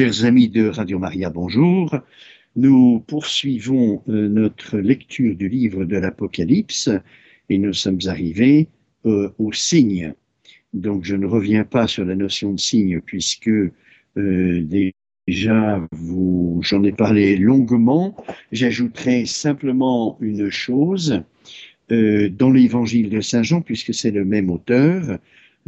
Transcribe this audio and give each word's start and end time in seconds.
Chers 0.00 0.24
amis 0.24 0.48
de 0.48 0.66
Radio 0.66 0.98
Maria, 0.98 1.28
bonjour. 1.28 1.94
Nous 2.56 3.04
poursuivons 3.06 4.02
euh, 4.08 4.30
notre 4.30 4.78
lecture 4.78 5.36
du 5.36 5.50
livre 5.50 5.84
de 5.84 5.98
l'Apocalypse 5.98 6.88
et 7.50 7.58
nous 7.58 7.74
sommes 7.74 7.98
arrivés 8.06 8.68
euh, 9.04 9.28
au 9.38 9.52
signe. 9.52 10.14
Donc 10.72 11.04
je 11.04 11.16
ne 11.16 11.26
reviens 11.26 11.64
pas 11.64 11.86
sur 11.86 12.06
la 12.06 12.16
notion 12.16 12.54
de 12.54 12.58
signe 12.58 13.02
puisque 13.02 13.50
euh, 13.50 13.72
déjà 14.16 15.86
j'en 16.62 16.82
ai 16.82 16.92
parlé 16.92 17.36
longuement. 17.36 18.16
J'ajouterai 18.52 19.26
simplement 19.26 20.16
une 20.22 20.48
chose. 20.48 21.22
dans 21.90 22.50
l'évangile 22.50 23.10
de 23.10 23.20
Saint 23.20 23.42
Jean, 23.42 23.60
puisque 23.60 23.92
c'est 23.92 24.12
le 24.12 24.24
même 24.24 24.48
auteur, 24.48 25.18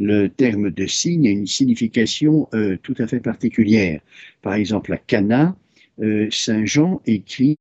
le 0.02 0.28
terme 0.28 0.70
de 0.70 0.86
signe 0.86 1.28
a 1.28 1.30
une 1.30 1.46
signification 1.46 2.48
euh, 2.54 2.76
tout 2.82 2.94
à 2.98 3.06
fait 3.06 3.20
particulière. 3.20 4.00
Par 4.42 4.54
exemple, 4.54 4.92
à 4.92 4.96
Cana, 4.96 5.56
euh, 6.00 6.26
Saint 6.32 6.64
Jean 6.64 7.00
écrit 7.06 7.56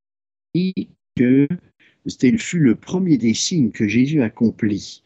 que 1.16 1.48
fut 2.40 2.59
le 2.59 2.73
premier 2.73 3.20
des 3.20 3.35
signes 3.35 3.70
que 3.70 3.88
Jésus 3.88 4.23
accomplit. 4.23 5.04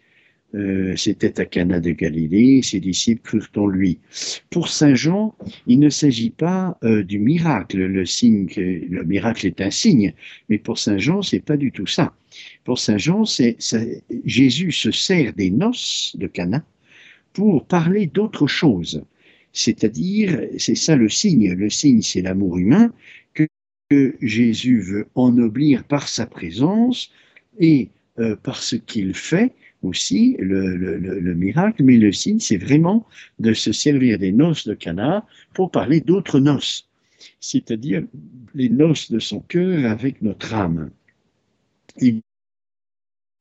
Euh, 0.53 0.95
c'était 0.95 1.41
à 1.41 1.45
Cana 1.45 1.81
de 1.81 1.91
Galilée, 1.91 2.61
ses 2.61 2.79
disciples 2.79 3.21
crurent 3.21 3.49
en 3.57 3.67
lui. 3.67 3.99
Pour 4.49 4.69
Saint 4.69 4.95
Jean, 4.95 5.35
il 5.67 5.79
ne 5.79 5.89
s'agit 5.89 6.29
pas 6.29 6.79
du 6.81 7.19
miracle. 7.19 7.79
Le 7.79 8.05
signe, 8.05 8.47
le 8.55 9.03
miracle 9.03 9.45
est 9.45 9.59
un 9.59 9.71
signe, 9.71 10.13
mais 10.47 10.57
pour 10.57 10.79
Saint 10.79 10.99
Jean, 10.99 11.21
c'est 11.21 11.41
pas 11.41 11.57
du 11.57 11.73
tout 11.73 11.87
ça. 11.87 12.15
Pour 12.63 12.79
Saint 12.79 12.97
Jean, 12.97 13.25
c'est 13.25 13.57
Jésus 14.23 14.71
se 14.71 14.91
sert 14.91 15.33
des 15.33 15.51
noces 15.51 16.15
de 16.17 16.27
Cana 16.27 16.63
pour 17.35 17.65
parler 17.65 18.07
d'autre 18.07 18.47
chose. 18.47 19.03
C'est-à-dire, 19.51 20.39
c'est 20.57 20.75
ça 20.75 20.95
le 20.95 21.09
signe. 21.09 21.53
Le 21.53 21.69
signe, 21.69 22.01
c'est 22.01 22.21
l'amour 22.21 22.57
humain 22.57 22.91
que, 23.33 23.45
Jésus 24.21 24.79
veut 24.79 25.07
ennoblir 25.13 25.83
par 25.83 26.07
sa 26.07 26.25
présence 26.25 27.11
et 27.59 27.89
euh, 28.17 28.35
par 28.35 28.63
ce 28.63 28.75
qu'il 28.75 29.13
fait 29.13 29.53
aussi, 29.83 30.35
le, 30.39 31.35
miracle. 31.35 31.83
Mais 31.83 31.97
le 31.97 32.11
signe, 32.11 32.39
c'est 32.39 32.57
vraiment 32.57 33.05
de 33.37 33.53
se 33.53 33.71
servir 33.71 34.17
des 34.17 34.31
noces 34.31 34.67
de 34.67 34.73
Cana 34.73 35.25
pour 35.53 35.69
parler 35.69 36.01
d'autres 36.01 36.39
noces. 36.39 36.89
C'est-à-dire 37.39 38.03
les 38.55 38.69
noces 38.69 39.11
de 39.11 39.19
son 39.19 39.41
cœur 39.41 39.85
avec 39.91 40.21
notre 40.21 40.53
âme 40.53 40.89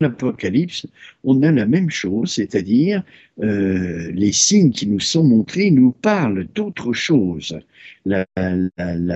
l'Apocalypse, 0.01 0.87
on 1.23 1.41
a 1.41 1.51
la 1.51 1.65
même 1.65 1.89
chose, 1.89 2.33
c'est-à-dire 2.33 3.03
euh, 3.41 4.11
les 4.11 4.33
signes 4.33 4.71
qui 4.71 4.87
nous 4.87 4.99
sont 4.99 5.23
montrés 5.23 5.71
nous 5.71 5.91
parlent 5.91 6.47
d'autre 6.53 6.91
chose. 6.91 7.57
La, 8.05 8.25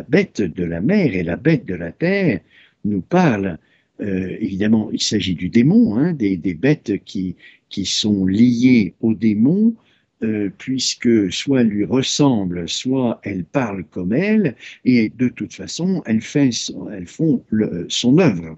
bête 0.08 0.42
de 0.42 0.64
la 0.64 0.80
mer 0.80 1.16
et 1.16 1.24
la 1.24 1.36
bête 1.36 1.66
de 1.66 1.76
la 1.76 1.92
terre 1.92 2.40
nous 2.86 3.02
parlent, 3.02 3.58
euh, 4.00 4.38
évidemment, 4.40 4.90
il 4.94 5.02
s'agit 5.02 5.36
du 5.36 5.50
démon, 5.50 5.98
hein, 5.98 6.14
des, 6.14 6.38
bêtes 6.54 7.04
qui, 7.04 7.36
sont 7.84 8.26
liées 8.26 8.94
au 9.02 9.14
démon, 9.14 9.76
euh, 10.24 10.50
puisque 10.58 11.32
soit 11.32 11.64
lui 11.64 11.84
ressemblent, 11.84 12.70
soit 12.70 13.20
elles 13.24 13.44
parlent 13.44 13.86
comme 13.86 14.14
elle, 14.14 14.56
et 14.86 15.10
de 15.10 15.28
toute 15.28 15.54
façon, 15.54 16.02
elles, 16.06 16.22
elles 16.36 17.08
font 17.08 17.44
son 17.90 18.18
œuvre. 18.18 18.58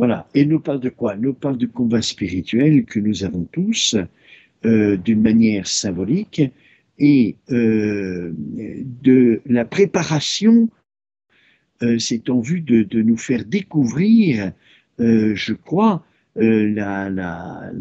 Voilà. 0.00 0.26
Et 0.32 0.46
nous 0.46 0.60
parle 0.60 0.80
de 0.80 0.88
quoi? 0.88 1.14
Nous 1.14 1.34
parle 1.34 1.58
du 1.58 1.68
combat 1.68 2.00
spirituel 2.00 2.86
que 2.86 2.98
nous 2.98 3.22
avons 3.22 3.44
tous, 3.44 3.96
euh, 4.64 4.96
d'une 4.96 5.20
manière 5.20 5.66
symbolique, 5.66 6.40
et 6.98 7.36
euh, 7.50 8.32
de 8.34 9.42
la 9.44 9.66
préparation, 9.66 10.70
euh, 11.82 11.98
c'est 11.98 12.30
en 12.30 12.40
vue 12.40 12.62
de, 12.62 13.02
nous 13.02 13.18
faire 13.18 13.44
découvrir, 13.44 14.52
je 14.98 15.52
crois, 15.52 16.02
la, 16.34 17.10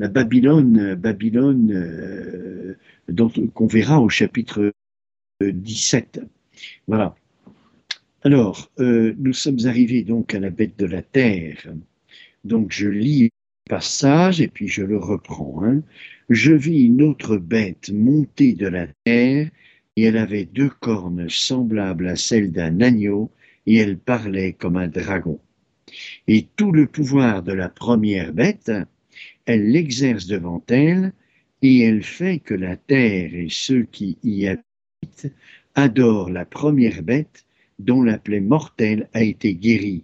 Babylone, 0.10 0.96
Babylone 0.96 2.76
qu'on 3.54 3.68
verra 3.68 4.02
au 4.02 4.10
chapitre 4.10 4.74
17. 5.42 6.22
Voilà. 6.86 7.16
Alors, 8.24 8.70
nous 8.78 9.34
sommes 9.34 9.60
arrivés 9.64 10.04
donc 10.04 10.36
à 10.36 10.42
la 10.42 10.50
bête 10.50 10.78
de 10.78 10.86
la 10.86 11.02
terre. 11.02 11.64
Donc, 12.44 12.72
je 12.72 12.88
lis 12.88 13.24
le 13.24 13.30
passage 13.70 14.42
et 14.42 14.48
puis 14.48 14.68
je 14.68 14.84
le 14.84 14.98
reprends. 14.98 15.64
Hein. 15.64 15.82
Je 16.30 16.54
vis 16.54 16.86
une 16.86 17.02
autre 17.02 17.38
bête 17.38 17.90
monter 17.92 18.54
de 18.54 18.68
la 18.68 18.88
terre 19.04 19.50
et 19.96 20.04
elle 20.04 20.18
avait 20.18 20.46
deux 20.46 20.70
cornes 20.70 21.30
semblables 21.30 22.08
à 22.08 22.16
celles 22.16 22.52
d'un 22.52 22.82
agneau 22.82 23.32
et 23.66 23.78
elle 23.78 23.98
parlait 23.98 24.54
comme 24.54 24.78
un 24.78 24.88
dragon. 24.88 25.40
Et 26.28 26.48
tout 26.56 26.72
le 26.72 26.86
pouvoir 26.86 27.44
de 27.44 27.54
la 27.54 27.70
première 27.70 28.34
bête, 28.34 28.72
elle 29.46 29.72
l'exerce 29.72 30.28
devant 30.28 30.64
elle 30.70 31.14
et 31.62 31.82
elle 31.82 32.04
fait 32.04 32.40
que 32.40 32.54
la 32.54 32.78
terre 32.78 33.34
et 33.34 33.48
ceux 33.50 33.84
qui 33.84 34.18
y 34.24 34.48
habitent 34.48 35.34
adorent 35.76 36.30
la 36.30 36.46
première 36.46 37.04
bête 37.04 37.46
dont 37.80 38.04
la 38.04 38.18
plaie 38.18 38.42
mortelle 38.42 39.10
a 39.14 39.24
été 39.24 39.56
guérie. 39.56 40.04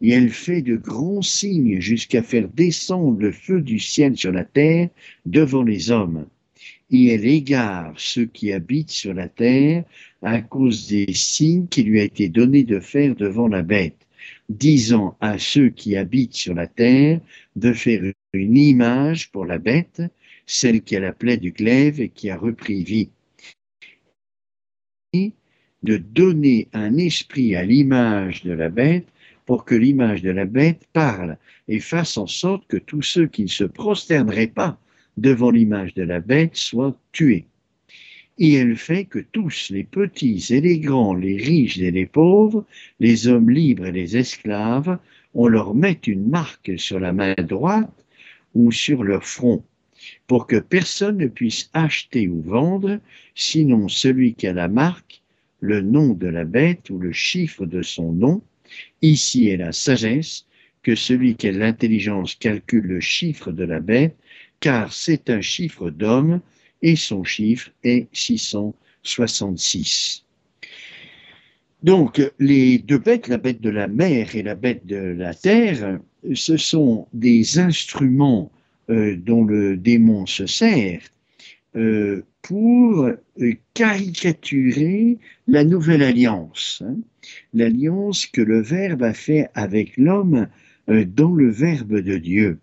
Et 0.00 0.10
elle 0.10 0.30
fait 0.30 0.62
de 0.62 0.76
grands 0.76 1.22
signes 1.22 1.80
jusqu'à 1.80 2.22
faire 2.22 2.48
descendre 2.48 3.18
le 3.20 3.32
feu 3.32 3.60
du 3.60 3.78
ciel 3.78 4.16
sur 4.16 4.32
la 4.32 4.44
terre 4.44 4.88
devant 5.26 5.62
les 5.62 5.90
hommes. 5.90 6.26
Et 6.90 7.08
elle 7.08 7.26
égare 7.26 7.92
ceux 7.96 8.26
qui 8.26 8.52
habitent 8.52 8.90
sur 8.90 9.12
la 9.12 9.28
terre 9.28 9.84
à 10.22 10.40
cause 10.40 10.88
des 10.88 11.12
signes 11.12 11.66
qui 11.66 11.82
lui 11.82 12.00
a 12.00 12.04
été 12.04 12.28
donné 12.28 12.62
de 12.64 12.80
faire 12.80 13.14
devant 13.14 13.48
la 13.48 13.62
bête, 13.62 14.06
disant 14.48 15.16
à 15.20 15.38
ceux 15.38 15.68
qui 15.68 15.96
habitent 15.96 16.34
sur 16.34 16.54
la 16.54 16.66
terre 16.66 17.20
de 17.56 17.72
faire 17.72 18.02
une 18.32 18.56
image 18.56 19.30
pour 19.32 19.44
la 19.44 19.58
bête, 19.58 20.02
celle 20.46 20.82
qui 20.82 20.96
a 20.96 21.00
la 21.00 21.12
plaie 21.12 21.36
du 21.36 21.52
glaive 21.52 22.00
et 22.00 22.08
qui 22.08 22.30
a 22.30 22.36
repris 22.36 22.84
vie 22.84 23.10
de 25.82 25.96
donner 25.96 26.68
un 26.72 26.96
esprit 26.96 27.54
à 27.54 27.64
l'image 27.64 28.42
de 28.42 28.52
la 28.52 28.68
bête 28.68 29.06
pour 29.48 29.64
que 29.64 29.74
l'image 29.74 30.20
de 30.20 30.28
la 30.28 30.44
bête 30.44 30.86
parle 30.92 31.38
et 31.68 31.80
fasse 31.80 32.18
en 32.18 32.26
sorte 32.26 32.66
que 32.68 32.76
tous 32.76 33.00
ceux 33.00 33.26
qui 33.26 33.44
ne 33.44 33.48
se 33.48 33.64
prosterneraient 33.64 34.46
pas 34.46 34.78
devant 35.16 35.50
l'image 35.50 35.94
de 35.94 36.02
la 36.02 36.20
bête 36.20 36.54
soient 36.54 36.94
tués. 37.12 37.46
Et 38.36 38.52
elle 38.52 38.76
fait 38.76 39.06
que 39.06 39.20
tous, 39.20 39.70
les 39.70 39.84
petits 39.84 40.48
et 40.50 40.60
les 40.60 40.78
grands, 40.78 41.14
les 41.14 41.38
riches 41.38 41.78
et 41.78 41.90
les 41.90 42.04
pauvres, 42.04 42.66
les 43.00 43.26
hommes 43.26 43.48
libres 43.48 43.86
et 43.86 43.92
les 43.92 44.18
esclaves, 44.18 44.98
on 45.32 45.48
leur 45.48 45.74
met 45.74 45.98
une 46.06 46.28
marque 46.28 46.72
sur 46.76 47.00
la 47.00 47.14
main 47.14 47.34
droite 47.38 48.04
ou 48.54 48.70
sur 48.70 49.02
leur 49.02 49.24
front, 49.24 49.64
pour 50.26 50.46
que 50.46 50.56
personne 50.56 51.16
ne 51.16 51.26
puisse 51.26 51.70
acheter 51.72 52.28
ou 52.28 52.42
vendre, 52.42 53.00
sinon 53.34 53.88
celui 53.88 54.34
qui 54.34 54.46
a 54.46 54.52
la 54.52 54.68
marque 54.68 55.22
le 55.60 55.80
nom 55.80 56.12
de 56.12 56.26
la 56.26 56.44
bête 56.44 56.90
ou 56.90 56.98
le 56.98 57.12
chiffre 57.12 57.64
de 57.64 57.80
son 57.80 58.12
nom. 58.12 58.42
Ici 59.02 59.48
est 59.48 59.56
la 59.56 59.72
sagesse, 59.72 60.46
que 60.82 60.94
celui 60.94 61.34
qui 61.36 61.48
a 61.48 61.52
l'intelligence 61.52 62.34
calcule 62.34 62.86
le 62.86 63.00
chiffre 63.00 63.52
de 63.52 63.64
la 63.64 63.80
bête, 63.80 64.16
car 64.60 64.92
c'est 64.92 65.30
un 65.30 65.40
chiffre 65.40 65.90
d'homme 65.90 66.40
et 66.82 66.96
son 66.96 67.24
chiffre 67.24 67.70
est 67.84 68.08
666. 68.12 70.24
Donc, 71.82 72.20
les 72.38 72.78
deux 72.78 72.98
bêtes, 72.98 73.28
la 73.28 73.38
bête 73.38 73.60
de 73.60 73.70
la 73.70 73.86
mer 73.86 74.34
et 74.34 74.42
la 74.42 74.54
bête 74.54 74.86
de 74.86 74.96
la 74.96 75.32
terre, 75.32 76.00
ce 76.34 76.56
sont 76.56 77.06
des 77.12 77.58
instruments 77.58 78.50
euh, 78.90 79.16
dont 79.16 79.44
le 79.44 79.76
démon 79.76 80.26
se 80.26 80.46
sert 80.46 81.00
euh, 81.76 82.24
pour 82.42 83.10
caricaturer 83.74 85.18
la 85.46 85.64
nouvelle 85.64 86.02
alliance, 86.02 86.82
hein. 86.84 86.96
l'alliance 87.54 88.26
que 88.26 88.40
le 88.40 88.60
Verbe 88.60 89.02
a 89.02 89.14
fait 89.14 89.48
avec 89.54 89.96
l'homme 89.96 90.48
euh, 90.88 91.04
dans 91.04 91.34
le 91.34 91.50
Verbe 91.50 92.00
de 92.00 92.18
Dieu. 92.18 92.58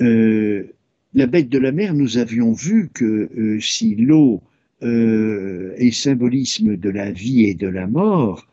la 0.00 1.26
bête 1.26 1.48
de 1.48 1.58
la 1.58 1.72
mer, 1.72 1.94
nous 1.94 2.18
avions 2.18 2.52
vu 2.52 2.88
que 2.92 3.58
si 3.60 3.96
l'eau 3.96 4.42
est 4.80 5.90
symbolisme 5.90 6.76
de 6.76 6.90
la 6.90 7.10
vie 7.10 7.46
et 7.46 7.54
de 7.54 7.66
la 7.66 7.88
mort, 7.88 8.46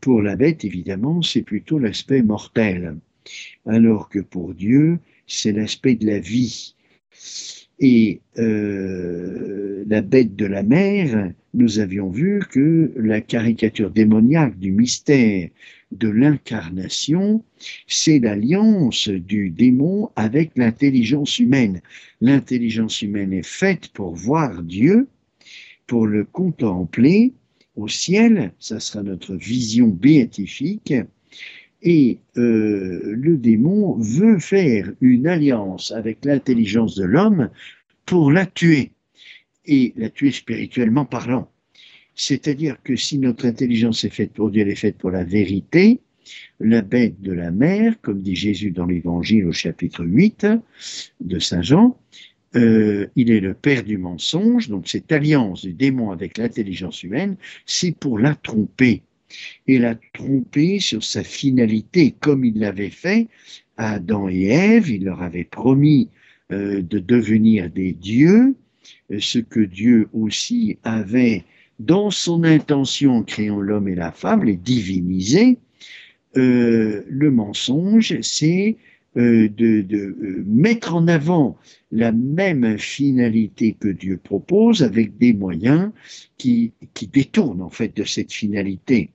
pour 0.00 0.22
la 0.22 0.36
bête, 0.36 0.64
évidemment, 0.64 1.20
c'est 1.20 1.42
plutôt 1.42 1.78
l'aspect 1.78 2.22
mortel, 2.22 2.96
alors 3.66 4.08
que 4.08 4.20
pour 4.20 4.54
Dieu, 4.54 4.98
c'est 5.26 5.52
l'aspect 5.52 5.94
de 5.94 6.06
la 6.06 6.18
vie. 6.18 6.74
Et 7.80 8.20
euh, 8.38 9.84
la 9.86 10.00
bête 10.00 10.36
de 10.36 10.46
la 10.46 10.62
mer, 10.62 11.32
nous 11.54 11.78
avions 11.78 12.08
vu 12.08 12.40
que 12.50 12.92
la 12.96 13.20
caricature 13.20 13.90
démoniaque 13.90 14.58
du 14.58 14.72
mystère 14.72 15.48
de 15.92 16.08
l'incarnation, 16.08 17.44
c'est 17.86 18.18
l'alliance 18.18 19.08
du 19.08 19.50
démon 19.50 20.10
avec 20.16 20.52
l'intelligence 20.56 21.38
humaine. 21.38 21.80
L'intelligence 22.20 23.02
humaine 23.02 23.32
est 23.32 23.46
faite 23.46 23.88
pour 23.88 24.14
voir 24.14 24.62
Dieu, 24.62 25.08
pour 25.86 26.06
le 26.06 26.24
contempler, 26.24 27.32
au 27.76 27.88
ciel, 27.88 28.52
ça 28.60 28.78
sera 28.78 29.02
notre 29.02 29.34
vision 29.34 29.88
béatifique, 29.88 30.94
et 31.84 32.18
euh, 32.38 33.14
le 33.14 33.36
démon 33.36 33.96
veut 33.98 34.38
faire 34.38 34.90
une 35.02 35.26
alliance 35.26 35.92
avec 35.92 36.24
l'intelligence 36.24 36.96
de 36.96 37.04
l'homme 37.04 37.50
pour 38.06 38.32
la 38.32 38.46
tuer, 38.46 38.92
et 39.66 39.92
la 39.96 40.08
tuer 40.08 40.30
spirituellement 40.30 41.04
parlant. 41.04 41.50
C'est-à-dire 42.14 42.78
que 42.82 42.96
si 42.96 43.18
notre 43.18 43.44
intelligence 43.44 44.04
est 44.04 44.10
faite 44.10 44.32
pour 44.32 44.50
Dieu, 44.50 44.62
elle 44.62 44.70
est 44.70 44.76
faite 44.76 44.96
pour 44.96 45.10
la 45.10 45.24
vérité, 45.24 46.00
la 46.58 46.80
bête 46.80 47.20
de 47.20 47.32
la 47.32 47.50
mer, 47.50 48.00
comme 48.00 48.22
dit 48.22 48.36
Jésus 48.36 48.70
dans 48.70 48.86
l'Évangile 48.86 49.44
au 49.46 49.52
chapitre 49.52 50.04
8 50.04 50.46
de 51.20 51.38
Saint 51.38 51.62
Jean, 51.62 51.98
euh, 52.56 53.08
il 53.16 53.30
est 53.30 53.40
le 53.40 53.52
père 53.52 53.82
du 53.82 53.98
mensonge, 53.98 54.68
donc 54.68 54.88
cette 54.88 55.10
alliance 55.12 55.62
du 55.62 55.72
démon 55.72 56.12
avec 56.12 56.38
l'intelligence 56.38 57.02
humaine, 57.02 57.36
c'est 57.66 57.92
pour 57.92 58.18
la 58.18 58.34
tromper. 58.36 59.02
Et 59.66 59.78
la 59.78 59.94
tromper 60.12 60.80
sur 60.80 61.02
sa 61.02 61.24
finalité, 61.24 62.14
comme 62.20 62.44
il 62.44 62.58
l'avait 62.58 62.90
fait 62.90 63.28
à 63.76 63.94
Adam 63.94 64.28
et 64.28 64.44
Ève, 64.44 64.90
il 64.90 65.04
leur 65.04 65.22
avait 65.22 65.44
promis 65.44 66.08
euh, 66.52 66.82
de 66.82 66.98
devenir 66.98 67.70
des 67.70 67.92
dieux, 67.92 68.54
euh, 69.10 69.18
ce 69.20 69.38
que 69.38 69.60
Dieu 69.60 70.08
aussi 70.12 70.78
avait 70.84 71.44
dans 71.80 72.10
son 72.10 72.44
intention 72.44 73.16
en 73.16 73.22
créant 73.22 73.60
l'homme 73.60 73.88
et 73.88 73.94
la 73.94 74.12
femme, 74.12 74.44
les 74.44 74.56
diviniser. 74.56 75.58
le 76.36 77.30
mensonge, 77.30 78.20
c'est 78.20 78.76
euh, 79.16 79.48
de, 79.48 79.86
euh, 79.92 80.42
mettre 80.44 80.94
en 80.94 81.06
avant 81.06 81.56
la 81.92 82.10
même 82.10 82.78
finalité 82.78 83.76
que 83.78 83.86
Dieu 83.86 84.16
propose 84.16 84.82
avec 84.82 85.18
des 85.18 85.32
moyens 85.32 85.92
qui, 86.36 86.72
détournent 87.12 87.62
en 87.62 87.70
fait 87.70 87.96
de 87.96 88.02
cette 88.02 88.32
finalité. 88.32 89.10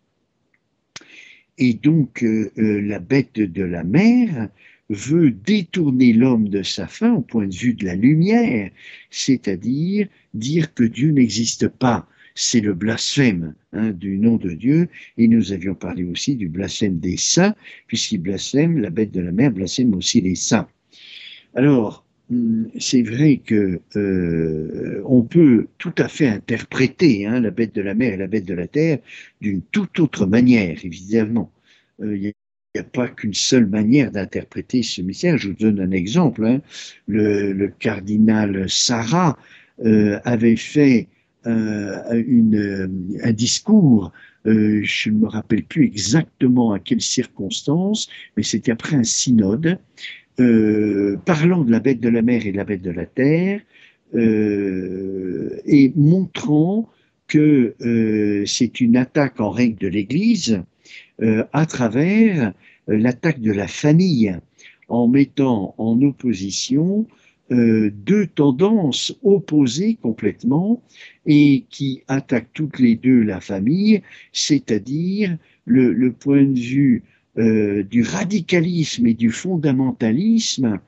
Et 1.57 1.73
donc 1.73 2.23
euh, 2.23 2.49
la 2.55 2.99
bête 2.99 3.41
de 3.41 3.63
la 3.63 3.83
mer 3.83 4.47
veut 4.89 5.31
détourner 5.31 6.13
l'homme 6.13 6.47
de 6.47 6.63
sa 6.63 6.87
fin 6.87 7.13
au 7.13 7.21
point 7.21 7.47
de 7.47 7.55
vue 7.55 7.73
de 7.73 7.85
la 7.85 7.95
lumière, 7.95 8.71
c'est-à-dire 9.11 10.07
dire 10.33 10.73
que 10.73 10.85
Dieu 10.85 11.11
n'existe 11.11 11.67
pas, 11.67 12.07
c'est 12.39 12.61
le 12.61 12.73
blasphème 12.73 13.53
hein, 13.73 13.91
du 13.91 14.17
nom 14.17 14.37
de 14.37 14.51
Dieu. 14.51 14.87
Et 15.17 15.27
nous 15.27 15.51
avions 15.51 15.75
parlé 15.75 16.05
aussi 16.05 16.35
du 16.35 16.47
blasphème 16.47 16.97
des 16.97 17.17
saints, 17.17 17.53
puisqu'il 17.87 18.19
blasphème, 18.19 18.79
la 18.79 18.89
bête 18.89 19.11
de 19.11 19.19
la 19.19 19.33
mer 19.33 19.51
blasphème 19.51 19.93
aussi 19.93 20.21
les 20.21 20.35
saints. 20.35 20.67
Alors, 21.53 22.05
hum, 22.31 22.69
c'est 22.79 23.01
vrai 23.01 23.41
que 23.45 23.81
euh, 23.97 25.01
on 25.05 25.23
peut 25.23 25.67
tout 25.77 25.93
à 25.97 26.07
fait 26.07 26.27
interpréter 26.27 27.25
hein, 27.25 27.41
la 27.41 27.51
bête 27.51 27.75
de 27.75 27.81
la 27.81 27.93
mer 27.93 28.13
et 28.13 28.17
la 28.17 28.27
bête 28.27 28.45
de 28.45 28.53
la 28.53 28.67
terre 28.67 28.99
d'une 29.41 29.61
toute 29.61 29.99
autre 29.99 30.25
manière, 30.25 30.77
évidemment. 30.85 31.51
Euh, 32.01 32.15
il 32.15 32.21
n'y 32.21 32.79
a 32.79 32.83
pas 32.83 33.09
qu'une 33.09 33.33
seule 33.33 33.65
manière 33.65 34.11
d'interpréter 34.11 34.81
ce 34.81 35.01
mystère. 35.01 35.37
Je 35.37 35.49
vous 35.49 35.55
donne 35.55 35.81
un 35.81 35.91
exemple. 35.91 36.45
Hein. 36.45 36.61
Le, 37.07 37.67
cardinal 37.79 38.69
Sarah 38.69 39.37
euh, 39.83 40.19
avait 40.23 40.55
fait 40.55 41.09
une, 41.45 42.55
euh, 42.55 42.87
un 43.23 43.31
discours, 43.31 44.11
euh, 44.45 44.81
je 44.83 45.09
ne 45.09 45.19
me 45.19 45.27
rappelle 45.27 45.63
plus 45.63 45.85
exactement 45.85 46.73
à 46.73 46.79
quelles 46.79 47.01
circonstances, 47.01 48.09
mais 48.35 48.43
c'était 48.43 48.71
après 48.71 48.95
un 48.95 49.03
synode, 49.03 49.79
parlant 51.25 51.65
de 51.65 51.71
la 51.71 51.81
bête 51.81 51.99
de 51.99 52.07
la 52.07 52.21
mer 52.21 52.45
et 52.45 52.53
de 52.53 52.57
la 52.57 52.63
bête 52.63 52.81
de 52.81 52.91
la 52.91 53.05
terre, 53.05 53.59
et 54.15 55.93
montrant 55.97 56.89
que 57.27 57.75
c'est 58.47 58.79
une 58.79 58.95
attaque 58.95 59.41
en 59.41 59.49
règle 59.49 59.77
de 59.79 59.89
l'Église 59.89 60.61
à 61.21 61.65
travers 61.65 62.53
l'attaque 62.87 63.41
de 63.41 63.51
la 63.51 63.67
famille, 63.67 64.33
en 64.87 65.09
mettant 65.09 65.75
en 65.77 66.01
opposition 66.01 67.05
euh, 67.51 67.89
deux 67.91 68.27
tendances 68.27 69.17
opposées 69.23 69.95
complètement 69.95 70.83
et 71.25 71.65
qui 71.71 72.03
attaquent 72.07 72.53
toutes 72.53 72.77
les 72.77 72.95
deux 72.95 73.23
la 73.23 73.41
famille, 73.41 74.03
c'est-à-dire 74.33 75.35
le, 75.65 76.11
point 76.11 76.43
de 76.43 76.59
vue 76.59 77.03
euh, 77.39 77.81
du 77.81 78.03
radicalisme 78.03 79.07
et 79.07 79.15
du 79.15 79.31
fondamentalisme 79.31 80.79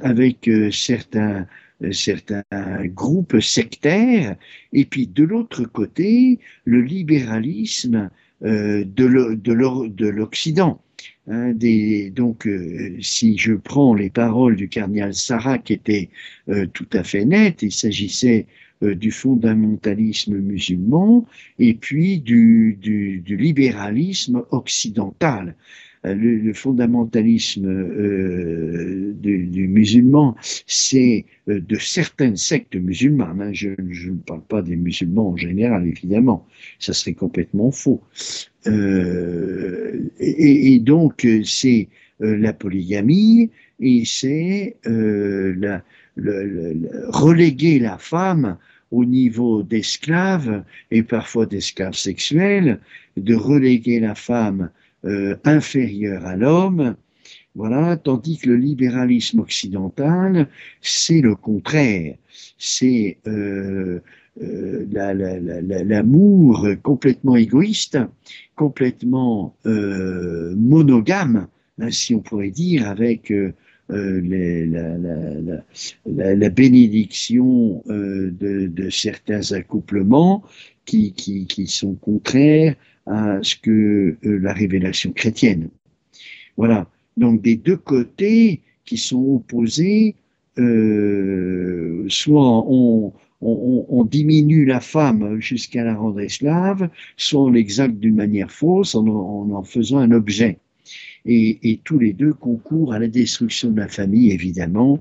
avec 0.00 0.48
euh, 0.48 0.72
certains 0.72 1.46
certains 1.92 2.42
groupes 2.86 3.38
sectaires, 3.40 4.34
et 4.72 4.86
puis 4.86 5.06
de 5.06 5.24
l'autre 5.24 5.64
côté, 5.64 6.38
le 6.64 6.80
libéralisme 6.80 8.08
de 8.40 10.08
l'Occident. 10.08 10.80
Hein, 11.28 11.52
des, 11.52 12.10
donc, 12.10 12.46
euh, 12.46 12.96
si 13.00 13.36
je 13.36 13.54
prends 13.54 13.94
les 13.94 14.10
paroles 14.10 14.54
du 14.54 14.68
cardinal 14.68 15.12
Sarah, 15.12 15.58
qui 15.58 15.72
étaient 15.72 16.08
euh, 16.48 16.66
tout 16.66 16.88
à 16.92 17.02
fait 17.02 17.24
nettes, 17.24 17.62
il 17.62 17.72
s'agissait 17.72 18.46
euh, 18.82 18.94
du 18.94 19.10
fondamentalisme 19.10 20.38
musulman 20.38 21.26
et 21.58 21.74
puis 21.74 22.20
du, 22.20 22.78
du, 22.80 23.20
du 23.20 23.36
libéralisme 23.36 24.44
occidental. 24.50 25.56
Euh, 26.06 26.14
le, 26.14 26.52
fondamentalisme 26.52 27.66
euh, 27.66 29.12
du, 29.14 29.68
musulman, 29.68 30.36
c'est 30.66 31.26
euh, 31.48 31.60
de 31.60 31.76
certaines 31.76 32.36
sectes 32.36 32.76
musulmanes. 32.76 33.42
Hein. 33.42 33.52
Je, 33.52 33.70
ne 33.70 34.16
parle 34.26 34.42
pas 34.42 34.62
des 34.62 34.76
musulmans 34.76 35.30
en 35.30 35.36
général, 35.36 35.86
évidemment. 35.86 36.46
Ça 36.78 36.92
serait 36.92 37.14
complètement 37.14 37.70
faux. 37.70 38.02
et, 40.20 40.78
donc, 40.80 41.26
c'est 41.44 41.88
la 42.20 42.52
polygamie 42.52 43.50
et 43.80 44.04
c'est 44.04 44.76
reléguer 46.16 47.78
la 47.78 47.98
femme 47.98 48.56
au 48.90 49.04
niveau 49.04 49.62
d'esclave 49.62 50.64
et 50.90 51.02
parfois 51.02 51.46
d'esclave 51.46 51.94
sexuelle, 51.94 52.80
de 53.16 53.34
reléguer 53.34 54.00
la 54.00 54.14
femme 54.14 54.70
euh, 55.06 55.36
inférieur 55.44 56.26
à 56.26 56.36
l'homme, 56.36 56.96
voilà, 57.54 57.96
tandis 57.96 58.38
que 58.38 58.48
le 58.50 58.56
libéralisme 58.56 59.38
occidental, 59.38 60.48
c'est 60.80 61.20
le 61.20 61.36
contraire, 61.36 62.16
c'est 62.58 63.18
euh, 63.28 64.00
euh, 64.42 64.84
l'amour 65.84 66.66
complètement 66.82 67.36
égoïste, 67.36 67.98
complètement 68.56 69.56
monogame, 69.64 71.46
hein, 71.78 71.90
si 71.90 72.14
on 72.14 72.20
pourrait 72.20 72.50
dire, 72.50 72.88
avec 72.88 73.32
la, 73.88 74.10
bénédiction 76.50 77.82
de, 77.86 78.88
certains 78.90 79.52
accouplements 79.52 80.42
qui, 80.84 81.12
qui 81.14 81.66
sont 81.68 81.94
contraires 81.94 82.74
à 83.06 83.38
ce 83.42 83.56
que 83.56 84.16
euh, 84.24 84.38
la 84.38 84.52
révélation 84.52 85.12
chrétienne. 85.12 85.68
Voilà. 86.56 86.88
Donc 87.16 87.42
des 87.42 87.56
deux 87.56 87.76
côtés 87.76 88.62
qui 88.84 88.98
sont 88.98 89.36
opposés, 89.36 90.16
euh, 90.58 92.04
soit 92.08 92.64
on, 92.68 93.12
diminue 94.04 94.64
la 94.64 94.80
femme 94.80 95.40
jusqu'à 95.40 95.84
la 95.84 95.94
rendre 95.94 96.20
esclave, 96.20 96.88
soit 97.16 97.42
on 97.42 97.50
l'exacte 97.50 97.96
d'une 97.96 98.14
manière 98.14 98.50
fausse 98.50 98.94
en, 98.94 99.06
en, 99.06 99.62
faisant 99.64 99.98
un 99.98 100.12
objet. 100.12 100.58
Et, 101.24 101.58
et, 101.70 101.80
tous 101.82 101.98
les 101.98 102.12
deux 102.12 102.32
concourent 102.32 102.92
à 102.92 103.00
la 103.00 103.08
destruction 103.08 103.70
de 103.70 103.80
la 103.80 103.88
famille, 103.88 104.30
évidemment. 104.30 105.00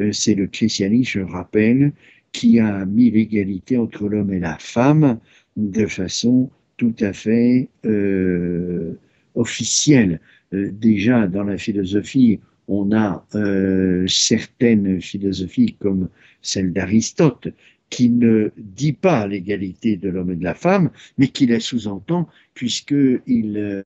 Euh, 0.00 0.12
c'est 0.12 0.34
le 0.34 0.46
christianisme, 0.46 1.20
je 1.20 1.20
rappelle, 1.20 1.92
qui 2.32 2.58
a 2.58 2.86
mis 2.86 3.10
l'égalité 3.10 3.76
entre 3.76 4.08
l'homme 4.08 4.32
et 4.32 4.40
la 4.40 4.56
femme 4.58 5.18
de 5.56 5.86
façon 5.86 6.50
tout 6.78 6.94
à 7.00 7.12
fait 7.12 7.68
euh, 7.84 8.94
officielle. 9.34 10.20
Euh, 10.54 10.70
déjà, 10.72 11.26
dans 11.26 11.44
la 11.44 11.58
philosophie, 11.58 12.40
on 12.68 12.92
a 12.92 13.26
euh, 13.34 14.06
certaines 14.08 15.00
philosophies 15.00 15.76
comme 15.78 16.08
celle 16.40 16.72
d'Aristote 16.72 17.48
qui 17.90 18.10
ne 18.10 18.50
dit 18.56 18.92
pas 18.92 19.26
l'égalité 19.26 19.96
de 19.96 20.08
l'homme 20.10 20.30
et 20.30 20.36
de 20.36 20.44
la 20.44 20.54
femme, 20.54 20.90
mais 21.16 21.28
qui 21.28 21.46
la 21.46 21.58
sous-entend 21.58 22.28
puisqu'il 22.54 23.82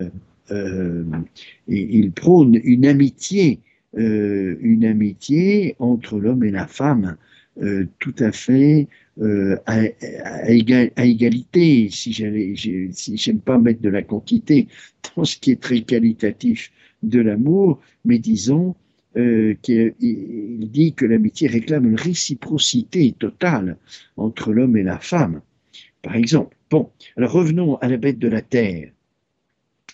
euh, 0.50 1.04
il 1.68 2.12
prône 2.12 2.60
une 2.64 2.84
amitié, 2.84 3.60
une 3.94 4.84
amitié 4.84 5.76
entre 5.78 6.18
l'homme 6.18 6.42
et 6.42 6.50
la 6.50 6.66
femme 6.66 7.16
tout 7.98 8.14
à 8.18 8.32
fait 8.32 8.88
euh, 9.20 9.56
à, 9.66 9.82
égalité, 10.50 11.88
si 11.90 12.12
j'aime 12.12 13.40
pas 13.40 13.58
mettre 13.58 13.82
de 13.82 13.90
la 13.90 14.02
quantité 14.02 14.68
dans 15.16 15.24
ce 15.24 15.36
qui 15.36 15.50
est 15.50 15.60
très 15.60 15.82
qualitatif 15.82 16.72
de 17.02 17.20
l'amour, 17.20 17.80
mais 18.04 18.18
disons 18.18 18.74
euh, 19.18 19.54
qu'il 19.60 19.92
dit 20.70 20.94
que 20.94 21.04
l'amitié 21.04 21.46
réclame 21.48 21.90
une 21.90 22.00
réciprocité 22.00 23.12
totale 23.18 23.76
entre 24.16 24.52
l'homme 24.52 24.76
et 24.78 24.82
la 24.82 24.98
femme. 24.98 25.42
par 26.00 26.16
exemple. 26.16 26.56
Bon, 26.70 26.90
alors 27.18 27.32
revenons 27.32 27.76
à 27.76 27.88
la 27.88 27.98
bête 27.98 28.18
de 28.18 28.28
la 28.28 28.40
terre. 28.40 28.90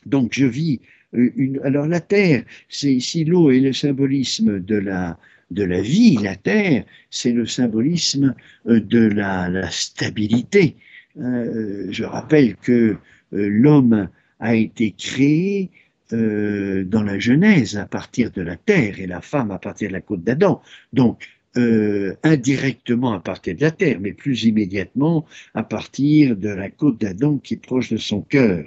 Donc 0.07 0.33
je 0.33 0.47
vis 0.47 0.81
euh, 1.15 1.33
une. 1.35 1.61
Alors 1.65 1.89
la 1.89 2.01
terre, 2.01 2.45
c'est 2.69 3.01
si 3.01 3.25
l'eau 3.25 3.51
est 3.51 3.59
le 3.59 3.73
symbolisme 3.73 4.61
de 4.61 4.77
la 4.77 5.19
de 5.51 5.65
la 5.65 5.81
vie, 5.81 6.17
la 6.23 6.37
terre, 6.37 6.85
c'est 7.11 7.33
le 7.33 7.47
symbolisme 7.47 8.35
euh, 8.67 8.81
de 8.81 9.07
la, 9.07 9.71
stabilité. 9.71 10.77
Euh, 11.19 11.87
je 11.91 12.05
rappelle 12.05 12.57
que 12.57 12.97
l'homme 13.33 14.09
a 14.41 14.55
été 14.55 14.93
créé 14.93 15.71
dans 16.11 17.03
la 17.03 17.19
Genèse 17.19 17.77
à 17.77 17.85
partir 17.85 18.31
de 18.31 18.41
la 18.41 18.57
terre 18.57 18.99
et 18.99 19.07
la 19.07 19.21
femme 19.21 19.51
à 19.51 19.59
partir 19.59 19.89
de 19.89 19.93
la 19.93 20.01
côte 20.01 20.25
d'Adam. 20.25 20.63
Donc 20.95 21.29
indirectement 21.55 23.13
à 23.13 23.21
partir 23.21 23.55
de 23.55 23.61
la 23.61 23.71
terre, 23.71 23.99
mais 24.01 24.15
plus 24.15 24.45
immédiatement 24.45 25.27
à 25.53 25.63
partir 25.63 26.37
de 26.37 26.49
la 26.49 26.71
côte 26.71 26.99
d'Adam 26.99 27.37
qui 27.37 27.55
est 27.55 27.59
proche 27.59 27.91
de 27.91 27.99
son 27.99 28.23
cœur. 28.23 28.65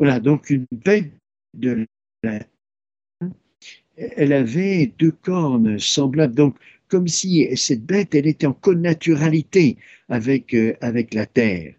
Voilà, 0.00 0.18
donc 0.18 0.48
une 0.48 0.64
bête 0.72 1.12
de 1.52 1.86
la... 2.22 2.40
Elle 3.96 4.32
avait 4.32 4.92
deux 4.98 5.12
cornes 5.12 5.78
semblables, 5.78 6.34
donc 6.34 6.56
comme 6.88 7.08
si 7.08 7.48
cette 7.56 7.84
bête, 7.84 8.14
elle 8.14 8.26
était 8.26 8.46
en 8.46 8.52
connaturalité 8.52 9.76
avec, 10.08 10.52
euh, 10.54 10.74
avec 10.80 11.14
la 11.14 11.24
terre. 11.24 11.74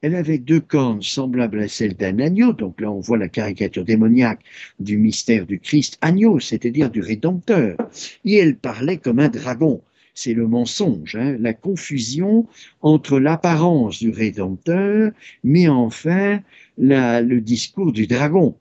Elle 0.00 0.14
avait 0.14 0.38
deux 0.38 0.60
cornes 0.60 1.02
semblables 1.02 1.60
à 1.60 1.68
celles 1.68 1.96
d'un 1.96 2.18
agneau, 2.18 2.52
donc 2.52 2.80
là 2.80 2.90
on 2.90 3.00
voit 3.00 3.18
la 3.18 3.28
caricature 3.28 3.84
démoniaque 3.84 4.40
du 4.80 4.98
mystère 4.98 5.46
du 5.46 5.60
Christ, 5.60 5.98
agneau, 6.00 6.40
c'est-à-dire 6.40 6.90
du 6.90 7.00
Rédempteur, 7.00 7.76
et 8.24 8.36
elle 8.36 8.56
parlait 8.56 8.98
comme 8.98 9.20
un 9.20 9.28
dragon. 9.28 9.80
C'est 10.14 10.34
le 10.34 10.46
mensonge, 10.46 11.16
hein, 11.16 11.36
la 11.40 11.54
confusion 11.54 12.46
entre 12.82 13.18
l'apparence 13.18 13.98
du 13.98 14.10
Rédempteur, 14.10 15.12
mais 15.42 15.68
enfin 15.68 16.40
le 16.78 17.38
discours 17.38 17.92
du 17.92 18.06
dragon. 18.06 18.56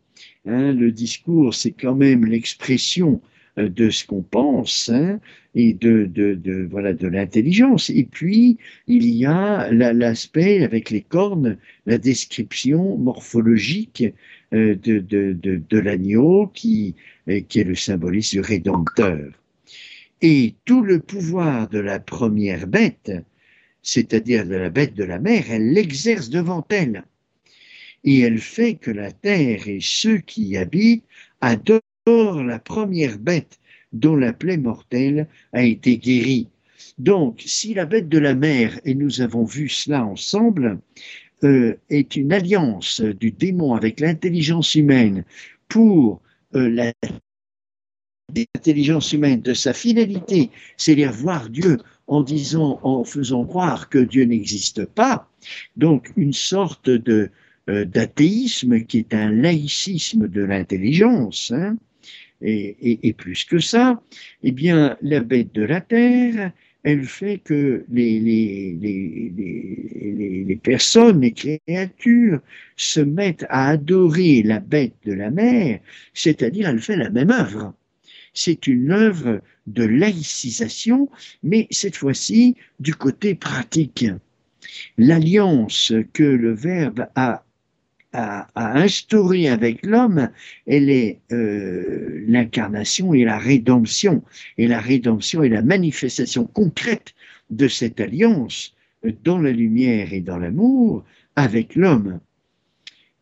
Hein. 0.46 0.74
le 0.74 0.92
discours, 0.92 1.54
c'est 1.54 1.72
quand 1.72 1.96
même 1.96 2.26
l'expression 2.26 3.22
euh, 3.58 3.68
de 3.68 3.90
ce 3.90 4.06
qu'on 4.06 4.22
pense 4.22 4.90
hein, 4.90 5.20
et 5.56 5.74
de, 5.74 6.06
de, 6.06 6.68
voilà 6.70 6.94
de 6.94 7.08
l'intelligence. 7.08 7.90
Et 7.90 8.06
puis 8.06 8.58
il 8.88 9.06
y 9.06 9.26
a 9.26 9.70
l'aspect 9.72 10.64
avec 10.64 10.90
les 10.90 11.02
cornes, 11.02 11.58
la 11.86 11.98
description 11.98 12.98
morphologique 12.98 14.06
euh, 14.54 14.76
de, 14.76 15.00
de, 15.00 15.80
l'agneau 15.80 16.48
qui, 16.54 16.96
euh, 17.28 17.42
qui 17.42 17.60
est 17.60 17.66
le 17.66 17.76
symbolisme 17.76 18.40
Rédempteur. 18.40 19.32
Et 20.22 20.56
tout 20.66 20.82
le 20.82 21.00
pouvoir 21.00 21.68
de 21.68 21.80
la 21.80 22.00
première 22.00 22.68
bête, 22.68 23.12
c'est-à-dire 23.82 24.46
de 24.46 24.56
la 24.56 24.70
bête 24.70 24.94
de 24.94 25.04
la 25.04 25.20
mer, 25.20 25.46
elle 25.50 25.74
l'exerce 25.74 26.30
devant 26.30 26.66
elle. 26.70 27.04
Et 28.04 28.20
elle 28.22 28.40
fait 28.40 28.76
que 28.76 28.92
la 28.92 29.12
terre 29.12 29.68
et 29.68 29.80
ceux 29.82 30.18
qui 30.18 30.44
y 30.44 30.58
habitent 30.58 31.06
adorent 31.40 32.44
la 32.44 32.60
première 32.60 33.20
bête 33.20 33.60
dont 33.94 34.16
la 34.16 34.34
plaie 34.34 34.58
mortelle 34.58 35.28
a 35.54 35.64
été 35.64 35.98
guérie. 35.98 36.48
Donc, 36.98 37.42
si 37.46 37.74
la 37.74 37.86
bête 37.86 38.10
de 38.10 38.18
la 38.18 38.36
mer, 38.36 38.80
et 38.86 38.96
nous 38.96 39.22
avons 39.22 39.44
vu 39.44 39.70
cela 39.70 40.06
ensemble, 40.06 40.80
euh, 41.44 41.76
est 41.90 42.16
une 42.16 42.34
alliance 42.34 43.02
du 43.02 43.32
démon 43.32 43.74
avec 43.74 44.00
l'intelligence 44.00 44.76
humaine 44.76 45.26
pour 45.68 46.22
euh, 46.56 46.70
la 46.70 46.94
d'intelligence 48.32 49.12
humaine, 49.12 49.42
de 49.42 49.54
sa 49.54 49.74
finalité, 49.74 50.52
c'est-à-dire 50.78 51.12
voir 51.12 51.50
Dieu 51.50 51.78
en 52.08 52.22
disant, 52.22 52.80
en 52.84 53.04
faisant 53.04 53.46
croire 53.46 53.90
que 53.90 53.98
Dieu 53.98 54.24
n'existe 54.24 54.86
pas, 54.86 55.30
donc 55.76 56.12
une 56.16 56.34
sorte 56.34 56.90
de 56.90 57.30
d'athéisme 57.86 58.82
qui 58.82 59.00
est 59.00 59.14
un 59.14 59.32
laïcisme 59.32 60.28
de 60.28 60.44
l'intelligence, 60.44 61.52
hein, 61.52 61.78
et, 62.42 63.14
plus 63.18 63.46
que 63.46 63.60
ça, 63.60 64.02
eh 64.44 64.52
bien 64.52 64.98
la 65.02 65.20
bête 65.20 65.54
de 65.54 65.64
la 65.64 65.82
terre, 65.82 66.52
elle 66.84 67.04
fait 67.04 67.38
que 67.38 67.86
les, 67.92 68.20
les, 68.20 68.76
les, 68.82 70.44
les, 70.46 70.56
personnes, 70.56 71.22
les 71.22 71.32
créatures 71.34 72.40
se 72.76 73.00
mettent 73.00 73.46
à 73.50 73.70
adorer 73.70 74.42
la 74.42 74.60
bête 74.60 74.96
de 75.06 75.14
la 75.14 75.30
mer, 75.30 75.80
c'est-à-dire 76.14 76.68
elle 76.68 76.82
fait 76.82 76.96
la 76.96 77.12
même 77.12 77.30
œuvre 77.30 77.76
c'est 78.34 78.68
une 78.68 78.92
œuvre 78.92 79.42
de 79.68 79.84
laïcisation, 79.84 81.10
mais 81.44 81.68
cette 81.70 81.96
fois-ci 81.96 82.56
du 82.80 82.96
côté 82.96 83.36
pratique. 83.36 84.06
L'alliance 84.98 85.94
que 86.14 86.24
le 86.24 86.54
Verbe 86.54 87.08
a, 87.16 87.44
a, 88.14 88.48
instaurée 88.56 89.48
avec 89.48 89.86
l'homme, 89.86 90.30
elle 90.68 90.90
est 90.90 91.20
euh, 91.32 92.24
l'incarnation 92.28 93.14
et 93.14 93.24
la 93.24 93.38
rédemption. 93.38 94.24
Et 94.58 94.68
la 94.68 94.80
rédemption 94.80 95.44
est 95.44 95.50
la 95.50 95.62
manifestation 95.62 96.46
concrète 96.46 97.14
de 97.50 97.68
cette 97.68 98.00
alliance 98.00 98.76
dans 99.24 99.40
la 99.40 99.52
lumière 99.52 100.14
et 100.14 100.22
dans 100.22 100.38
l'amour 100.38 101.04
avec 101.36 101.76
l'homme. 101.76 102.20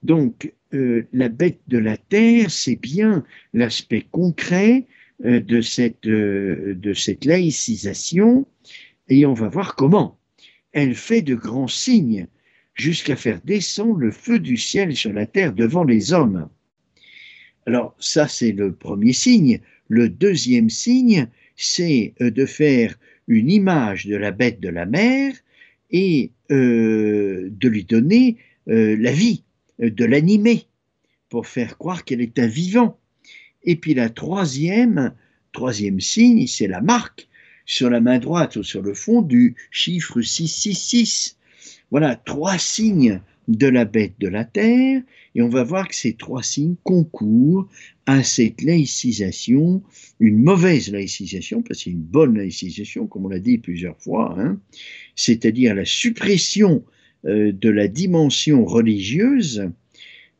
Donc, 0.03 0.53
euh, 0.73 1.07
la 1.13 1.29
bête 1.29 1.61
de 1.67 1.77
la 1.77 1.97
terre, 1.97 2.51
c'est 2.51 2.75
bien 2.75 3.23
l'aspect 3.53 4.05
concret 4.11 4.85
euh, 5.25 5.39
de 5.39 5.61
cette, 5.61 6.03
de 6.03 6.93
cette 6.93 7.25
laïcisation 7.25 8.45
et 9.07 9.25
on 9.25 9.33
va 9.33 9.49
voir 9.49 9.75
comment. 9.75 10.17
Elle 10.71 10.95
fait 10.95 11.23
de 11.23 11.35
grands 11.35 11.67
signes 11.67 12.27
jusqu'à 12.79 13.15
faire 13.15 13.39
descendre 13.43 13.99
le 13.99 14.11
feu 14.11 14.39
du 14.39 14.57
ciel 14.57 14.95
sur 14.95 15.13
la 15.13 15.25
terre 15.25 15.53
devant 15.53 15.83
les 15.83 16.13
hommes. 16.13 16.49
Alors 17.65 17.95
ça 17.99 18.27
c'est 18.27 18.51
le 18.51 18.73
premier 18.73 19.13
signe. 19.13 19.59
Le 19.87 20.09
deuxième 20.09 20.69
signe, 20.69 21.27
c'est 21.55 22.13
euh, 22.21 22.31
de 22.31 22.45
faire 22.45 22.95
une 23.27 23.49
image 23.49 24.05
de 24.05 24.15
la 24.15 24.31
bête 24.31 24.59
de 24.59 24.69
la 24.69 24.85
mer 24.85 25.33
et 25.91 26.31
de 26.49 27.67
lui 27.67 27.83
donner 27.83 28.37
la 28.65 29.11
vie, 29.11 29.43
de 29.77 30.05
l'animer, 30.05 30.65
pour 31.29 31.47
faire 31.47 31.77
croire 31.77 32.03
qu'elle 32.05 32.21
est 32.21 32.39
un 32.39 32.47
vivant. 32.47 32.99
Et 33.63 33.75
puis 33.75 33.93
la 33.93 34.09
troisième, 34.09 35.13
troisième 35.51 35.99
signe, 35.99 36.47
c'est 36.47 36.67
la 36.67 36.81
marque 36.81 37.27
sur 37.65 37.89
la 37.89 38.01
main 38.01 38.19
droite 38.19 38.55
ou 38.55 38.63
sur 38.63 38.81
le 38.81 38.93
fond 38.93 39.21
du 39.21 39.55
chiffre 39.69 40.21
666. 40.21 41.37
Voilà 41.91 42.15
trois 42.15 42.57
signes 42.57 43.21
de 43.47 43.67
la 43.67 43.83
bête 43.83 44.13
de 44.19 44.27
la 44.27 44.45
terre, 44.45 45.01
et 45.33 45.41
on 45.41 45.49
va 45.49 45.63
voir 45.63 45.87
que 45.87 45.95
ces 45.95 46.13
trois 46.13 46.43
signes 46.43 46.75
concourent 46.83 47.67
à 48.05 48.23
cette 48.23 48.61
laïcisation, 48.61 49.81
une 50.19 50.37
mauvaise 50.37 50.91
laïcisation, 50.91 51.63
parce 51.63 51.85
y 51.87 51.89
a 51.89 51.93
une 51.93 51.99
bonne 51.99 52.37
laïcisation, 52.37 53.07
comme 53.07 53.25
on 53.25 53.29
l'a 53.29 53.39
dit 53.39 53.57
plusieurs 53.57 53.97
fois, 53.97 54.35
hein, 54.39 54.59
c'est-à-dire 55.15 55.73
la 55.73 55.85
suppression 55.85 56.83
euh, 57.25 57.51
de 57.51 57.69
la 57.69 57.87
dimension 57.87 58.65
religieuse 58.65 59.67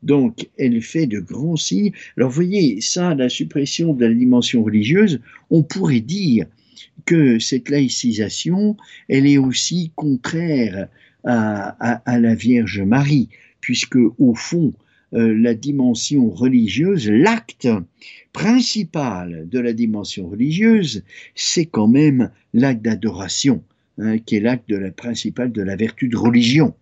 donc, 0.03 0.50
elle 0.58 0.82
fait 0.82 1.08
de 1.08 1.20
grands 1.20 1.58
signes. 1.58 1.91
Alors, 2.15 2.29
vous 2.29 2.36
voyez, 2.36 2.82
ça, 2.82 3.15
la 3.15 3.29
suppression 3.29 3.94
de 3.94 4.06
la 4.06 4.13
dimension 4.13 4.63
religieuse, 4.63 5.20
on 5.50 5.63
pourrait 5.63 6.00
dire 6.00 6.46
que 7.06 7.39
cette 7.39 7.70
laïcisation, 7.70 8.77
elle 9.08 9.27
est 9.27 9.38
aussi 9.38 9.91
contraire 9.96 10.88
à, 11.24 12.20
la 12.20 12.36
Vierge 12.36 12.82
Marie, 12.82 13.30
puisque, 13.62 13.98
au 14.18 14.34
fond, 14.36 14.74
euh, 15.14 15.34
la 15.36 15.54
dimension 15.54 16.30
religieuse, 16.30 17.10
l'acte 17.10 17.68
principal 18.32 19.48
de 19.50 19.60
la 19.60 19.74
dimension 19.74 20.30
religieuse, 20.30 21.04
c'est 21.36 21.66
quand 21.66 21.88
même 21.88 22.30
l'acte 22.54 22.84
d'adoration, 22.84 23.64
hein, 23.98 24.20
qui 24.20 24.36
est 24.36 24.40
l'acte 24.40 24.72
principal 24.92 25.52
de 25.52 25.64
la 25.64 25.76
vertu 25.76 26.10
de 26.10 26.18
religion. 26.18 26.76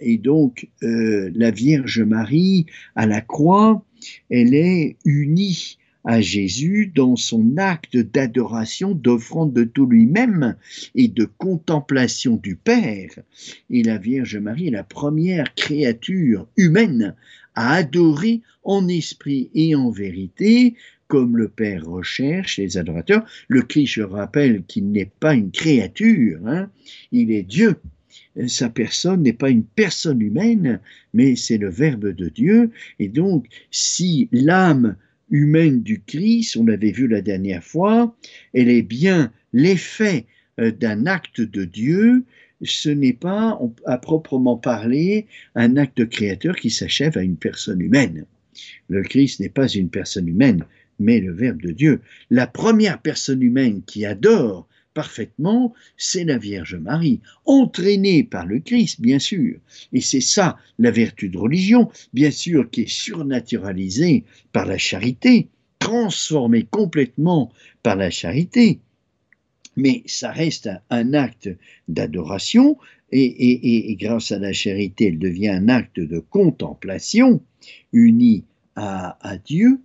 Et 0.00 0.18
donc 0.18 0.68
euh, 0.82 1.30
la 1.34 1.50
Vierge 1.50 2.00
Marie 2.00 2.66
à 2.94 3.06
la 3.06 3.22
croix, 3.22 3.82
elle 4.28 4.54
est 4.54 4.96
unie 5.04 5.78
à 6.04 6.20
Jésus 6.20 6.92
dans 6.94 7.16
son 7.16 7.56
acte 7.56 7.96
d'adoration, 7.96 8.92
d'offrande 8.94 9.52
de 9.52 9.64
tout 9.64 9.86
lui-même 9.86 10.56
et 10.94 11.08
de 11.08 11.24
contemplation 11.24 12.36
du 12.36 12.56
Père. 12.56 13.10
Et 13.70 13.82
la 13.82 13.98
Vierge 13.98 14.36
Marie 14.36 14.68
est 14.68 14.72
la 14.72 14.84
première 14.84 15.54
créature 15.54 16.46
humaine 16.56 17.14
à 17.54 17.74
adorer 17.74 18.42
en 18.62 18.88
esprit 18.88 19.50
et 19.54 19.74
en 19.74 19.90
vérité, 19.90 20.74
comme 21.08 21.36
le 21.36 21.48
Père 21.48 21.86
recherche 21.86 22.58
les 22.58 22.76
adorateurs. 22.76 23.24
Le 23.48 23.62
Christ, 23.62 23.94
je 23.94 24.02
rappelle 24.02 24.64
qu'il 24.64 24.90
n'est 24.90 25.10
pas 25.20 25.34
une 25.34 25.50
créature, 25.50 26.40
hein. 26.46 26.70
il 27.12 27.30
est 27.30 27.42
Dieu 27.42 27.76
sa 28.46 28.68
personne 28.68 29.22
n'est 29.22 29.32
pas 29.32 29.50
une 29.50 29.64
personne 29.64 30.20
humaine, 30.20 30.80
mais 31.12 31.36
c'est 31.36 31.58
le 31.58 31.68
Verbe 31.68 32.08
de 32.08 32.28
Dieu. 32.28 32.70
Et 32.98 33.08
donc, 33.08 33.46
si 33.70 34.28
l'âme 34.32 34.96
humaine 35.30 35.82
du 35.82 36.02
Christ, 36.02 36.56
on 36.56 36.64
l'avait 36.64 36.92
vu 36.92 37.08
la 37.08 37.20
dernière 37.20 37.62
fois, 37.62 38.16
elle 38.52 38.68
est 38.68 38.82
bien 38.82 39.32
l'effet 39.52 40.26
euh, 40.60 40.70
d'un 40.70 41.06
acte 41.06 41.40
de 41.40 41.64
Dieu, 41.64 42.24
ce 42.62 42.88
n'est 42.88 43.12
pas, 43.12 43.58
à 43.86 43.98
proprement 43.98 44.56
parler, 44.56 45.26
un 45.54 45.76
acte 45.76 46.08
créateur 46.08 46.56
qui 46.56 46.70
s'achève 46.70 47.18
à 47.18 47.22
une 47.22 47.36
personne 47.36 47.80
humaine. 47.80 48.26
Le 48.88 49.02
Christ 49.02 49.40
n'est 49.40 49.48
pas 49.48 49.68
une 49.68 49.90
personne 49.90 50.28
humaine, 50.28 50.64
mais 50.98 51.20
le 51.20 51.32
Verbe 51.32 51.60
de 51.60 51.72
Dieu. 51.72 52.00
La 52.30 52.46
première 52.46 53.00
personne 53.00 53.42
humaine 53.42 53.82
qui 53.84 54.06
adore 54.06 54.68
parfaitement, 54.94 55.74
c'est 55.96 56.24
la 56.24 56.38
Vierge 56.38 56.76
Marie, 56.76 57.20
entraînée 57.44 58.22
par 58.22 58.46
le 58.46 58.60
Christ, 58.60 59.00
bien 59.00 59.18
sûr. 59.18 59.58
Et 59.92 60.00
c'est 60.00 60.20
ça 60.20 60.56
la 60.78 60.90
vertu 60.90 61.28
de 61.28 61.36
religion, 61.36 61.90
bien 62.12 62.30
sûr, 62.30 62.70
qui 62.70 62.82
est 62.82 62.90
surnaturalisée 62.90 64.24
par 64.52 64.66
la 64.66 64.78
charité, 64.78 65.48
transformée 65.80 66.62
complètement 66.62 67.52
par 67.82 67.96
la 67.96 68.10
charité. 68.10 68.78
Mais 69.76 70.02
ça 70.06 70.30
reste 70.30 70.70
un, 70.88 71.14
acte 71.14 71.50
d'adoration, 71.88 72.78
et, 73.10 73.96
grâce 74.00 74.32
à 74.32 74.38
la 74.38 74.52
charité, 74.52 75.06
elle 75.08 75.18
devient 75.18 75.48
un 75.48 75.68
acte 75.68 76.00
de 76.00 76.18
contemplation, 76.18 77.42
uni 77.92 78.44
à, 78.76 79.38
Dieu. 79.44 79.80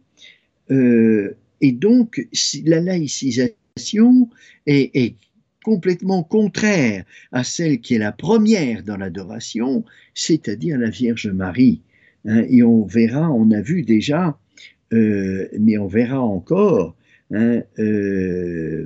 Euh, 0.71 1.35
et 1.61 1.71
donc, 1.71 2.25
la 2.65 2.79
laïcisation 2.79 3.55
est, 4.65 5.15
complètement 5.63 6.23
contraire 6.23 7.03
à 7.33 7.43
celle 7.43 7.81
qui 7.81 7.95
est 7.95 7.99
la 7.99 8.13
première 8.13 8.81
dans 8.81 8.95
l'adoration, 8.95 9.83
c'est-à-dire 10.13 10.77
la 10.77 10.89
Vierge 10.89 11.27
Marie. 11.27 11.81
Hein. 12.25 12.43
et 12.49 12.63
on 12.63 12.85
verra, 12.85 13.29
on 13.31 13.51
a 13.51 13.61
vu 13.61 13.83
déjà, 13.83 14.37
euh, 14.93 15.47
mais 15.59 15.77
on 15.77 15.87
verra 15.87 16.21
encore, 16.21 16.95
hein, 17.31 17.61
euh, 17.77 18.85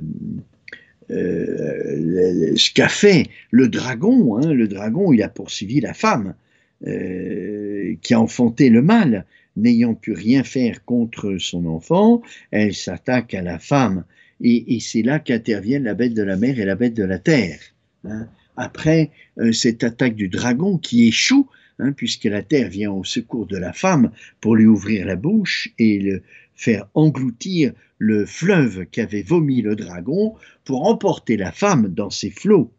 ce 1.08 2.72
qu'a 2.72 2.88
fait 2.88 3.28
le 3.50 3.68
dragon. 3.68 4.36
Hein. 4.36 4.52
le 4.52 4.66
dragon, 4.66 5.12
il 5.12 5.22
a 5.22 5.28
poursuivi 5.28 5.80
la 5.80 5.94
femme 5.94 6.34
qui 6.82 8.14
a 8.14 8.20
enfanté 8.20 8.68
le 8.68 8.82
mal 8.82 9.24
n'ayant 9.56 9.94
pu 9.94 10.12
rien 10.12 10.42
faire 10.44 10.84
contre 10.84 11.36
son 11.38 11.66
enfant, 11.66 12.22
elle 12.50 12.74
s'attaque 12.74 13.34
à 13.34 13.42
la 13.42 13.58
femme. 13.58 14.04
Et, 14.40 14.78
c'est 14.80 15.02
là 15.02 15.18
qu'interviennent 15.18 15.84
la 15.84 15.94
bête 15.94 16.14
de 16.14 16.22
la 16.22 16.36
mer 16.36 16.58
et 16.58 16.64
la 16.64 16.76
bête 16.76 16.94
de 16.94 17.04
la 17.04 17.18
terre. 17.18 17.58
Hein. 18.04 18.28
Après 18.56 19.10
euh, 19.38 19.52
cette 19.52 19.84
attaque 19.84 20.14
du 20.14 20.28
dragon 20.28 20.78
qui 20.78 21.08
échoue, 21.08 21.48
hein, 21.78 21.92
puisque 21.92 22.24
la 22.24 22.42
terre 22.42 22.68
vient 22.68 22.92
au 22.92 23.04
secours 23.04 23.46
de 23.46 23.56
la 23.56 23.72
femme 23.72 24.10
pour 24.40 24.56
lui 24.56 24.66
ouvrir 24.66 25.06
la 25.06 25.16
bouche 25.16 25.70
et 25.78 25.98
le 25.98 26.22
faire 26.54 26.88
engloutir 26.94 27.72
le 27.98 28.26
fleuve 28.26 28.86
qu'avait 28.86 29.22
vomi 29.22 29.62
le 29.62 29.76
dragon 29.76 30.34
pour 30.64 30.86
emporter 30.86 31.36
la 31.36 31.52
femme 31.52 31.88
dans 31.88 32.10
ses 32.10 32.30
flots. 32.30 32.72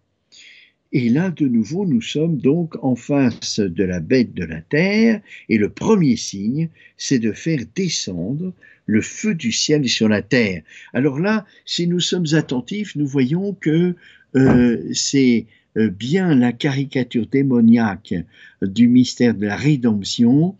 Et 0.91 1.09
là, 1.09 1.29
de 1.29 1.47
nouveau, 1.47 1.85
nous 1.85 2.01
sommes 2.01 2.37
donc 2.37 2.81
en 2.81 2.95
face 2.95 3.59
de 3.59 3.83
la 3.83 3.99
bête 3.99 4.33
de 4.33 4.45
la 4.45 4.61
terre, 4.61 5.19
et 5.49 5.57
le 5.57 5.69
premier 5.69 6.15
signe, 6.15 6.69
c'est 6.95 7.19
de 7.19 7.33
faire 7.33 7.59
descendre 7.75 8.53
le 8.85 9.01
feu 9.01 9.33
du 9.33 9.51
ciel 9.51 9.87
sur 9.89 10.07
la 10.07 10.21
terre. 10.21 10.61
Alors 10.93 11.19
là, 11.19 11.45
si 11.65 11.87
nous 11.87 11.99
sommes 11.99 12.27
attentifs, 12.33 12.95
nous 12.95 13.07
voyons 13.07 13.53
que 13.53 13.95
euh, 14.35 14.81
c'est 14.93 15.45
euh, 15.77 15.89
bien 15.89 16.35
la 16.35 16.51
caricature 16.51 17.27
démoniaque 17.27 18.13
du 18.61 18.87
mystère 18.87 19.33
de 19.33 19.45
la 19.45 19.55
rédemption, 19.55 20.55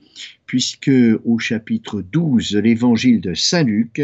puisque 0.45 0.91
au 1.23 1.39
chapitre 1.39 2.01
12 2.01 2.51
de 2.51 2.59
l'évangile 2.59 3.21
de 3.21 3.33
Saint 3.33 3.63
Luc, 3.63 4.01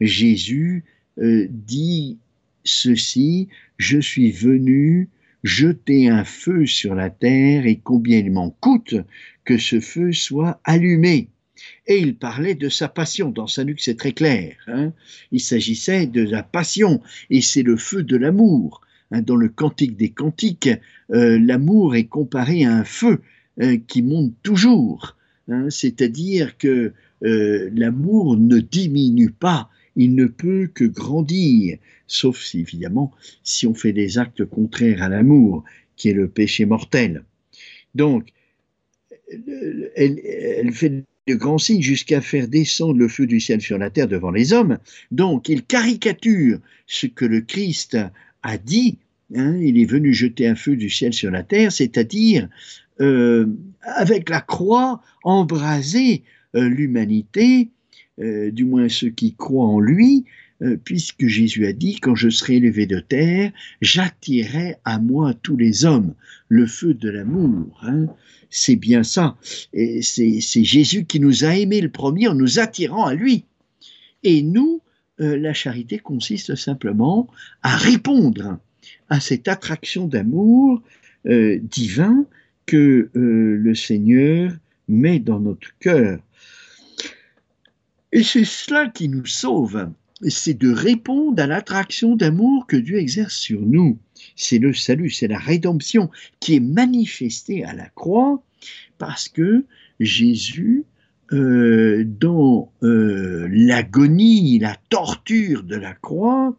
Jésus 0.00 0.84
euh, 1.18 1.46
dit 1.50 2.18
ceci, 2.64 3.48
je 3.78 3.98
suis 3.98 4.30
venu 4.30 5.08
jeter 5.44 6.08
un 6.08 6.24
feu 6.24 6.66
sur 6.66 6.94
la 6.94 7.10
terre 7.10 7.66
et 7.66 7.76
combien 7.76 8.18
il 8.18 8.32
m'en 8.32 8.50
coûte 8.50 8.96
que 9.44 9.58
ce 9.58 9.80
feu 9.80 10.12
soit 10.12 10.60
allumé. 10.64 11.28
Et 11.86 11.98
il 11.98 12.16
parlait 12.16 12.54
de 12.54 12.68
sa 12.68 12.88
passion. 12.88 13.30
Dans 13.30 13.46
Saint 13.46 13.64
Luc, 13.64 13.80
c'est 13.80 13.96
très 13.96 14.12
clair. 14.12 14.56
Hein. 14.66 14.92
il 15.32 15.40
s'agissait 15.40 16.06
de 16.06 16.22
la 16.22 16.42
passion, 16.42 17.00
et 17.30 17.40
c'est 17.40 17.62
le 17.62 17.76
feu 17.76 18.02
de 18.02 18.16
l'amour. 18.16 18.80
Hein. 19.10 19.22
dans 19.22 19.36
le 19.36 19.48
Cantique 19.48 19.96
des 19.96 20.10
Cantiques, 20.10 20.70
euh, 21.12 21.38
l'amour 21.38 21.94
est 21.94 22.06
comparé 22.06 22.64
à 22.64 22.74
un 22.74 22.84
feu 22.84 23.20
euh, 23.60 23.78
qui 23.86 24.02
monte 24.02 24.34
toujours. 24.42 25.16
Hein. 25.48 25.70
C'est-à-dire 25.70 26.58
que 26.58 26.92
euh, 27.24 27.70
l'amour 27.74 28.36
ne 28.36 28.58
diminue 28.58 29.30
pas, 29.30 29.70
il 29.94 30.14
ne 30.14 30.26
peut 30.26 30.68
que 30.72 30.84
grandir, 30.84 31.78
sauf 32.06 32.42
si, 32.42 32.60
évidemment 32.60 33.12
si 33.42 33.66
on 33.66 33.74
fait 33.74 33.92
des 33.92 34.18
actes 34.18 34.44
contraires 34.44 35.02
à 35.02 35.08
l'amour, 35.08 35.64
qui 35.96 36.10
est 36.10 36.14
le 36.14 36.28
péché 36.28 36.66
mortel. 36.66 37.24
Donc, 37.94 38.32
elle, 39.96 40.70
fait 40.72 41.04
de 41.26 41.34
grands 41.34 41.58
signes 41.58 41.82
jusqu'à 41.82 42.20
faire 42.20 42.46
descendre 42.48 42.98
le 42.98 43.08
feu 43.08 43.26
du 43.26 43.40
ciel 43.40 43.60
sur 43.60 43.78
la 43.78 43.90
terre 43.90 44.08
devant 44.08 44.30
les 44.30 44.52
hommes. 44.52 44.78
Donc, 45.10 45.48
il 45.48 45.64
caricature 45.64 46.58
ce 46.86 47.06
que 47.06 47.24
le 47.24 47.40
Christ 47.40 47.98
a 48.42 48.58
dit. 48.58 48.98
Hein, 49.34 49.58
il 49.60 49.80
est 49.80 49.86
venu 49.86 50.14
jeter 50.14 50.46
un 50.46 50.54
feu 50.54 50.76
du 50.76 50.88
ciel 50.88 51.12
sur 51.12 51.32
la 51.32 51.42
terre, 51.42 51.72
c'est-à-dire 51.72 52.48
euh, 53.00 53.46
avec 53.82 54.28
la 54.28 54.40
croix 54.40 55.02
embraser 55.24 56.22
euh, 56.54 56.68
l'humanité 56.68 57.70
euh, 58.20 58.50
du 58.50 58.64
moins 58.64 58.88
ceux 58.88 59.10
qui 59.10 59.34
croient 59.34 59.66
en 59.66 59.80
lui, 59.80 60.24
puisque 60.84 61.26
Jésus 61.26 61.66
a 61.66 61.72
dit, 61.72 62.00
quand 62.00 62.14
je 62.14 62.28
serai 62.28 62.56
élevé 62.56 62.86
de 62.86 63.00
terre, 63.00 63.52
j'attirerai 63.82 64.76
à 64.84 64.98
moi 64.98 65.34
tous 65.34 65.56
les 65.56 65.84
hommes, 65.84 66.14
le 66.48 66.66
feu 66.66 66.94
de 66.94 67.10
l'amour. 67.10 67.78
Hein. 67.82 68.06
C'est 68.50 68.76
bien 68.76 69.02
ça. 69.02 69.36
C'est, 69.72 70.64
Jésus 70.64 71.04
qui 71.04 71.20
nous 71.20 71.44
a 71.44 71.56
aimés 71.56 71.80
le 71.80 71.90
premier 71.90 72.28
en 72.28 72.34
nous 72.34 72.58
attirant 72.58 73.04
à 73.04 73.14
lui. 73.14 73.44
Et 74.22 74.42
nous, 74.42 74.80
euh, 75.20 75.36
la 75.36 75.52
charité 75.52 75.98
consiste 75.98 76.54
simplement 76.54 77.28
à 77.62 77.76
répondre 77.76 78.58
à 79.08 79.20
cette 79.20 79.48
attraction 79.48 80.06
d'amour 80.06 80.82
divin 81.24 82.24
que 82.66 83.10
le 83.12 83.74
Seigneur 83.74 84.52
met 84.88 85.18
dans 85.18 85.40
notre 85.40 85.76
cœur. 85.78 86.20
Et 88.12 88.22
c'est 88.22 88.44
cela 88.44 88.88
qui 88.88 89.08
nous 89.08 89.26
sauve, 89.26 89.90
c'est 90.22 90.58
de 90.58 90.70
répondre 90.70 91.42
à 91.42 91.46
l'attraction 91.46 92.16
d'amour 92.16 92.66
que 92.66 92.76
Dieu 92.76 92.98
exerce 92.98 93.36
sur 93.36 93.60
nous. 93.60 93.98
C'est 94.34 94.58
le 94.58 94.72
salut, 94.72 95.10
c'est 95.10 95.28
la 95.28 95.38
rédemption 95.38 96.10
qui 96.40 96.56
est 96.56 96.60
manifestée 96.60 97.64
à 97.64 97.74
la 97.74 97.88
croix 97.90 98.42
parce 98.98 99.28
que 99.28 99.66
Jésus, 100.00 100.84
euh, 101.32 102.04
dans 102.06 102.72
euh, 102.82 103.48
l'agonie, 103.50 104.58
la 104.58 104.76
torture 104.88 105.64
de 105.64 105.76
la 105.76 105.92
croix, 105.92 106.56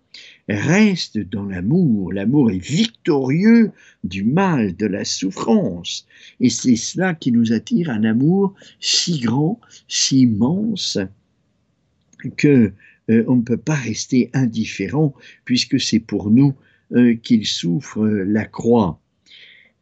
reste 0.49 1.17
dans 1.17 1.45
l'amour. 1.45 2.13
L'amour 2.13 2.51
est 2.51 2.63
victorieux 2.63 3.71
du 4.03 4.23
mal, 4.23 4.75
de 4.75 4.85
la 4.85 5.03
souffrance. 5.03 6.05
Et 6.39 6.49
c'est 6.49 6.75
cela 6.75 7.15
qui 7.15 7.31
nous 7.31 7.53
attire, 7.53 7.89
un 7.89 8.03
amour 8.03 8.53
si 8.79 9.19
grand, 9.19 9.59
si 9.87 10.21
immense, 10.21 10.99
que 12.35 12.73
euh, 13.09 13.23
on 13.27 13.37
ne 13.37 13.41
peut 13.41 13.57
pas 13.57 13.75
rester 13.75 14.29
indifférent 14.33 15.13
puisque 15.45 15.79
c'est 15.79 15.99
pour 15.99 16.29
nous 16.29 16.53
euh, 16.93 17.15
qu'il 17.15 17.45
souffre 17.45 18.01
euh, 18.01 18.23
la 18.23 18.45
croix. 18.45 18.99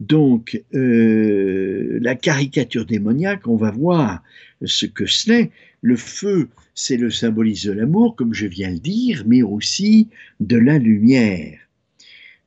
Donc, 0.01 0.61
la 0.73 2.15
caricature 2.15 2.85
démoniaque, 2.85 3.47
on 3.47 3.55
va 3.55 3.71
voir 3.71 4.21
ce 4.61 4.85
que 4.85 5.05
c'est. 5.05 5.51
Le 5.81 5.95
feu, 5.95 6.49
c'est 6.73 6.97
le 6.97 7.09
symbolisme 7.09 7.69
de 7.69 7.79
l'amour, 7.79 8.17
comme 8.17 8.33
je 8.33 8.45
viens 8.45 8.67
de 8.67 8.73
le 8.73 8.79
dire, 8.81 9.23
mais 9.25 9.41
aussi 9.41 10.09
de 10.41 10.57
la 10.57 10.79
lumière. 10.79 11.57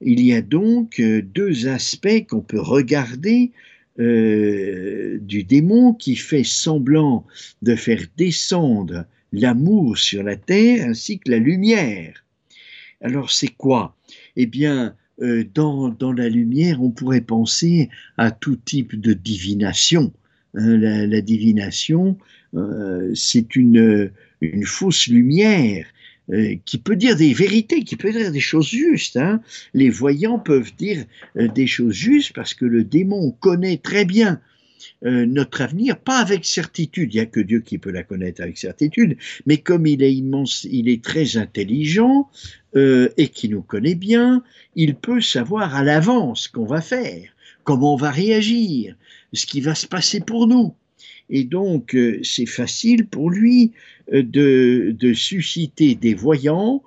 Il 0.03 0.21
y 0.21 0.35
a 0.35 0.43
donc 0.43 1.01
deux 1.01 1.69
aspects 1.69 2.27
qu'on 2.29 2.43
peut 2.43 2.61
regarder 2.61 3.53
du 3.97 5.45
démon 5.45 5.95
qui 5.95 6.17
fait 6.17 6.45
semblant 6.45 7.25
de 7.63 7.77
faire 7.77 8.03
descendre 8.19 9.07
l'amour 9.33 9.99
sur 9.99 10.23
la 10.23 10.37
terre 10.37 10.87
ainsi 10.89 11.19
que 11.19 11.31
la 11.31 11.39
lumière. 11.39 12.25
Alors 13.01 13.31
c'est 13.31 13.49
quoi? 13.49 13.97
Eh 14.37 14.47
bien, 14.47 14.95
euh, 15.21 15.45
dans, 15.53 16.13
la 16.13 16.29
lumière, 16.29 16.83
on 16.83 16.91
pourrait 16.91 17.21
penser 17.21 17.89
à 18.17 18.31
tout 18.31 18.57
type 18.57 18.99
de 18.99 19.13
divination. 19.13 20.13
Hein, 20.55 20.77
la, 20.79 21.21
divination, 21.21 22.17
euh, 22.55 23.13
c'est 23.15 23.57
une, 23.57 24.11
une 24.41 24.65
fausse 24.65 25.09
lumière 25.09 25.87
euh, 26.31 26.55
qui 26.65 26.79
peut 26.79 26.97
dire 26.97 27.17
des 27.17 27.33
vérités, 27.33 27.83
qui 27.83 27.97
peut 27.97 28.13
dire 28.13 28.31
des 28.31 28.41
choses 28.41 28.69
justes. 28.69 29.17
Hein. 29.17 29.41
Les 29.75 29.91
voyants 29.91 30.39
peuvent 30.39 30.73
dire 30.77 31.05
des 31.35 31.67
choses 31.67 31.95
justes 31.95 32.33
parce 32.33 32.55
que 32.55 32.65
le 32.65 32.85
démon 32.85 33.33
connaît 33.41 33.79
très 33.79 34.05
bien 34.05 34.41
euh, 35.05 35.27
notre 35.27 35.63
avenir, 35.63 35.99
pas 35.99 36.19
avec 36.19 36.45
certitude, 36.45 37.13
il 37.13 37.17
n'y 37.17 37.23
a 37.23 37.27
que 37.27 37.41
Dieu 37.41 37.61
qui 37.61 37.79
peut 37.79 37.91
la 37.91 38.03
connaître 38.03 38.43
avec 38.43 38.59
certitude, 38.59 39.17
mais 39.47 39.59
comme 39.59 39.87
il 39.87 40.03
est 40.03 40.15
immense, 40.15 40.67
il 40.71 40.89
est 40.89 41.03
très 41.03 41.37
intelligent, 41.37 42.29
euh, 42.77 43.09
et 43.17 43.29
qui 43.29 43.49
nous 43.49 43.63
connaît 43.63 43.95
bien, 43.95 44.43
il 44.77 44.95
peut 44.95 45.21
savoir 45.21 45.75
à 45.75 45.85
l'avance 45.85 46.45
ce 46.45 46.49
qu'on 46.49 46.67
va 46.67 46.81
faire, 46.81 47.31
comment 47.65 47.95
on 47.95 47.97
va 47.97 48.11
réagir, 48.11 48.97
ce 49.33 49.47
qui 49.47 49.61
va 49.61 49.75
se 49.75 49.87
passer 49.87 50.21
pour 50.21 50.47
nous. 50.47 50.75
Et 51.31 51.45
donc, 51.45 51.95
euh, 51.95 52.21
c'est 52.23 52.47
facile 52.47 53.07
pour 53.07 53.31
lui 53.31 53.73
de, 54.11 54.97
susciter 55.15 55.95
des 55.95 56.15
voyants 56.15 56.83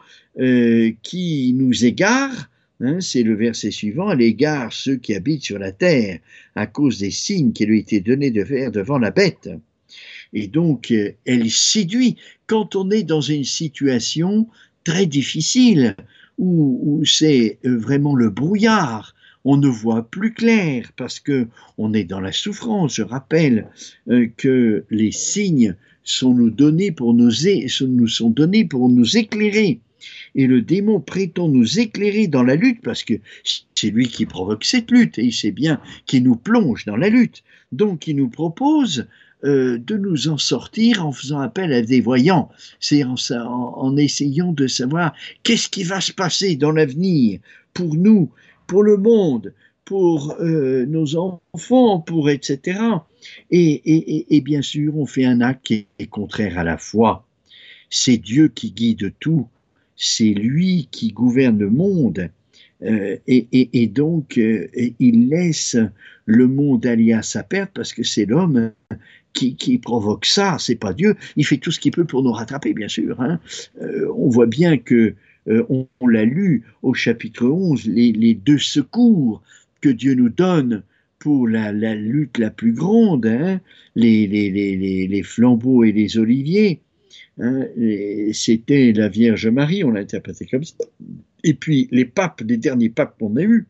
qui 1.04 1.54
nous 1.56 1.86
égarent. 1.86 2.50
Hein, 2.82 3.00
c'est 3.00 3.24
le 3.24 3.36
verset 3.36 3.70
suivant, 3.70 4.12
elle 4.12 4.22
égare 4.22 4.74
ceux 4.74 4.96
qui 4.96 5.14
habitent 5.14 5.44
sur 5.44 5.60
la 5.60 5.72
terre 5.72 6.20
à 6.56 6.66
cause 6.66 7.00
des 7.00 7.12
signes 7.12 7.54
qui 7.54 7.66
lui 7.66 7.80
étaient 7.80 8.00
donnés 8.00 8.32
de 8.32 8.44
faire 8.44 8.72
devant 8.72 8.98
la 8.98 9.12
bête. 9.12 9.50
Et 10.34 10.48
donc, 10.48 10.92
elle 11.26 11.52
séduit. 11.52 12.18
Quand 12.48 12.76
on 12.76 12.90
est 12.90 13.04
dans 13.04 13.22
une 13.22 13.44
situation 13.44 14.48
très 14.84 15.06
difficile, 15.06 15.96
où, 16.42 17.04
c'est 17.06 17.60
euh, 17.66 17.78
vraiment 17.78 18.16
le 18.16 18.30
brouillard, 18.30 19.14
on 19.46 19.58
ne 19.58 19.68
voit 19.68 20.10
plus 20.10 20.34
clair 20.34 20.92
parce 20.98 21.20
que 21.20 21.48
on 21.78 21.94
est 21.94 22.04
dans 22.04 22.20
la 22.20 22.32
souffrance. 22.32 22.96
Je 22.96 23.04
rappelle 23.04 23.68
euh, 24.10 24.28
que 24.38 24.86
les 24.90 25.12
signes 25.12 25.76
sont 26.04 26.34
nous 26.34 26.50
donnés 26.50 26.92
pour 26.92 27.14
nous 27.14 27.32
sont 27.32 28.30
donnés 28.30 28.66
pour 28.66 28.90
nous 28.90 29.18
éclairer. 29.18 29.80
Et 30.36 30.48
le 30.48 30.62
démon 30.62 31.00
prétend 31.00 31.48
nous 31.48 31.80
éclairer 31.80 32.28
dans 32.28 32.44
la 32.44 32.56
lutte 32.56 32.82
parce 32.82 33.04
que 33.04 33.16
c'est 33.76 33.90
lui 33.90 34.08
qui 34.08 34.26
provoque 34.26 34.64
cette 34.64 34.92
lutte 34.92 35.18
et 35.18 35.26
il 35.26 35.34
sait 35.34 35.52
bien 35.52 35.80
qu'il 36.06 36.24
nous 36.24 36.36
plonge 36.36 36.86
dans 36.86 36.98
la 36.98 37.10
lutte. 37.10 37.44
Donc 37.72 38.08
il 38.08 38.16
nous 38.16 38.30
propose 38.30 39.08
euh, 39.44 39.80
de 39.80 39.98
nous 39.98 40.28
en 40.28 40.38
sortir 40.38 41.06
en 41.06 41.12
faisant 41.12 41.40
appel 41.40 41.74
à 41.74 41.82
des 41.82 42.00
voyants, 42.00 42.50
c'est 42.80 43.04
en, 43.04 43.16
en, 43.34 43.98
essayant 43.98 44.54
de 44.54 44.68
savoir 44.68 45.16
qu'est-ce 45.42 45.68
qui 45.68 45.84
va 45.84 46.00
se 46.00 46.12
passer 46.12 46.56
dans 46.56 46.72
l'avenir 46.72 47.40
pour 47.74 47.96
nous, 47.96 48.30
pour 48.68 48.84
le 48.84 48.98
monde, 48.98 49.52
pour 49.84 50.36
euh, 50.40 50.86
nos 50.86 51.18
enfants, 51.18 52.00
pour 52.00 52.30
etc. 52.30 52.80
Et, 53.50 54.36
et, 54.36 54.42
bien 54.42 54.62
sûr, 54.62 54.98
on 54.98 55.06
fait 55.06 55.26
un 55.26 55.42
acte 55.42 55.66
qui 55.66 55.88
est 56.00 56.08
contraire 56.08 56.58
à 56.58 56.64
la 56.64 56.78
foi. 56.78 57.26
C'est 57.90 58.18
Dieu 58.18 58.48
qui 58.48 58.72
guide 58.72 59.14
tout, 59.20 59.48
c'est 60.02 60.34
lui 60.34 60.88
qui 60.92 61.14
gouverne 61.14 61.60
le 61.60 61.70
monde. 61.70 62.30
Euh, 62.84 63.18
et, 63.28 63.88
donc, 63.88 64.38
il 64.38 65.30
laisse 65.30 65.78
le 66.26 66.48
monde 66.48 66.86
aller 66.86 67.14
à 67.14 67.22
sa 67.22 67.44
perte 67.44 67.72
parce 67.74 67.94
que 67.94 68.04
c'est 68.04 68.26
l'homme 68.26 68.72
qui, 69.34 69.78
provoque 69.78 70.26
ça, 70.26 70.58
c'est 70.60 70.76
pas 70.76 70.94
Dieu. 70.94 71.16
Il 71.36 71.46
fait 71.46 71.58
tout 71.58 71.72
ce 71.72 71.80
qu'il 71.80 71.92
peut 71.92 72.06
pour 72.06 72.24
nous 72.24 72.32
rattraper, 72.32 72.74
bien 72.74 72.88
sûr. 72.88 73.20
Hein. 73.22 73.40
Euh, 73.82 74.12
on 74.16 74.30
voit 74.30 74.48
bien 74.48 74.78
que, 74.78 75.14
euh, 75.48 75.64
on, 75.70 76.08
l'a 76.08 76.26
lu 76.26 76.64
au 76.82 76.94
chapitre 76.94 77.48
11, 77.48 77.86
les, 77.88 78.34
deux 78.34 78.58
secours 78.58 79.42
que 79.82 79.90
Dieu 79.90 80.14
nous 80.16 80.30
donne 80.30 80.84
pour 81.20 81.48
la, 81.48 81.72
lutte 81.72 82.38
la 82.38 82.50
plus 82.50 82.74
grande, 82.74 83.26
hein, 83.28 83.62
les, 83.96 84.28
les, 84.28 85.24
flambeaux 85.24 85.84
et 85.84 85.92
les 85.92 86.18
oliviers. 86.18 86.82
Hein, 87.40 87.66
c'était 88.34 88.92
la 88.94 89.10
Vierge 89.10 89.48
Marie, 89.48 89.84
on 89.84 89.92
l'a 89.92 90.02
interprété 90.02 90.46
comme 90.46 90.64
ça. 90.64 90.76
Et 91.44 91.54
puis 91.54 91.88
les 91.92 92.06
papes, 92.06 92.42
les 92.46 92.58
derniers 92.58 92.90
papes 92.90 93.18
qu'on 93.18 93.36
a 93.36 93.42
eus, 93.42 93.68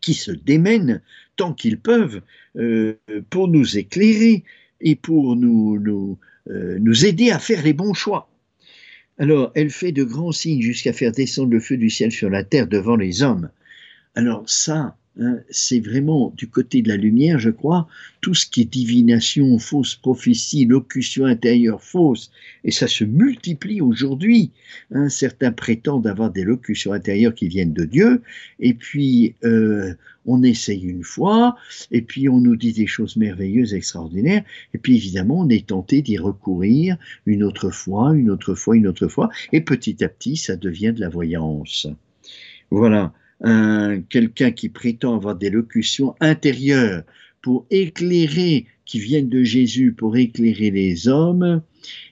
qui 0.00 0.14
se 0.14 0.30
démènent 0.30 1.02
tant 1.36 1.52
qu'ils 1.52 1.78
peuvent 1.78 2.22
euh, 2.56 2.94
pour 3.28 3.48
nous 3.48 3.78
éclairer 3.78 4.44
et 4.80 4.96
pour 4.96 5.36
nous, 5.36 6.18
euh, 6.48 6.78
nous 6.80 7.04
aider 7.04 7.30
à 7.30 7.38
faire 7.38 7.62
les 7.62 7.72
bons 7.72 7.94
choix. 7.94 8.30
Alors, 9.18 9.52
elle 9.54 9.70
fait 9.70 9.92
de 9.92 10.02
grands 10.02 10.32
signes 10.32 10.62
jusqu'à 10.62 10.94
faire 10.94 11.12
descendre 11.12 11.50
le 11.50 11.60
feu 11.60 11.76
du 11.76 11.90
ciel 11.90 12.10
sur 12.10 12.30
la 12.30 12.42
terre 12.42 12.66
devant 12.66 12.96
les 12.96 13.22
hommes. 13.22 13.50
Alors 14.14 14.48
ça, 14.48 14.96
c'est 15.50 15.80
vraiment 15.80 16.32
du 16.36 16.48
côté 16.48 16.82
de 16.82 16.88
la 16.88 16.96
lumière, 16.96 17.38
je 17.38 17.50
crois, 17.50 17.88
tout 18.20 18.34
ce 18.34 18.46
qui 18.46 18.62
est 18.62 18.64
divination, 18.64 19.58
fausse 19.58 19.94
prophétie, 19.94 20.64
locution 20.64 21.24
intérieure 21.24 21.82
fausse, 21.82 22.30
et 22.64 22.70
ça 22.70 22.86
se 22.86 23.04
multiplie 23.04 23.80
aujourd'hui. 23.80 24.52
Hein. 24.92 25.08
certains 25.08 25.52
prétendent 25.52 26.06
avoir 26.06 26.30
des 26.30 26.44
locutions 26.44 26.92
intérieures 26.92 27.34
qui 27.34 27.48
viennent 27.48 27.72
de 27.72 27.84
Dieu, 27.84 28.22
et 28.60 28.74
puis 28.74 29.34
euh, 29.44 29.94
on 30.26 30.42
essaye 30.42 30.82
une 30.82 31.04
fois, 31.04 31.56
et 31.90 32.02
puis 32.02 32.28
on 32.28 32.40
nous 32.40 32.56
dit 32.56 32.72
des 32.72 32.86
choses 32.86 33.16
merveilleuses, 33.16 33.74
extraordinaires, 33.74 34.44
et 34.74 34.78
puis 34.78 34.96
évidemment 34.96 35.40
on 35.40 35.48
est 35.48 35.66
tenté 35.66 36.02
d'y 36.02 36.18
recourir 36.18 36.96
une 37.26 37.42
autre 37.42 37.70
fois, 37.70 38.14
une 38.14 38.30
autre 38.30 38.54
fois, 38.54 38.76
une 38.76 38.86
autre 38.86 39.08
fois, 39.08 39.28
et 39.52 39.60
petit 39.60 40.02
à 40.04 40.08
petit 40.08 40.36
ça 40.36 40.56
devient 40.56 40.92
de 40.94 41.00
la 41.00 41.08
voyance. 41.08 41.88
Voilà 42.70 43.12
quelqu'un 43.42 44.50
qui 44.50 44.68
prétend 44.68 45.16
avoir 45.16 45.34
des 45.34 45.50
locutions 45.50 46.14
intérieures 46.20 47.02
pour 47.42 47.66
éclairer, 47.70 48.66
qui 48.84 48.98
viennent 48.98 49.28
de 49.28 49.42
Jésus 49.42 49.92
pour 49.92 50.16
éclairer 50.16 50.70
les 50.70 51.08
hommes, 51.08 51.62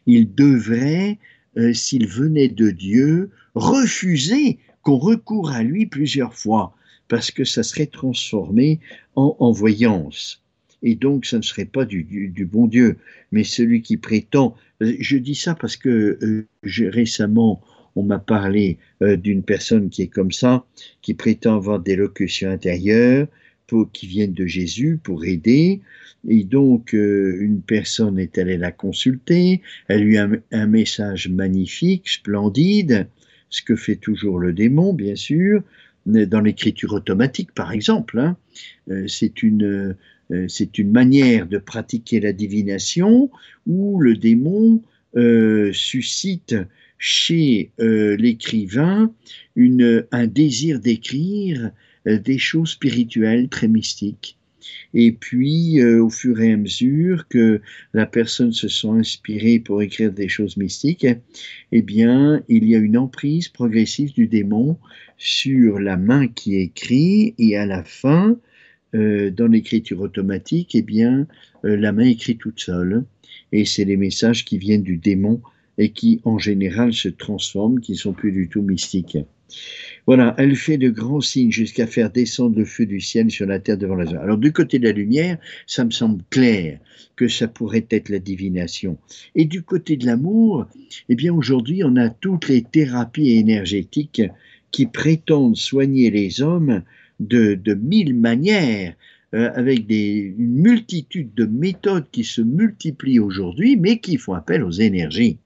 il 0.06 0.34
devrait, 0.34 1.18
euh, 1.56 1.72
s'il 1.72 2.06
venait 2.06 2.48
de 2.48 2.70
Dieu, 2.70 3.30
refuser 3.54 4.58
qu'on 4.82 4.96
recourt 4.96 5.50
à 5.50 5.62
lui 5.62 5.86
plusieurs 5.86 6.34
fois, 6.34 6.74
parce 7.08 7.30
que 7.30 7.44
ça 7.44 7.62
serait 7.62 7.86
transformé 7.86 8.80
en, 9.16 9.50
voyance. 9.50 10.42
Et 10.82 10.94
donc, 10.94 11.26
ça 11.26 11.38
ne 11.38 11.42
serait 11.42 11.64
pas 11.64 11.84
du, 11.84 12.04
du, 12.04 12.46
bon 12.46 12.68
Dieu, 12.68 12.98
mais 13.32 13.42
celui 13.42 13.82
qui 13.82 13.96
prétend. 13.96 14.54
Euh, 14.80 14.94
je 15.00 15.16
dis 15.16 15.34
ça 15.34 15.56
parce 15.56 15.76
que 15.76 16.18
euh, 16.22 16.46
j'ai 16.62 16.88
récemment 16.88 17.60
on 17.96 18.02
m'a 18.02 18.18
parlé 18.18 18.78
euh, 19.02 19.16
d'une 19.16 19.42
personne 19.42 19.90
qui 19.90 20.02
est 20.02 20.08
comme 20.08 20.32
ça, 20.32 20.64
qui 21.02 21.14
prétend 21.14 21.56
avoir 21.56 21.80
des 21.80 21.96
locutions 21.96 22.50
intérieures 22.50 23.26
qui 23.92 24.06
viennent 24.06 24.32
de 24.32 24.46
Jésus 24.46 24.98
pour 25.02 25.24
aider. 25.24 25.80
Et 26.26 26.44
donc, 26.44 26.94
euh, 26.94 27.38
une 27.40 27.60
personne 27.62 28.18
est 28.18 28.38
allée 28.38 28.56
la 28.56 28.72
consulter, 28.72 29.62
elle 29.86 30.02
lui 30.02 30.18
a 30.18 30.28
un, 30.50 30.66
message 30.66 31.28
magnifique, 31.28 32.08
splendide, 32.08 33.08
ce 33.50 33.62
que 33.62 33.76
fait 33.76 33.96
toujours 33.96 34.38
le 34.38 34.52
démon, 34.52 34.92
bien 34.92 35.16
sûr, 35.16 35.62
dans 36.06 36.40
l'écriture 36.40 36.92
automatique, 36.94 37.52
par 37.52 37.72
exemple. 37.72 38.18
Hein. 38.18 38.36
Euh, 38.90 39.06
c'est 39.06 39.42
une, 39.42 39.96
c'est 40.48 40.78
une 40.78 40.90
manière 40.90 41.46
de 41.46 41.58
pratiquer 41.58 42.20
la 42.20 42.32
divination 42.32 43.30
où 43.66 44.00
le 44.00 44.16
démon 44.16 44.82
suscite 45.72 46.54
chez 46.98 47.70
euh, 47.80 48.16
l'écrivain 48.16 49.12
un 50.12 50.26
désir 50.26 50.80
d'écrire 50.80 51.70
euh, 52.06 52.18
des 52.18 52.38
choses 52.38 52.70
spirituelles 52.70 53.48
très 53.48 53.68
mystiques. 53.68 54.36
Et 54.94 55.12
puis, 55.12 55.80
euh, 55.80 56.02
au 56.02 56.10
fur 56.10 56.40
et 56.40 56.52
à 56.52 56.56
mesure 56.56 57.26
que 57.28 57.60
la 57.94 58.06
personne 58.06 58.52
se 58.52 58.68
sent 58.68 58.88
inspirée 58.88 59.58
pour 59.58 59.80
écrire 59.82 60.12
des 60.12 60.28
choses 60.28 60.56
mystiques, 60.56 61.06
eh 61.72 61.82
bien, 61.82 62.42
il 62.48 62.68
y 62.68 62.74
a 62.74 62.78
une 62.78 62.98
emprise 62.98 63.48
progressive 63.48 64.12
du 64.12 64.26
démon 64.26 64.76
sur 65.16 65.78
la 65.78 65.96
main 65.96 66.28
qui 66.28 66.56
écrit, 66.56 67.34
et 67.38 67.56
à 67.56 67.66
la 67.66 67.82
fin, 67.82 68.38
dans 68.92 69.48
l'écriture 69.50 70.00
automatique, 70.00 70.74
eh 70.74 70.82
bien, 70.82 71.26
la 71.62 71.92
main 71.92 72.06
écrit 72.06 72.36
toute 72.36 72.60
seule. 72.60 73.04
Et 73.52 73.64
c'est 73.64 73.84
les 73.84 73.96
messages 73.96 74.44
qui 74.44 74.58
viennent 74.58 74.82
du 74.82 74.96
démon 74.96 75.42
et 75.78 75.90
qui 75.90 76.20
en 76.24 76.38
général 76.38 76.92
se 76.92 77.08
transforment, 77.08 77.80
qui 77.80 77.96
sont 77.96 78.12
plus 78.12 78.32
du 78.32 78.48
tout 78.48 78.62
mystiques. 78.62 79.18
Voilà, 80.06 80.34
elle 80.36 80.56
fait 80.56 80.76
de 80.76 80.90
grands 80.90 81.22
signes 81.22 81.50
jusqu'à 81.50 81.86
faire 81.86 82.10
descendre 82.10 82.58
le 82.58 82.64
feu 82.64 82.84
du 82.84 83.00
ciel 83.00 83.30
sur 83.30 83.46
la 83.46 83.60
terre 83.60 83.78
devant 83.78 83.94
la 83.94 84.08
Alors 84.20 84.36
du 84.36 84.52
côté 84.52 84.78
de 84.78 84.84
la 84.84 84.92
lumière, 84.92 85.38
ça 85.66 85.84
me 85.84 85.90
semble 85.90 86.22
clair 86.28 86.80
que 87.16 87.28
ça 87.28 87.48
pourrait 87.48 87.86
être 87.90 88.10
la 88.10 88.18
divination. 88.18 88.98
Et 89.34 89.44
du 89.44 89.62
côté 89.62 89.96
de 89.96 90.06
l'amour, 90.06 90.66
eh 91.08 91.14
bien 91.14 91.32
aujourd'hui, 91.32 91.82
on 91.84 91.96
a 91.96 92.10
toutes 92.10 92.48
les 92.48 92.62
thérapies 92.62 93.38
énergétiques 93.38 94.22
qui 94.70 94.86
prétendent 94.86 95.56
soigner 95.56 96.10
les 96.10 96.42
hommes 96.42 96.82
de, 97.20 97.54
de 97.54 97.74
mille 97.74 98.14
manières, 98.14 98.94
euh, 99.34 99.50
avec 99.54 99.90
une 99.90 100.62
multitude 100.62 101.34
de 101.34 101.44
méthodes 101.44 102.06
qui 102.10 102.24
se 102.24 102.40
multiplient 102.40 103.18
aujourd'hui, 103.20 103.76
mais 103.76 103.98
qui 103.98 104.16
font 104.16 104.34
appel 104.34 104.62
aux 104.62 104.70
énergies. 104.70 105.38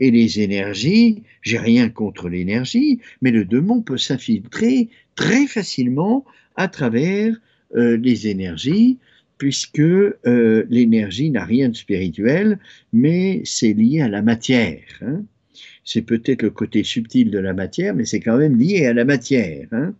Et 0.00 0.10
les 0.10 0.40
énergies, 0.40 1.22
j'ai 1.42 1.58
rien 1.58 1.88
contre 1.88 2.28
l'énergie, 2.28 3.00
mais 3.20 3.30
le 3.30 3.44
démon 3.44 3.82
peut 3.82 3.98
s'infiltrer 3.98 4.88
très 5.14 5.46
facilement 5.46 6.24
à 6.56 6.68
travers 6.68 7.34
euh, 7.76 7.96
les 7.96 8.28
énergies, 8.28 8.98
puisque 9.38 9.80
euh, 9.80 10.64
l'énergie 10.68 11.30
n'a 11.30 11.44
rien 11.44 11.68
de 11.68 11.76
spirituel, 11.76 12.58
mais 12.92 13.42
c'est 13.44 13.72
lié 13.72 14.00
à 14.02 14.08
la 14.08 14.22
matière. 14.22 14.82
Hein. 15.02 15.22
C'est 15.84 16.02
peut-être 16.02 16.42
le 16.42 16.50
côté 16.50 16.84
subtil 16.84 17.30
de 17.30 17.38
la 17.38 17.52
matière, 17.52 17.94
mais 17.94 18.04
c'est 18.04 18.20
quand 18.20 18.36
même 18.36 18.58
lié 18.58 18.86
à 18.86 18.92
la 18.92 19.04
matière. 19.04 19.66
Hein. 19.72 19.94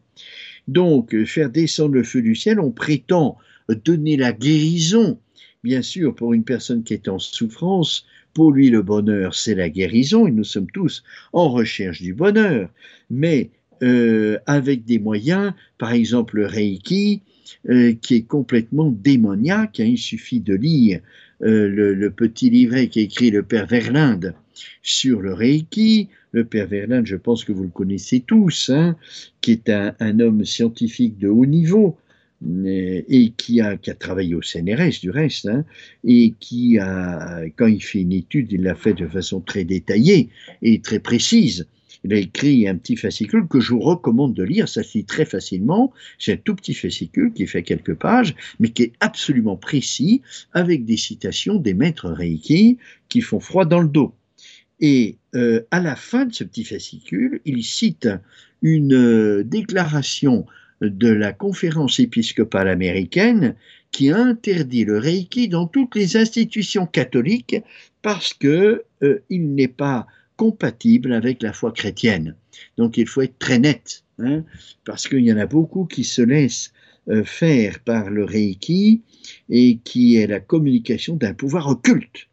Donc, 0.69 1.25
faire 1.25 1.51
descendre 1.51 1.95
le 1.95 2.05
feu 2.05 2.23
du 2.23 2.37
ciel, 2.37 2.61
on 2.61 2.71
prétend 2.71 3.37
donner 3.75 4.17
la 4.17 4.33
guérison, 4.33 5.19
bien 5.65 5.83
sûr, 5.83 6.15
pour 6.15 6.35
une 6.35 6.45
personne 6.45 6.83
qui 6.83 6.95
est 6.95 7.09
en 7.09 7.19
souffrance, 7.19 8.07
Pour 8.35 8.53
lui, 8.53 8.71
le 8.71 8.83
bonheur, 8.83 9.35
c'est 9.35 9.55
la 9.55 9.69
guérison, 9.69 10.27
et 10.27 10.31
nous 10.31 10.45
sommes 10.45 10.71
tous 10.71 11.03
en 11.33 11.51
recherche 11.51 12.01
du 12.01 12.15
bonheur, 12.15 12.71
mais 13.11 13.51
euh, 13.83 14.39
avec 14.47 14.85
des 14.85 14.99
moyens, 14.99 15.53
par 15.77 15.93
exemple 15.93 16.37
le 16.37 16.47
Reiki, 16.47 17.23
euh, 17.69 17.95
qui 18.01 18.17
est 18.17 18.23
complètement 18.23 18.91
démoniaque. 18.91 19.81
Hein. 19.81 19.87
il 19.87 19.99
suffit 19.99 20.41
de 20.41 20.55
lire 20.55 21.01
euh, 21.43 21.69
le, 21.69 22.11
petit 22.11 22.49
livret 22.49 22.89
qui 22.89 23.01
écrit 23.01 23.31
le 23.31 23.43
Père 23.43 23.67
Verlinde 23.67 24.35
sur 24.83 25.21
le 25.21 25.35
Reiki. 25.35 26.09
Le 26.31 26.45
Père 26.45 26.69
Verlinde, 26.69 27.07
je 27.07 27.17
pense 27.17 27.45
que 27.45 27.53
vous 27.53 27.65
le 27.65 27.69
connaissez 27.69 28.21
tous, 28.21 28.71
hein, 28.71 28.97
qui 29.41 29.53
est 29.53 29.69
un, 29.69 30.21
homme 30.21 30.45
scientifique 30.45 31.19
de 31.19 31.29
haut 31.29 31.47
niveau 31.47 31.99
et 32.65 33.33
qui 33.37 33.61
a, 33.61 33.77
qui 33.77 33.91
a 33.91 33.95
travaillé 33.95 34.35
au 34.35 34.43
CNRS 34.43 35.01
du 35.01 35.11
reste, 35.11 35.47
hein, 35.47 35.65
et 36.05 36.35
qui 36.41 36.79
a, 36.79 37.43
quand 37.57 37.67
il 37.67 37.83
fait 37.83 38.01
une 38.01 38.13
étude, 38.13 38.53
il 38.53 38.63
l'a 38.63 38.75
fait 38.75 38.95
de 38.95 39.07
façon 39.07 39.41
très 39.41 39.65
détaillée 39.65 40.29
et 40.63 40.81
très 40.81 40.99
précise 40.99 41.67
il 42.05 42.13
a 42.13 42.17
écrit 42.17 42.67
un 42.67 42.77
petit 42.77 42.97
fascicule 42.97 43.47
que 43.47 43.61
je 43.61 43.75
vous 43.75 43.81
recommande 43.81 44.35
de 44.35 44.43
lire, 44.43 44.69
ça 44.69 44.83
se 44.83 44.99
lit 44.99 45.05
très 45.05 45.25
facilement. 45.25 45.93
C'est 46.19 46.33
un 46.33 46.37
tout 46.37 46.55
petit 46.55 46.75
fascicule 46.75 47.33
qui 47.33 47.47
fait 47.47 47.63
quelques 47.63 47.95
pages, 47.95 48.35
mais 48.59 48.71
qui 48.71 48.85
est 48.85 48.93
absolument 49.01 49.57
précis, 49.57 50.23
avec 50.53 50.85
des 50.85 50.97
citations 50.97 51.57
des 51.57 51.75
maîtres 51.75 52.11
Reiki 52.11 52.79
qui 53.09 53.21
font 53.21 53.41
froid 53.41 53.65
dans 53.65 53.81
le 53.81 53.89
dos. 53.89 54.15
Et 54.81 55.17
euh, 55.37 55.63
à 55.71 55.81
la 55.81 55.95
fin 55.95 56.25
de 56.25 56.35
ce 56.35 56.43
petit 56.43 56.65
fascicule, 56.65 57.41
il 57.45 57.63
cite 57.63 58.09
une 58.63 58.95
euh, 58.95 59.45
déclaration 59.45 60.47
de 60.89 61.09
la 61.09 61.33
conférence 61.33 62.01
épiscopale 62.01 62.69
américaine 62.69 63.55
qui 63.91 64.11
interdit 64.11 64.85
le 64.85 64.99
Reiki 64.99 65.49
dans 65.49 65.67
toutes 65.67 65.95
les 65.95 66.17
institutions 66.17 66.87
catholiques 66.87 67.57
parce 68.01 68.35
que 68.35 68.85
euh, 69.03 69.23
il 69.31 69.55
n'est 69.55 69.69
pas 69.69 70.07
compatible 70.37 71.13
avec 71.13 71.43
la 71.43 71.53
foi 71.53 71.73
chrétienne. 71.73 72.35
Donc 72.77 72.97
il 72.97 73.07
faut 73.07 73.23
être 73.23 73.39
très 73.39 73.59
net, 73.59 74.05
hein, 74.19 74.45
parce 74.85 75.07
qu'il 75.07 75.21
y 75.21 75.33
en 75.33 75.39
a 75.39 75.47
beaucoup 75.47 75.85
qui 75.85 76.05
se 76.05 76.23
laissent 76.23 76.73
euh, 77.09 77.25
faire 77.25 77.81
par 77.81 78.11
le 78.11 78.25
Reiki 78.25 79.03
et 79.51 79.79
qui 79.85 80.17
est 80.17 80.27
la 80.27 80.41
communication 80.41 81.17
d'un 81.17 81.35
pouvoir 81.35 81.69
occulte. 81.69 82.29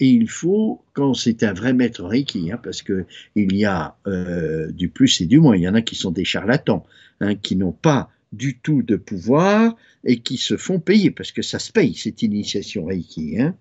Et 0.00 0.08
il 0.08 0.28
faut, 0.28 0.82
quand 0.92 1.14
c'est 1.14 1.42
un 1.42 1.52
vrai 1.52 1.72
maître 1.72 2.04
Reiki, 2.04 2.52
hein, 2.52 2.60
parce 2.62 2.82
que 2.82 3.06
il 3.34 3.56
y 3.56 3.64
a 3.64 3.96
euh, 4.06 4.70
du 4.70 4.88
plus 4.88 5.20
et 5.20 5.26
du 5.26 5.40
moins, 5.40 5.56
il 5.56 5.62
y 5.62 5.68
en 5.68 5.74
a 5.74 5.82
qui 5.82 5.96
sont 5.96 6.12
des 6.12 6.24
charlatans, 6.24 6.84
hein, 7.20 7.34
qui 7.34 7.56
n'ont 7.56 7.72
pas 7.72 8.10
du 8.32 8.58
tout 8.58 8.82
de 8.82 8.96
pouvoir 8.96 9.74
et 10.04 10.18
qui 10.18 10.36
se 10.36 10.56
font 10.56 10.78
payer, 10.78 11.10
parce 11.10 11.32
que 11.32 11.42
ça 11.42 11.58
se 11.58 11.72
paye 11.72 11.94
cette 11.94 12.22
initiation 12.22 12.84
Reiki. 12.84 13.40
Hein. 13.40 13.54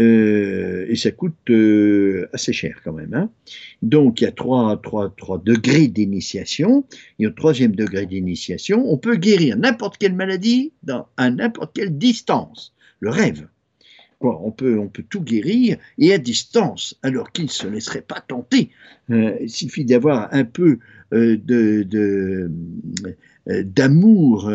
Euh, 0.00 0.86
et 0.88 0.96
ça 0.96 1.12
coûte 1.12 1.50
euh, 1.50 2.28
assez 2.32 2.52
cher 2.52 2.80
quand 2.82 2.92
même. 2.92 3.14
Hein. 3.14 3.30
Donc 3.82 4.20
il 4.20 4.24
y 4.24 4.26
a 4.26 4.32
trois, 4.32 4.76
trois, 4.82 5.14
trois 5.16 5.38
degrés 5.38 5.86
d'initiation. 5.86 6.84
Et 7.18 7.26
au 7.26 7.30
troisième 7.30 7.76
degré 7.76 8.06
d'initiation, 8.06 8.84
on 8.92 8.98
peut 8.98 9.16
guérir 9.16 9.56
n'importe 9.56 9.98
quelle 9.98 10.14
maladie 10.14 10.72
dans, 10.82 11.06
à 11.16 11.30
n'importe 11.30 11.74
quelle 11.74 11.96
distance. 11.96 12.74
Le 13.00 13.10
rêve. 13.10 13.46
On, 14.24 14.50
peut, 14.50 14.78
on 14.78 14.88
peut 14.88 15.04
tout 15.08 15.22
guérir 15.22 15.78
et 15.98 16.12
à 16.12 16.18
distance, 16.18 16.98
alors 17.02 17.32
qu'il 17.32 17.44
ne 17.44 17.50
se 17.50 17.66
laisserait 17.66 18.02
pas 18.02 18.20
tenter. 18.20 18.70
Euh, 19.10 19.36
il 19.40 19.50
suffit 19.50 19.84
d'avoir 19.84 20.28
un 20.32 20.44
peu 20.44 20.78
de, 21.12 21.36
de 21.82 22.50
d'amour 23.46 24.50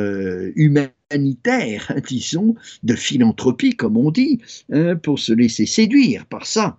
humain 0.55 0.89
humanitaire, 1.11 1.93
disons, 2.07 2.55
de 2.83 2.95
philanthropie, 2.95 3.75
comme 3.75 3.97
on 3.97 4.11
dit, 4.11 4.39
hein, 4.71 4.95
pour 4.95 5.19
se 5.19 5.33
laisser 5.33 5.65
séduire 5.65 6.25
par 6.25 6.45
ça. 6.45 6.77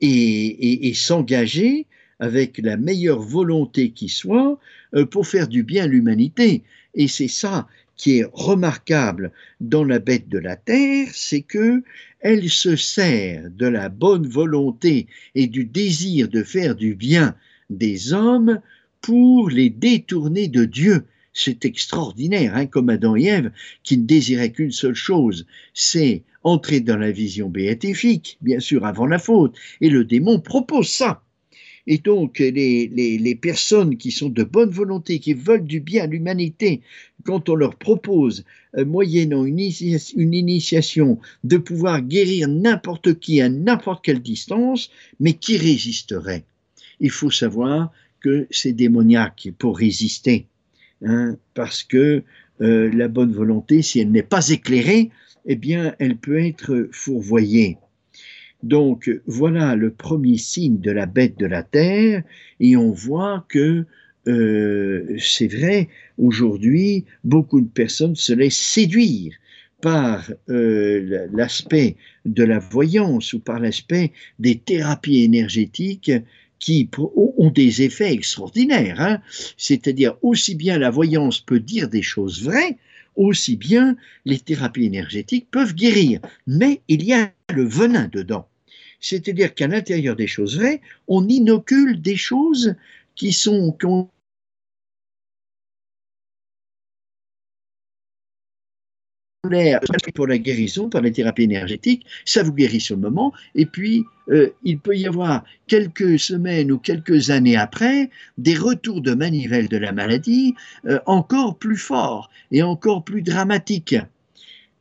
Et, 0.00 0.92
s'engager 0.94 1.86
avec 2.20 2.58
la 2.58 2.76
meilleure 2.76 3.20
volonté 3.20 3.90
qui 3.90 4.08
soit 4.08 4.58
euh, 4.94 5.06
pour 5.06 5.26
faire 5.26 5.48
du 5.48 5.62
bien 5.62 5.84
à 5.84 5.86
l'humanité. 5.86 6.62
Et 6.94 7.08
c'est 7.08 7.28
ça 7.28 7.66
qui 7.98 8.20
est 8.20 8.26
remarquable 8.32 9.32
dans 9.60 9.84
la 9.84 9.98
bête 9.98 10.30
de 10.30 10.38
la 10.38 10.56
terre, 10.56 11.08
c'est 11.12 11.42
que 11.42 11.82
elle 12.20 12.48
se 12.48 12.74
sert 12.76 13.50
de 13.50 13.66
la 13.66 13.90
bonne 13.90 14.26
volonté 14.26 15.06
et 15.34 15.46
du 15.46 15.66
désir 15.66 16.28
de 16.28 16.42
faire 16.42 16.74
du 16.74 16.94
bien 16.94 17.34
des 17.68 18.14
hommes 18.14 18.60
pour 19.02 19.50
les 19.50 19.68
détourner 19.68 20.48
de 20.48 20.64
Dieu 20.64 21.04
c'est 21.38 21.64
extraordinaire, 21.64 22.56
hein, 22.56 22.66
comme 22.66 22.88
Adam 22.88 23.14
et 23.14 23.26
Ève, 23.26 23.52
qui 23.84 23.96
ne 23.96 24.06
désiraient 24.06 24.50
qu'une 24.50 24.72
seule 24.72 24.96
chose, 24.96 25.46
c'est 25.72 26.24
entrer 26.42 26.80
dans 26.80 26.96
la 26.96 27.12
vision 27.12 27.48
béatifique, 27.48 28.38
bien 28.40 28.58
sûr 28.58 28.84
avant 28.84 29.06
la 29.06 29.20
faute, 29.20 29.56
et 29.80 29.88
le 29.88 30.04
démon 30.04 30.40
propose 30.40 30.88
ça. 30.88 31.22
Et 31.90 31.96
donc, 31.96 32.38
les, 32.38 33.38
personnes 33.40 33.96
qui 33.96 34.10
sont 34.10 34.28
de 34.28 34.44
bonne 34.44 34.68
volonté, 34.68 35.20
qui 35.20 35.32
veulent 35.32 35.64
du 35.64 35.80
bien 35.80 36.04
à 36.04 36.06
l'humanité, 36.06 36.82
quand 37.24 37.48
on 37.48 37.54
leur 37.54 37.76
propose, 37.76 38.44
euh, 38.76 38.84
moyennant 38.84 39.46
une, 39.46 39.58
une, 39.58 40.34
initiation, 40.34 41.18
de 41.44 41.56
pouvoir 41.56 42.02
guérir 42.02 42.46
n'importe 42.46 43.18
qui 43.18 43.40
à 43.40 43.48
n'importe 43.48 44.04
quelle 44.04 44.20
distance, 44.20 44.90
mais 45.18 45.32
qui 45.32 45.56
résisterait 45.56 46.44
Il 47.00 47.10
faut 47.10 47.30
savoir 47.30 47.90
que 48.20 48.46
c'est 48.50 48.74
démoniaque 48.74 49.48
pour 49.58 49.78
résister. 49.78 50.44
Hein, 51.02 51.38
parce 51.54 51.82
que 51.82 52.22
euh, 52.60 52.90
la 52.92 53.08
bonne 53.08 53.32
volonté, 53.32 53.80
si 53.80 54.00
elle 54.00 54.10
n'est 54.10 54.22
pas 54.22 54.50
éclairée, 54.50 55.10
eh 55.46 55.56
bien, 55.56 55.94
elle 55.98 56.18
peut 56.18 56.38
être 56.38 56.90
fourvoyée. 56.92 57.78
Donc, 58.62 59.10
voilà 59.26 59.76
le 59.76 59.90
premier 59.90 60.36
signe 60.36 60.80
de 60.80 60.90
la 60.90 61.06
bête 61.06 61.38
de 61.38 61.46
la 61.46 61.62
terre, 61.62 62.22
et 62.60 62.76
on 62.76 62.90
voit 62.90 63.46
que 63.48 63.86
euh, 64.26 65.16
c'est 65.18 65.46
vrai, 65.46 65.88
aujourd'hui, 66.18 67.04
beaucoup 67.24 67.60
de 67.60 67.68
personnes 67.68 68.16
se 68.16 68.32
laissent 68.32 68.56
séduire 68.56 69.34
par 69.80 70.30
euh, 70.50 71.28
l'aspect 71.32 71.96
de 72.26 72.42
la 72.42 72.58
voyance 72.58 73.32
ou 73.32 73.38
par 73.38 73.60
l'aspect 73.60 74.12
des 74.38 74.58
thérapies 74.58 75.22
énergétiques 75.22 76.12
qui 76.58 76.90
ont 76.96 77.50
des 77.50 77.82
effets 77.82 78.12
extraordinaires. 78.12 79.00
Hein. 79.00 79.20
C'est-à-dire, 79.56 80.16
aussi 80.22 80.56
bien 80.56 80.78
la 80.78 80.90
voyance 80.90 81.40
peut 81.40 81.60
dire 81.60 81.88
des 81.88 82.02
choses 82.02 82.42
vraies, 82.42 82.76
aussi 83.18 83.56
bien 83.56 83.96
les 84.24 84.38
thérapies 84.38 84.86
énergétiques 84.86 85.48
peuvent 85.50 85.74
guérir. 85.74 86.20
Mais 86.46 86.80
il 86.88 87.04
y 87.04 87.12
a 87.12 87.30
le 87.52 87.64
venin 87.64 88.08
dedans. 88.10 88.48
C'est-à-dire 89.00 89.54
qu'à 89.54 89.66
l'intérieur 89.66 90.16
des 90.16 90.26
choses 90.26 90.56
vraies, 90.56 90.80
on 91.06 91.28
inocule 91.28 92.00
des 92.00 92.16
choses 92.16 92.74
qui 93.14 93.32
sont, 93.32 93.76
pour 100.14 100.26
la 100.26 100.38
guérison 100.38 100.88
par 100.88 101.02
les 101.02 101.12
thérapies 101.12 101.44
énergétiques, 101.44 102.04
ça 102.24 102.42
vous 102.42 102.52
guérit 102.52 102.80
sur 102.80 102.96
le 102.96 103.02
moment, 103.02 103.32
et 103.54 103.66
puis 103.66 104.04
euh, 104.30 104.50
il 104.62 104.78
peut 104.78 104.96
y 104.96 105.06
avoir 105.06 105.44
quelques 105.66 106.18
semaines 106.18 106.70
ou 106.70 106.78
quelques 106.78 107.30
années 107.30 107.56
après 107.56 108.10
des 108.36 108.54
retours 108.54 109.00
de 109.00 109.14
manivelle 109.14 109.68
de 109.68 109.78
la 109.78 109.92
maladie 109.92 110.54
euh, 110.86 110.98
encore 111.06 111.58
plus 111.58 111.76
forts 111.76 112.30
et 112.52 112.62
encore 112.62 113.04
plus 113.04 113.22
dramatiques. 113.22 113.96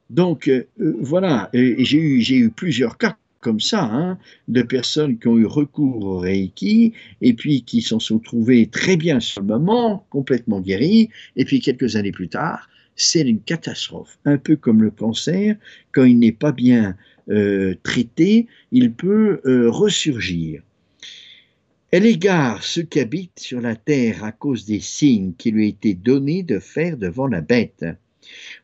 Donc 0.10 0.47
euh, 0.47 0.67
voilà, 0.77 1.49
j'ai 1.53 1.97
eu, 1.97 2.21
eu 2.21 2.49
plusieurs 2.49 2.97
cas 2.97 3.17
comme 3.39 3.60
ça, 3.60 3.84
hein, 3.84 4.17
de 4.47 4.62
personnes 4.62 5.19
qui 5.19 5.27
ont 5.27 5.38
eu 5.38 5.45
recours 5.45 6.03
au 6.03 6.17
Reiki 6.17 6.93
et 7.21 7.34
puis 7.34 7.62
qui 7.62 7.82
s'en 7.82 7.99
sont 7.99 8.19
trouvées 8.19 8.67
très 8.67 8.97
bien 8.97 9.19
sur 9.19 9.41
le 9.41 9.47
moment, 9.47 10.06
complètement 10.10 10.60
guéries, 10.60 11.10
et 11.36 11.45
puis 11.45 11.62
quelques 11.62 11.95
années 11.95 12.12
plus 12.12 12.30
tard, 12.30 12.67
c'est 12.98 13.22
une 13.22 13.42
catastrophe. 13.42 14.18
Un 14.26 14.38
peu 14.38 14.56
comme 14.56 14.84
le 14.84 14.92
cancer, 14.92 15.56
quand 15.94 16.04
il 16.04 16.20
n'est 16.20 16.32
pas 16.32 16.52
bien 16.52 16.98
euh, 17.30 17.76
traité, 17.84 18.48
il 18.72 18.92
peut 18.92 19.40
euh, 19.46 19.70
ressurgir. 19.70 20.62
Elle 21.92 22.06
égare 22.06 22.64
ceux 22.64 22.84
qui 22.84 23.00
habitent 23.00 23.40
sur 23.40 23.62
la 23.62 23.76
terre 23.76 24.24
à 24.24 24.34
cause 24.34 24.66
des 24.66 24.82
signes 24.82 25.34
qui 25.38 25.52
lui 25.52 25.70
étaient 25.70 25.94
donnés 25.94 26.44
de 26.44 26.60
faire 26.60 26.98
devant 26.98 27.28
la 27.28 27.40
bête. 27.40 27.86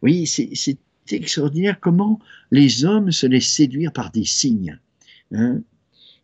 Oui, 0.02 0.28
c'est 0.28 0.78
extraordinaire 1.10 1.80
comment 1.80 2.20
les 2.52 2.84
hommes 2.84 3.12
se 3.12 3.26
laissent 3.26 3.54
séduire 3.54 3.94
par 3.94 4.12
des 4.12 4.26
signes. 4.26 4.78
Hein. 5.32 5.62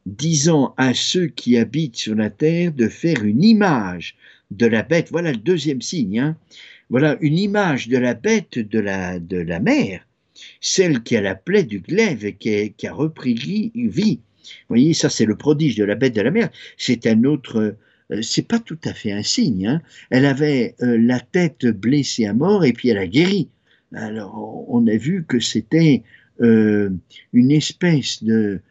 disant 0.06 0.76
à 0.78 0.93
ceux 0.93 1.28
qui 1.28 1.58
habitent 1.58 1.95
sur 1.95 2.13
la 2.13 2.30
terre 2.30 2.72
de 2.74 2.88
faire 2.88 3.24
une 3.24 3.43
image 3.43 4.15
de 4.52 4.67
la 4.67 4.84
bête. 4.84 5.10
Voilà 5.10 5.32
le 5.32 5.38
deuxième 5.38 5.82
signe. 5.82 6.19
Hein. 6.19 6.38
Voilà 6.89 7.17
une 7.21 7.38
image 7.38 7.88
de 7.88 7.97
la 7.97 8.15
bête 8.15 8.58
de 8.58 8.80
la, 8.80 9.19
de 9.19 9.38
la 9.38 9.60
mer, 9.60 10.08
celle 10.60 11.04
qui 11.04 11.15
a 11.15 11.21
la 11.21 11.36
plaie 11.36 11.63
du 11.63 11.80
glaive 11.80 12.25
et 12.25 12.34
qui, 12.34 12.88
a 12.88 12.93
repris 12.93 13.36
vie. 13.36 13.71
Vous 13.75 14.69
voyez, 14.69 14.95
ça 14.95 15.10
c'est 15.10 15.25
le 15.25 15.36
prodige 15.36 15.75
de 15.75 15.84
la 15.84 15.93
bête 15.93 16.15
de 16.15 16.21
la 16.21 16.32
mer. 16.32 16.49
C'est 16.78 17.06
un 17.06 17.25
autre, 17.25 17.75
euh, 18.12 18.21
c'est 18.23 18.47
pas 18.47 18.58
tout 18.58 18.80
à 18.86 18.93
fait 18.93 19.12
un 19.12 19.21
signe. 19.21 19.67
Hein. 19.67 19.82
Elle 20.10 20.25
avait 20.25 20.75
euh, 20.82 20.97
la 20.99 21.19
tête 21.19 21.67
blessée 21.67 22.25
à 22.25 22.34
mort 22.34 22.65
et 22.65 22.73
puis 22.73 22.89
elle 22.89 22.97
a 22.97 23.08
guéri. 23.08 23.49
Alors 23.93 24.65
on 24.67 24.88
a 24.88 24.97
vu 24.97 25.25
que 25.28 25.39
c'était 25.39 26.02
euh, 26.41 26.89
une 27.34 27.52
espèce 27.52 28.23
de, 28.23 28.62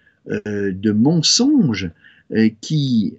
de 0.44 0.92
mensonge 0.92 1.90
qui 2.60 3.14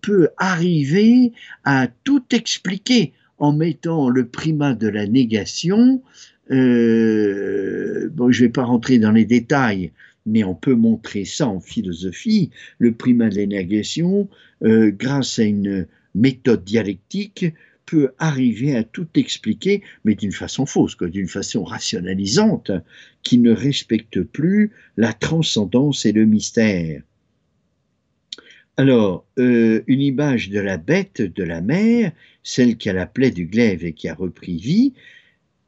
peut 0.00 0.28
arriver 0.38 1.32
à 1.64 1.88
tout 2.04 2.22
expliquer 2.30 3.12
en 3.38 3.52
mettant 3.52 4.08
le 4.08 4.26
primat 4.26 4.74
de 4.74 4.88
la 4.88 5.06
négation. 5.06 6.02
bon, 6.48 6.54
je 6.54 8.14
ne 8.14 8.46
vais 8.46 8.48
pas 8.48 8.64
rentrer 8.64 8.98
dans 8.98 9.12
les 9.12 9.24
détails, 9.24 9.92
mais 10.26 10.44
on 10.44 10.54
peut 10.54 10.74
montrer 10.74 11.24
ça 11.24 11.46
en 11.46 11.60
philosophie, 11.60 12.50
le 12.78 12.92
primat 12.92 13.28
de 13.28 13.36
la 13.36 13.46
négation, 13.46 14.28
grâce 14.62 15.38
à 15.38 15.44
une 15.44 15.86
méthode 16.14 16.64
dialectique 16.64 17.46
peut 17.86 18.10
arriver 18.18 18.76
à 18.76 18.82
tout 18.82 19.06
expliquer, 19.14 19.82
mais 20.04 20.16
d'une 20.16 20.32
façon 20.32 20.66
fausse, 20.66 20.96
d'une 20.98 21.28
façon 21.28 21.62
rationalisante, 21.62 22.72
qui 23.22 23.38
ne 23.38 23.52
respecte 23.52 24.22
plus 24.22 24.72
la 24.96 25.12
transcendance 25.12 26.04
et 26.04 26.12
le 26.12 26.26
mystère. 26.26 27.02
Alors, 28.78 29.26
euh, 29.38 29.82
une 29.86 30.02
image 30.02 30.50
de 30.50 30.60
la 30.60 30.76
bête 30.76 31.22
de 31.22 31.42
la 31.42 31.62
mer, 31.62 32.12
celle 32.42 32.76
qui 32.76 32.90
a 32.90 32.92
la 32.92 33.06
plaie 33.06 33.30
du 33.30 33.46
glaive 33.46 33.84
et 33.84 33.94
qui 33.94 34.06
a 34.08 34.14
repris 34.14 34.58
vie, 34.58 34.92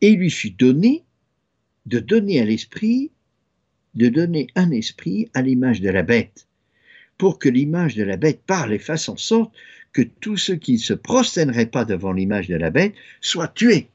et 0.02 0.12
lui 0.12 0.30
fut 0.30 0.50
donné 0.50 1.04
de 1.86 2.00
donner 2.00 2.38
à 2.38 2.44
l'esprit, 2.44 3.10
de 3.94 4.08
donner 4.10 4.48
un 4.54 4.70
esprit 4.70 5.30
à 5.32 5.40
l'image 5.40 5.80
de 5.80 5.88
la 5.88 6.02
bête, 6.02 6.48
pour 7.16 7.38
que 7.38 7.48
l'image 7.48 7.96
de 7.96 8.04
la 8.04 8.18
bête 8.18 8.42
parle 8.46 8.74
et 8.74 8.78
fasse 8.78 9.08
en 9.08 9.16
sorte 9.16 9.54
que 9.92 10.02
tous 10.02 10.36
ceux 10.36 10.56
qui 10.56 10.74
ne 10.74 10.78
se 10.78 10.92
prosterneraient 10.92 11.66
pas 11.66 11.86
devant 11.86 12.12
l'image 12.12 12.48
de 12.48 12.56
la 12.56 12.70
bête 12.70 12.94
soient 13.22 13.48
tués. 13.48 13.88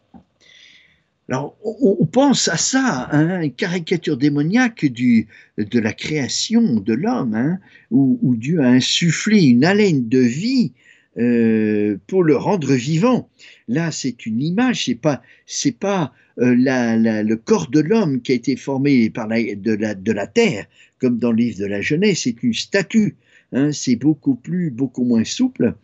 Alors, 1.29 1.55
on, 1.63 2.05
pense 2.05 2.49
à 2.49 2.57
ça, 2.57 3.07
hein, 3.11 3.41
une 3.41 3.53
caricature 3.53 4.17
démoniaque 4.17 4.85
de 4.85 5.79
la 5.79 5.93
création 5.93 6.81
de 6.81 6.93
l'homme, 6.93 7.33
hein, 7.33 7.59
où, 7.91 8.35
Dieu 8.35 8.59
a 8.59 8.67
insufflé 8.67 9.43
une 9.43 9.63
haleine 9.63 10.09
de 10.09 10.19
vie 10.19 10.73
euh, 11.17 11.97
pour 12.07 12.23
le 12.23 12.35
rendre 12.35 12.73
vivant. 12.73 13.29
Là, 13.69 13.91
c'est 13.91 14.25
une 14.25 14.41
image, 14.41 14.85
c'est 14.85 14.95
pas, 14.95 15.21
c'est 15.45 15.77
pas 15.77 16.11
euh, 16.39 16.55
le 16.55 17.35
corps 17.35 17.69
de 17.69 17.79
l'homme 17.79 18.21
qui 18.21 18.33
a 18.33 18.35
été 18.35 18.57
formé 18.57 19.09
par 19.09 19.27
de, 19.29 19.73
la, 19.73 19.95
de 19.95 20.11
la 20.11 20.27
terre, 20.27 20.65
comme 20.99 21.19
dans 21.19 21.31
le 21.31 21.37
livre 21.37 21.59
de 21.59 21.65
la 21.65 21.81
Genèse, 21.81 22.19
c'est 22.23 22.43
une 22.43 22.53
statue. 22.53 23.15
Hein, 23.55 23.71
c'est 23.71 23.95
beaucoup 23.95 24.33
plus, 24.33 24.71
beaucoup 24.71 25.03
moins 25.03 25.23
souple, 25.23 25.75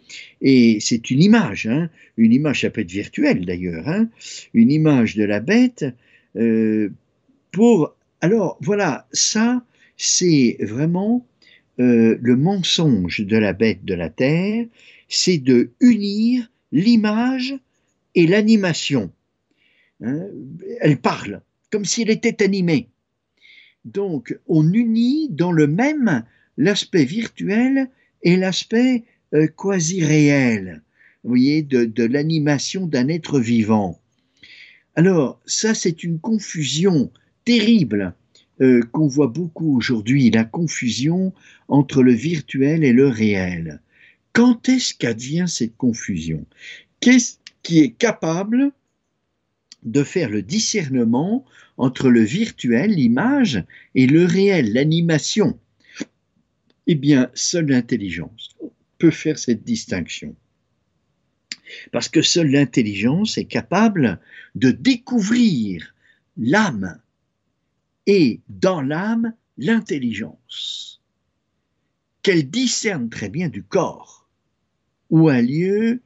et 0.42 0.80
c'est 0.82 1.12
une 1.12 1.22
image, 1.22 1.68
hein, 1.68 1.92
une 2.18 2.34
image, 2.34 2.62
ça 2.62 2.72
peut 2.72 2.82
être 2.82 2.90
virtuelle 2.90 3.46
d'ailleurs, 3.46 3.88
hein, 3.88 4.10
une 4.56 4.72
image 4.72 5.16
de 5.16 5.24
la 5.24 5.40
bête 5.40 5.86
euh, 6.36 6.90
pour. 7.52 7.96
Alors 8.22 8.58
voilà, 8.60 9.08
ça, 9.12 9.64
c'est 9.98 10.58
vraiment 10.62 11.28
euh, 11.80 12.18
le 12.20 12.36
mensonge 12.36 13.22
de 13.22 13.38
la 13.38 13.54
bête 13.54 13.86
de 13.86 13.94
la 13.94 14.10
terre, 14.10 14.66
c'est 15.08 15.38
de 15.38 15.70
unir 15.80 16.50
l'image 16.72 17.54
et 18.16 18.26
l'animation. 18.26 19.12
Elle 20.02 20.98
parle 20.98 21.42
comme 21.72 21.86
si 21.86 22.02
elle 22.02 22.10
était 22.10 22.44
animée. 22.44 22.88
Donc, 23.86 24.38
on 24.48 24.74
unit 24.74 25.30
dans 25.30 25.52
le 25.52 25.68
même 25.68 26.24
l'aspect 26.60 27.06
virtuel 27.06 27.90
et 28.22 28.36
l'aspect 28.36 29.06
euh, 29.34 29.48
quasi-réel, 29.48 30.84
vous 31.24 31.30
voyez, 31.30 31.64
de, 31.64 32.04
l'animation 32.04 32.86
d'un 32.86 33.08
être 33.08 33.40
vivant. 33.40 34.00
Alors, 34.96 35.40
ça, 35.46 35.74
c'est 35.74 36.04
une 36.04 36.20
confusion 36.20 37.12
terrible 37.46 38.14
euh, 38.62 38.82
qu'on 38.92 39.08
voit 39.08 39.28
beaucoup 39.28 39.78
aujourd'hui, 39.78 40.30
la 40.32 40.44
confusion 40.44 41.34
entre 41.70 42.04
le 42.04 42.12
virtuel 42.12 42.84
et 42.84 42.94
le 42.94 43.08
réel. 43.08 43.80
Quand 44.34 44.68
est-ce 44.68 44.94
qu'advient 44.94 45.48
cette 45.48 45.78
confusion? 45.78 46.46
Qu'est-ce 47.00 47.38
qui 47.64 47.80
est 47.80 47.92
capable 47.92 48.72
de 49.84 50.04
faire 50.04 50.30
le 50.30 50.42
discernement 50.42 51.46
entre 51.78 52.10
le 52.10 52.22
virtuel, 52.22 52.92
l'image, 52.92 53.64
et 53.96 54.08
le 54.08 54.26
réel, 54.26 54.74
l'animation? 54.74 55.58
Eh 56.92 56.96
bien, 56.96 57.30
seule 57.36 57.68
l'intelligence 57.68 58.58
peut 58.98 59.12
faire 59.12 59.38
cette 59.38 59.64
distinction. 59.64 60.36
Parce 61.92 62.10
que 62.10 62.24
seule 62.24 62.50
l'intelligence 62.50 63.38
est 63.38 63.46
capable 63.46 64.20
de 64.56 64.72
découvrir 64.72 65.94
l'âme 66.36 67.00
et 68.08 68.42
dans 68.50 68.82
l'âme 68.82 69.36
l'intelligence, 69.60 71.00
qu'elle 72.24 72.50
discerne 72.50 73.08
très 73.10 73.30
bien 73.30 73.50
du 73.50 73.62
corps, 73.62 74.28
où 75.12 75.30
a 75.30 75.44
lieu 75.44 76.02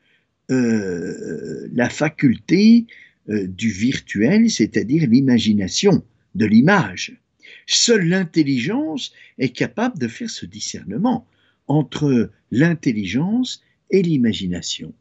euh, 0.51 1.69
la 1.71 1.89
faculté 1.89 2.87
euh, 3.29 3.47
du 3.47 3.69
virtuel, 3.69 4.51
c'est-à-dire 4.51 5.07
l'imagination 5.09 6.03
de 6.35 6.45
l'image. 6.45 7.22
Seule 7.67 8.07
l'intelligence 8.07 9.13
est 9.37 9.49
capable 9.49 9.99
de 9.99 10.07
faire 10.07 10.29
ce 10.29 10.45
discernement 10.45 11.27
entre 11.67 12.31
l'intelligence 12.51 13.61
et 13.89 14.01
l'imagination. 14.01 14.93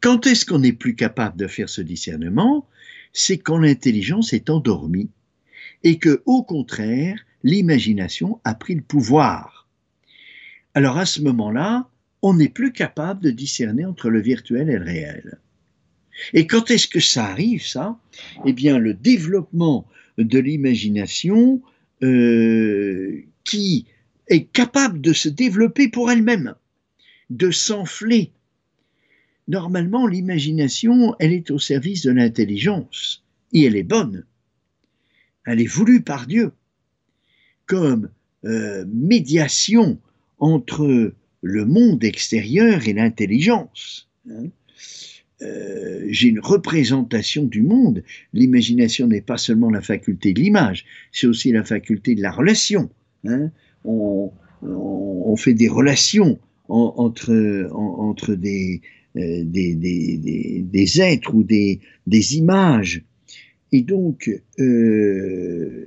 Quand 0.00 0.26
est-ce 0.26 0.46
qu'on 0.46 0.60
n'est 0.60 0.72
plus 0.72 0.94
capable 0.94 1.36
de 1.36 1.46
faire 1.46 1.68
ce 1.68 1.80
discernement? 1.80 2.66
C'est 3.12 3.38
quand 3.38 3.58
l'intelligence 3.58 4.32
est 4.32 4.50
endormie 4.50 5.10
et 5.84 5.98
que, 5.98 6.22
au 6.26 6.42
contraire, 6.42 7.20
l'imagination 7.42 8.40
a 8.44 8.54
pris 8.54 8.74
le 8.74 8.82
pouvoir. 8.82 9.68
Alors 10.74 10.96
à 10.96 11.06
ce 11.06 11.20
moment-là, 11.20 11.88
on 12.22 12.34
n'est 12.34 12.48
plus 12.48 12.72
capable 12.72 13.20
de 13.20 13.30
discerner 13.30 13.84
entre 13.84 14.08
le 14.08 14.20
virtuel 14.20 14.70
et 14.70 14.78
le 14.78 14.84
réel. 14.84 15.38
Et 16.32 16.46
quand 16.46 16.70
est-ce 16.70 16.88
que 16.88 17.00
ça 17.00 17.26
arrive, 17.26 17.66
ça? 17.66 17.98
Eh 18.46 18.52
bien, 18.52 18.78
le 18.78 18.94
développement 18.94 19.86
de 20.18 20.38
l'imagination 20.38 21.62
euh, 22.02 23.22
qui 23.44 23.86
est 24.28 24.44
capable 24.44 25.00
de 25.00 25.12
se 25.12 25.28
développer 25.28 25.88
pour 25.88 26.10
elle-même, 26.10 26.54
de 27.30 27.50
s'enfler. 27.50 28.32
Normalement, 29.48 30.06
l'imagination, 30.06 31.14
elle 31.18 31.32
est 31.32 31.50
au 31.50 31.58
service 31.58 32.02
de 32.02 32.12
l'intelligence, 32.12 33.24
et 33.52 33.64
elle 33.64 33.76
est 33.76 33.82
bonne. 33.82 34.24
Elle 35.46 35.60
est 35.60 35.66
voulue 35.66 36.02
par 36.02 36.26
Dieu 36.26 36.52
comme 37.66 38.10
euh, 38.44 38.84
médiation 38.88 39.98
entre 40.38 41.14
le 41.42 41.64
monde 41.64 42.04
extérieur 42.04 42.86
et 42.86 42.92
l'intelligence. 42.92 44.08
Hein. 44.30 44.48
Euh, 45.42 46.04
j'ai 46.08 46.28
une 46.28 46.40
représentation 46.40 47.44
du 47.44 47.62
monde. 47.62 48.02
L'imagination 48.32 49.06
n'est 49.06 49.20
pas 49.20 49.38
seulement 49.38 49.70
la 49.70 49.80
faculté 49.80 50.32
de 50.32 50.40
l'image, 50.40 50.84
c'est 51.10 51.26
aussi 51.26 51.52
la 51.52 51.64
faculté 51.64 52.14
de 52.14 52.22
la 52.22 52.30
relation. 52.30 52.90
Hein. 53.24 53.50
On, 53.84 54.30
fait 55.36 55.54
des 55.54 55.68
relations 55.68 56.38
entre, 56.68 57.32
euh, 57.32 58.34
des, 59.16 61.00
êtres 61.00 61.34
ou 61.34 61.42
des, 61.42 61.80
images. 62.36 63.02
Et 63.72 63.80
donc, 63.80 64.30
euh, 64.60 65.86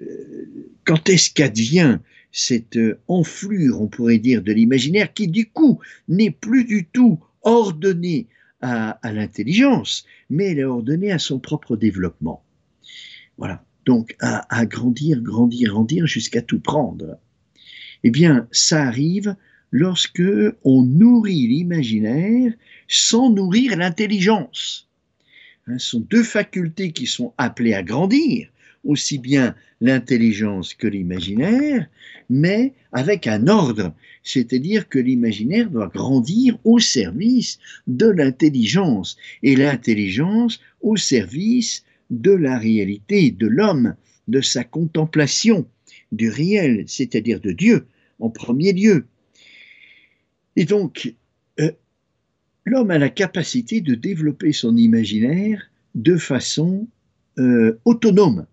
quand 0.83 1.07
est-ce 1.09 1.31
qu'advient 1.31 1.99
cette 2.31 2.79
enflure, 3.07 3.79
on 3.81 3.87
pourrait 3.87 4.17
dire, 4.17 4.41
de 4.41 4.51
l'imaginaire 4.51 5.13
qui, 5.13 5.27
du 5.27 5.45
coup, 5.45 5.79
n'est 6.09 6.31
plus 6.31 6.65
du 6.65 6.85
tout 6.91 7.19
ordonnée 7.43 8.25
à, 8.65 9.11
l'intelligence, 9.11 10.05
mais 10.29 10.51
elle 10.51 10.59
est 10.59 10.63
ordonnée 10.63 11.11
à 11.11 11.19
son 11.19 11.39
propre 11.39 11.75
développement. 11.75 12.43
Voilà. 13.37 13.63
Donc, 13.85 14.15
à, 14.19 14.65
grandir, 14.65 15.21
grandir, 15.21 15.69
grandir 15.69 16.07
jusqu'à 16.07 16.41
tout 16.41 16.59
prendre. 16.59 17.19
Eh 18.03 18.09
bien, 18.09 18.47
ça 18.51 18.83
arrive 18.83 19.35
lorsque 19.71 20.23
on 20.63 20.81
nourrit 20.81 21.47
l'imaginaire 21.47 22.53
sans 22.87 23.29
nourrir 23.29 23.77
l'intelligence. 23.77 24.89
Hein, 25.67 25.77
ce 25.77 25.91
sont 25.91 25.99
deux 25.99 26.23
facultés 26.23 26.91
qui 26.91 27.05
sont 27.05 27.33
appelées 27.37 27.75
à 27.75 27.83
grandir, 27.83 28.49
aussi 28.85 29.17
bien 29.17 29.55
l'intelligence 29.81 30.73
que 30.73 30.87
l'imaginaire, 30.87 31.87
mais 32.29 32.73
avec 32.91 33.27
un 33.27 33.47
ordre, 33.47 33.93
c'est-à-dire 34.23 34.87
que 34.87 34.99
l'imaginaire 34.99 35.69
doit 35.69 35.91
grandir 35.93 36.57
au 36.63 36.79
service 36.79 37.59
de 37.87 38.07
l'intelligence, 38.07 39.17
et 39.43 39.55
l'intelligence 39.55 40.59
au 40.81 40.95
service 40.95 41.83
de 42.09 42.31
la 42.31 42.57
réalité, 42.57 43.31
de 43.31 43.47
l'homme, 43.47 43.95
de 44.27 44.41
sa 44.41 44.63
contemplation 44.63 45.67
du 46.11 46.29
réel, 46.29 46.85
c'est-à-dire 46.87 47.39
de 47.39 47.51
Dieu 47.51 47.87
en 48.19 48.29
premier 48.29 48.73
lieu. 48.73 49.05
Et 50.55 50.65
donc, 50.65 51.13
euh, 51.59 51.71
l'homme 52.65 52.91
a 52.91 52.97
la 52.97 53.09
capacité 53.09 53.81
de 53.81 53.95
développer 53.95 54.53
son 54.53 54.77
imaginaire 54.77 55.69
de 55.95 56.17
façon 56.17 56.87
euh, 57.37 57.79
autonome 57.85 58.45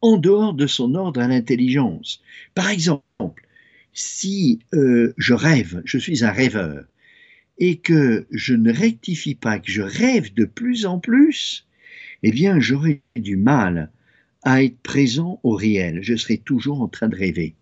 en 0.00 0.16
dehors 0.16 0.54
de 0.54 0.66
son 0.66 0.94
ordre 0.94 1.20
à 1.20 1.28
l'intelligence. 1.28 2.22
Par 2.54 2.70
exemple, 2.70 3.46
si 3.92 4.60
euh, 4.74 5.14
je 5.16 5.34
rêve, 5.34 5.82
je 5.84 5.98
suis 5.98 6.24
un 6.24 6.30
rêveur, 6.30 6.84
et 7.58 7.78
que 7.78 8.26
je 8.30 8.54
ne 8.54 8.72
rectifie 8.72 9.34
pas, 9.34 9.58
que 9.58 9.70
je 9.70 9.82
rêve 9.82 10.34
de 10.34 10.44
plus 10.44 10.84
en 10.84 10.98
plus, 10.98 11.66
eh 12.22 12.30
bien 12.30 12.60
j'aurai 12.60 13.02
du 13.16 13.36
mal 13.36 13.90
à 14.42 14.62
être 14.62 14.78
présent 14.78 15.40
au 15.42 15.52
réel. 15.52 16.00
Je 16.02 16.14
serai 16.14 16.38
toujours 16.38 16.82
en 16.82 16.88
train 16.88 17.08
de 17.08 17.16
rêver. 17.16 17.54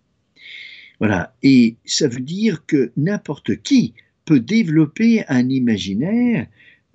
Voilà. 0.99 1.35
Et 1.43 1.77
ça 1.85 2.09
veut 2.09 2.21
dire 2.21 2.67
que 2.67 2.93
n'importe 2.97 3.63
qui 3.63 3.95
peut 4.25 4.41
développer 4.41 5.25
un 5.29 5.49
imaginaire 5.49 6.47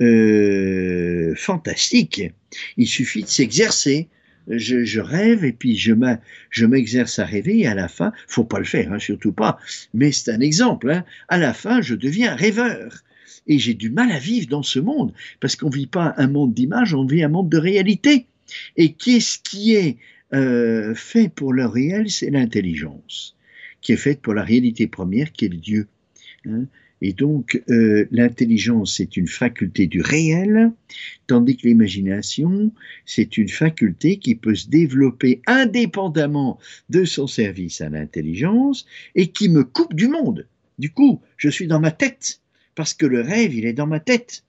euh, 0.02 1.34
fantastique. 1.36 2.22
Il 2.78 2.88
suffit 2.88 3.24
de 3.24 3.28
s'exercer. 3.28 4.08
Je, 4.50 5.00
rêve 5.00 5.46
et 5.46 5.52
puis 5.52 5.78
je 5.78 6.66
m'exerce 6.66 7.20
à 7.20 7.26
rêver 7.26 7.60
et 7.60 7.68
à 7.68 7.76
la 7.76 7.88
fin, 7.88 8.12
faut 8.28 8.44
pas 8.44 8.60
le 8.60 8.66
faire, 8.66 8.92
hein, 8.92 9.00
surtout 9.00 9.32
pas, 9.32 9.60
mais 9.94 10.12
c'est 10.12 10.32
un 10.32 10.40
exemple. 10.40 10.92
Hein, 10.92 11.06
à 11.28 11.38
la 11.38 11.54
fin, 11.54 11.82
je 11.82 11.96
deviens 11.96 12.36
rêveur. 12.36 13.04
Et 13.48 13.58
j'ai 13.58 13.74
du 13.74 13.90
mal 13.90 14.12
à 14.12 14.20
vivre 14.20 14.48
dans 14.48 14.64
ce 14.64 14.80
monde, 14.80 15.14
parce 15.40 15.56
qu'on 15.56 15.70
ne 15.70 15.76
vit 15.76 15.88
pas 15.88 16.14
un 16.18 16.28
monde 16.28 16.54
d'image, 16.54 16.94
on 16.94 17.06
vit 17.06 17.24
un 17.24 17.30
monde 17.30 17.50
de 17.50 17.58
réalité. 17.58 18.28
Et 18.78 18.94
qu'est-ce 18.94 19.40
qui 19.40 19.74
est 19.74 19.98
euh, 20.34 20.94
fait 20.96 21.30
pour 21.30 21.54
le 21.54 21.66
réel? 21.66 22.10
C'est 22.10 22.30
l'intelligence, 22.30 23.36
qui 23.82 23.94
est 23.94 23.98
faite 23.98 24.22
pour 24.22 24.34
la 24.34 24.44
réalité 24.44 24.88
première, 24.88 25.32
qui 25.32 25.46
est 25.46 25.50
le 25.50 25.58
Dieu. 25.58 25.88
Hein. 26.46 26.66
Et 27.02 27.14
donc, 27.14 27.62
euh, 27.70 28.08
l'intelligence, 28.12 28.98
c'est 28.98 29.16
une 29.16 29.28
faculté 29.28 29.88
du 29.88 30.02
réel, 30.02 30.72
tandis 31.28 31.56
que 31.56 31.68
l'imagination, 31.68 32.74
c'est 33.06 33.38
une 33.38 33.48
faculté 33.48 34.18
qui 34.18 34.36
peut 34.36 34.56
se 34.56 34.70
développer 34.70 35.42
indépendamment 35.48 36.60
de 36.90 37.06
son 37.06 37.28
service 37.28 37.80
à 37.80 37.90
l'intelligence 37.90 38.86
et 39.16 39.28
qui 39.28 39.48
me 39.50 39.64
coupe 39.64 39.94
du 39.94 40.10
monde. 40.10 40.46
Du 40.78 40.92
coup, 40.92 41.22
je 41.38 41.50
suis 41.50 41.68
dans 41.68 41.80
ma 41.80 41.92
tête, 41.92 42.42
parce 42.76 42.94
que 42.94 43.06
le 43.06 43.22
rêve, 43.22 43.54
il 43.54 43.66
est 43.66 43.74
dans 43.74 43.88
ma 43.88 44.00
tête. 44.00 44.44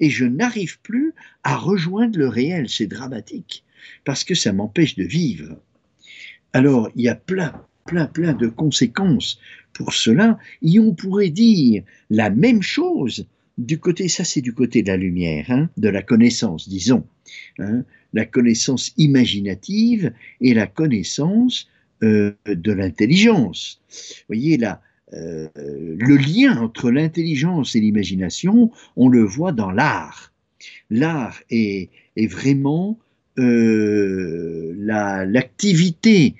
Et 0.00 0.10
je 0.10 0.24
n'arrive 0.24 0.80
plus 0.80 1.14
à 1.44 1.56
rejoindre 1.56 2.18
le 2.18 2.28
réel. 2.28 2.68
C'est 2.68 2.86
dramatique, 2.86 3.64
parce 4.04 4.24
que 4.24 4.34
ça 4.34 4.52
m'empêche 4.52 4.96
de 4.96 5.04
vivre. 5.04 5.60
Alors, 6.52 6.90
il 6.96 7.02
y 7.02 7.08
a 7.08 7.14
plein, 7.14 7.64
plein, 7.84 8.06
plein 8.06 8.32
de 8.32 8.48
conséquences 8.48 9.38
pour 9.72 9.94
cela, 9.94 10.38
et 10.62 10.78
on 10.78 10.94
pourrait 10.94 11.30
dire 11.30 11.82
la 12.10 12.30
même 12.30 12.62
chose 12.62 13.26
du 13.58 13.78
côté, 13.78 14.08
ça 14.08 14.24
c'est 14.24 14.40
du 14.40 14.52
côté 14.52 14.82
de 14.82 14.88
la 14.88 14.96
lumière, 14.96 15.46
hein, 15.50 15.68
de 15.76 15.88
la 15.88 16.02
connaissance, 16.02 16.68
disons, 16.68 17.04
hein, 17.58 17.84
la 18.12 18.24
connaissance 18.24 18.92
imaginative 18.96 20.12
et 20.40 20.54
la 20.54 20.66
connaissance 20.66 21.68
euh, 22.02 22.32
de 22.46 22.72
l'intelligence. 22.72 23.80
Vous 23.88 24.34
voyez 24.34 24.56
là, 24.56 24.80
euh, 25.14 25.48
le 25.54 26.16
lien 26.16 26.56
entre 26.60 26.90
l'intelligence 26.90 27.76
et 27.76 27.80
l'imagination, 27.80 28.70
on 28.96 29.08
le 29.08 29.22
voit 29.22 29.52
dans 29.52 29.70
l'art. 29.70 30.32
L'art 30.90 31.38
est, 31.50 31.90
vraiment 32.16 32.98
euh, 33.38 34.74
l'activité 34.76 36.34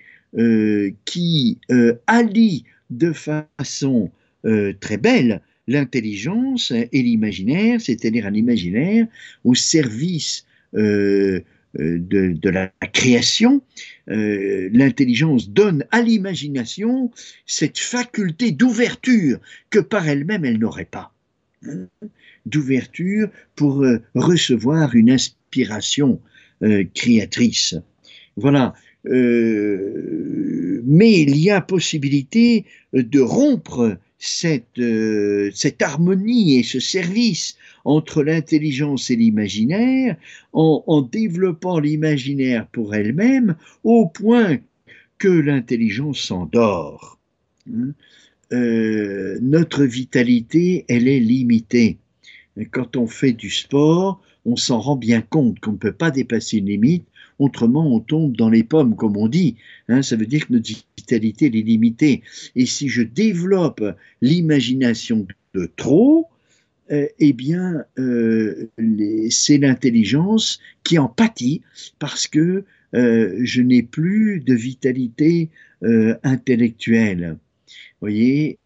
qui 1.04 1.58
allie 2.06 2.64
de 2.90 3.12
façon 3.12 4.10
euh, 4.44 4.72
très 4.80 4.96
belle 4.96 5.40
l'intelligence 5.68 6.72
et 6.72 7.02
l'imaginaire, 7.02 7.80
c'est-à-dire 7.80 8.26
un 8.26 8.34
imaginaire 8.34 9.06
au 9.44 9.54
service 9.54 10.44
euh, 10.74 11.40
euh, 11.78 11.98
de, 12.00 12.48
la 12.50 12.72
création. 12.92 13.62
l'intelligence 14.06 15.50
donne 15.50 15.84
à 15.92 16.02
l'imagination 16.02 17.10
cette 17.46 17.78
faculté 17.78 18.50
d'ouverture 18.50 19.38
que 19.70 19.78
par 19.78 20.08
elle-même 20.08 20.44
elle, 20.44 20.58
n'aurait 20.58 20.84
pas. 20.84 21.14
Hein, 21.64 21.86
d'ouverture 22.44 23.30
pour 23.54 23.84
recevoir 24.16 24.96
une 24.96 25.10
inspiration 25.10 26.20
créatrice. 26.92 27.76
Voilà, 28.36 28.74
euh, 28.74 28.91
mais 29.04 30.80
il 31.22 31.36
y 31.36 31.50
a 31.50 31.60
possibilité 31.60 32.64
de 32.92 33.20
rompre 33.20 33.98
cette, 34.24 34.78
euh, 34.78 35.50
cette 35.52 35.82
harmonie 35.82 36.56
et 36.56 36.62
ce 36.62 36.78
service 36.78 37.56
entre 37.84 38.22
l'intelligence 38.22 39.10
et 39.10 39.16
l'imaginaire 39.16 40.16
en, 40.52 40.84
en 40.86 41.02
développant 41.02 41.80
l'imaginaire 41.80 42.68
pour 42.68 42.94
elle-même 42.94 43.56
au 43.82 44.06
point 44.06 44.58
que 45.18 45.26
l'intelligence 45.26 46.20
s'endort. 46.20 47.18
Hein. 47.68 47.94
Euh, 48.52 49.38
notre 49.42 49.84
vitalité, 49.84 50.84
elle 50.88 51.08
est 51.08 51.20
limitée. 51.20 51.98
Quand 52.70 52.96
on 52.96 53.08
fait 53.08 53.32
du 53.32 53.50
sport, 53.50 54.20
on 54.44 54.54
s'en 54.56 54.78
rend 54.78 54.96
bien 54.96 55.22
compte 55.22 55.58
qu'on 55.58 55.72
ne 55.72 55.78
peut 55.78 55.92
pas 55.92 56.12
dépasser 56.12 56.58
une 56.58 56.66
limite 56.66 57.06
Autrement, 57.38 57.94
on 57.94 58.00
tombe 58.00 58.36
dans 58.36 58.50
les 58.50 58.64
pommes, 58.64 58.96
comme 58.96 59.16
on 59.16 59.28
dit. 59.28 59.56
Hein, 59.88 60.02
ça 60.02 60.16
veut 60.16 60.26
dire 60.26 60.46
que 60.46 60.52
notre 60.52 60.70
vitalité 60.96 61.46
est 61.46 61.50
limitée. 61.50 62.22
Et 62.56 62.66
si 62.66 62.88
je 62.88 63.02
développe 63.02 63.82
l'imagination 64.20 65.26
de 65.54 65.70
trop, 65.76 66.28
euh, 66.90 67.06
eh 67.18 67.32
bien, 67.32 67.84
euh, 67.98 68.68
c'est 69.30 69.58
l'intelligence 69.58 70.60
qui 70.84 70.98
en 70.98 71.08
pâtit 71.08 71.62
parce 71.98 72.26
que 72.26 72.64
euh, 72.94 73.38
je 73.42 73.62
n'ai 73.62 73.82
plus 73.82 74.40
de 74.40 74.54
vitalité 74.54 75.48
intellectuelle. 76.22 77.36
Voyez, 78.00 78.58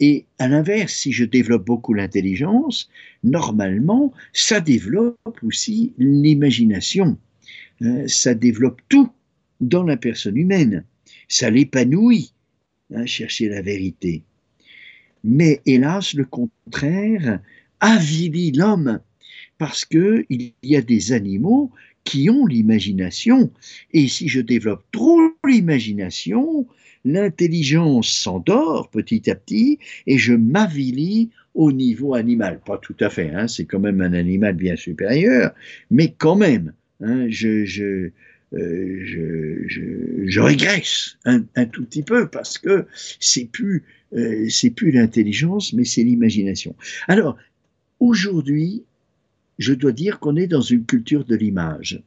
et 0.00 0.26
à 0.40 0.48
l'inverse, 0.48 0.92
si 0.92 1.12
je 1.12 1.24
développe 1.24 1.64
beaucoup 1.64 1.94
l'intelligence, 1.94 2.88
normalement, 3.22 4.12
ça 4.32 4.60
développe 4.60 5.38
aussi 5.44 5.92
l'imagination. 5.98 7.16
Hein, 7.80 8.08
ça 8.08 8.34
développe 8.34 8.80
tout 8.88 9.10
dans 9.60 9.84
la 9.84 9.96
personne 9.96 10.36
humaine, 10.36 10.84
ça 11.28 11.50
l'épanouit, 11.50 12.32
hein, 12.94 13.06
chercher 13.06 13.48
la 13.48 13.62
vérité. 13.62 14.22
Mais 15.24 15.60
hélas, 15.66 16.14
le 16.14 16.24
contraire 16.24 17.40
avilit 17.80 18.52
l'homme, 18.52 19.00
parce 19.58 19.84
qu'il 19.84 20.52
y 20.62 20.76
a 20.76 20.82
des 20.82 21.12
animaux 21.12 21.70
qui 22.04 22.30
ont 22.30 22.46
l'imagination, 22.46 23.50
et 23.92 24.08
si 24.08 24.28
je 24.28 24.40
développe 24.40 24.84
trop 24.92 25.20
l'imagination, 25.46 26.66
l'intelligence 27.04 28.08
s'endort 28.08 28.90
petit 28.90 29.30
à 29.30 29.34
petit, 29.34 29.78
et 30.06 30.18
je 30.18 30.32
m'avilis 30.32 31.30
au 31.54 31.72
niveau 31.72 32.14
animal. 32.14 32.60
Pas 32.64 32.78
tout 32.78 32.96
à 33.00 33.10
fait, 33.10 33.30
hein, 33.30 33.46
c'est 33.48 33.66
quand 33.66 33.80
même 33.80 34.00
un 34.00 34.12
animal 34.12 34.54
bien 34.54 34.76
supérieur, 34.76 35.52
mais 35.90 36.14
quand 36.16 36.36
même, 36.36 36.72
Hein, 37.00 37.28
je, 37.28 37.64
je, 37.64 38.10
euh, 38.54 39.00
je, 39.04 40.24
je, 40.26 40.40
régresse 40.40 41.16
un, 41.24 41.40
tout 41.66 41.84
petit 41.84 42.02
peu 42.02 42.28
parce 42.28 42.58
que 42.58 42.86
c'est 43.20 43.44
plus, 43.44 43.84
euh, 44.14 44.48
c'est 44.48 44.70
plus 44.70 44.90
l'intelligence, 44.90 45.72
mais 45.72 45.84
c'est 45.84 46.02
l'imagination. 46.02 46.74
Alors, 47.06 47.36
aujourd'hui, 48.00 48.84
je 49.58 49.74
dois 49.74 49.92
dire 49.92 50.18
qu'on 50.18 50.36
est 50.36 50.46
dans 50.46 50.62
une 50.62 50.86
culture 50.86 51.24
de 51.24 51.36
l'image. 51.36 52.02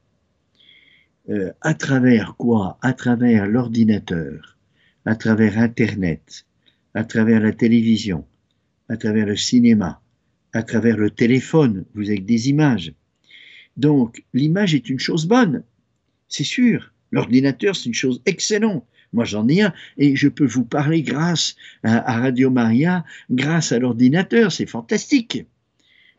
Euh, 1.30 1.52
à 1.62 1.74
travers 1.74 2.36
quoi? 2.38 2.80
À 2.82 2.94
travers 2.94 3.48
l'ordinateur, 3.48 4.58
à 5.06 5.16
travers 5.16 5.60
Internet, 5.60 6.46
à 6.96 7.04
travers 7.04 7.40
la 7.40 7.52
télévision, 7.52 8.26
à 8.90 8.98
travers 8.98 9.28
le 9.28 9.36
cinéma, 9.36 10.02
à 10.54 10.64
travers 10.64 10.98
le 10.98 11.12
téléphone, 11.12 11.86
vous 11.94 12.10
avez 12.10 12.20
des 12.20 12.50
images, 12.50 12.94
donc, 13.82 14.24
l'image 14.34 14.76
est 14.76 14.90
une 14.90 15.00
chose 15.00 15.26
bonne, 15.26 15.64
c'est 16.30 16.44
sûr. 16.44 16.94
L'ordinateur, 17.12 17.76
c'est 17.76 17.88
une 17.88 17.96
chose 17.96 18.22
excellente. 18.26 18.86
Moi, 19.12 19.26
j'en 19.26 19.48
ai 19.50 19.64
un 19.64 19.74
et 19.98 20.16
je 20.16 20.30
peux 20.30 20.46
vous 20.46 20.64
parler 20.64 21.02
grâce 21.02 21.56
à, 21.84 22.20
Radio 22.20 22.52
Maria, 22.52 23.04
grâce 23.30 23.72
à 23.72 23.80
l'ordinateur. 23.80 24.52
C'est 24.52 24.68
fantastique. 24.68 25.46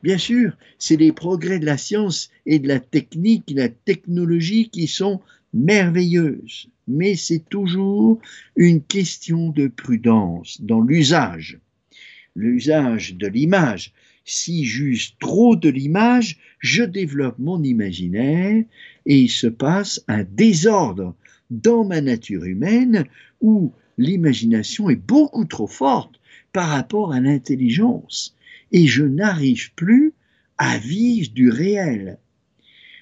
Bien 0.02 0.18
sûr, 0.18 0.56
c'est 0.78 0.96
les 0.96 1.12
progrès 1.12 1.60
de 1.60 1.64
la 1.64 1.78
science 1.78 2.30
et 2.44 2.58
de 2.58 2.66
la 2.66 2.80
technique, 2.80 3.52
la 3.54 3.68
technologie 3.68 4.68
qui 4.68 4.88
sont 4.88 5.20
merveilleuses. 5.54 6.68
Mais 6.88 7.14
c'est 7.14 7.48
toujours 7.48 8.20
une 8.56 8.82
question 8.82 9.50
de 9.50 9.68
prudence 9.68 10.60
dans 10.60 10.80
l'usage. 10.80 11.60
L'usage 12.34 13.14
de 13.14 13.28
l'image 13.28 13.92
si 14.24 14.64
j'use 14.64 15.14
trop 15.18 15.56
de 15.56 15.68
l'image, 15.68 16.38
je 16.58 16.82
développe 16.84 17.38
mon 17.38 17.62
imaginaire 17.62 18.64
et 19.06 19.18
il 19.18 19.28
se 19.28 19.46
passe 19.46 20.04
un 20.08 20.24
désordre 20.24 21.14
dans 21.50 21.84
ma 21.84 22.00
nature 22.00 22.44
humaine 22.44 23.04
où 23.40 23.72
l'imagination 23.98 24.88
est 24.90 24.96
beaucoup 24.96 25.44
trop 25.44 25.66
forte 25.66 26.20
par 26.52 26.68
rapport 26.68 27.12
à 27.12 27.20
l'intelligence 27.20 28.36
et 28.70 28.86
je 28.86 29.04
n'arrive 29.04 29.72
plus 29.74 30.14
à 30.58 30.78
vivre 30.78 31.30
du 31.32 31.50
réel. 31.50 32.18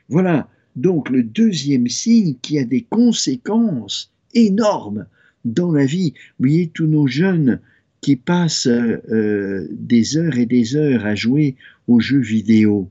Voilà, 0.08 0.48
Donc 0.76 1.10
le 1.10 1.22
deuxième 1.22 1.88
signe 1.88 2.36
qui 2.42 2.58
a 2.58 2.64
des 2.64 2.82
conséquences 2.82 4.12
énormes 4.34 5.06
dans 5.44 5.72
la 5.72 5.84
vie. 5.84 6.12
Vous 6.38 6.46
voyez, 6.46 6.68
tous 6.68 6.86
nos 6.86 7.06
jeunes 7.06 7.60
qui 8.01 8.16
passent 8.16 8.66
euh, 8.66 9.68
des 9.70 10.16
heures 10.16 10.38
et 10.38 10.46
des 10.46 10.76
heures 10.76 11.05
à 11.05 11.14
jouer 11.14 11.57
aux 11.86 12.01
jeux 12.01 12.20
vidéo. 12.20 12.90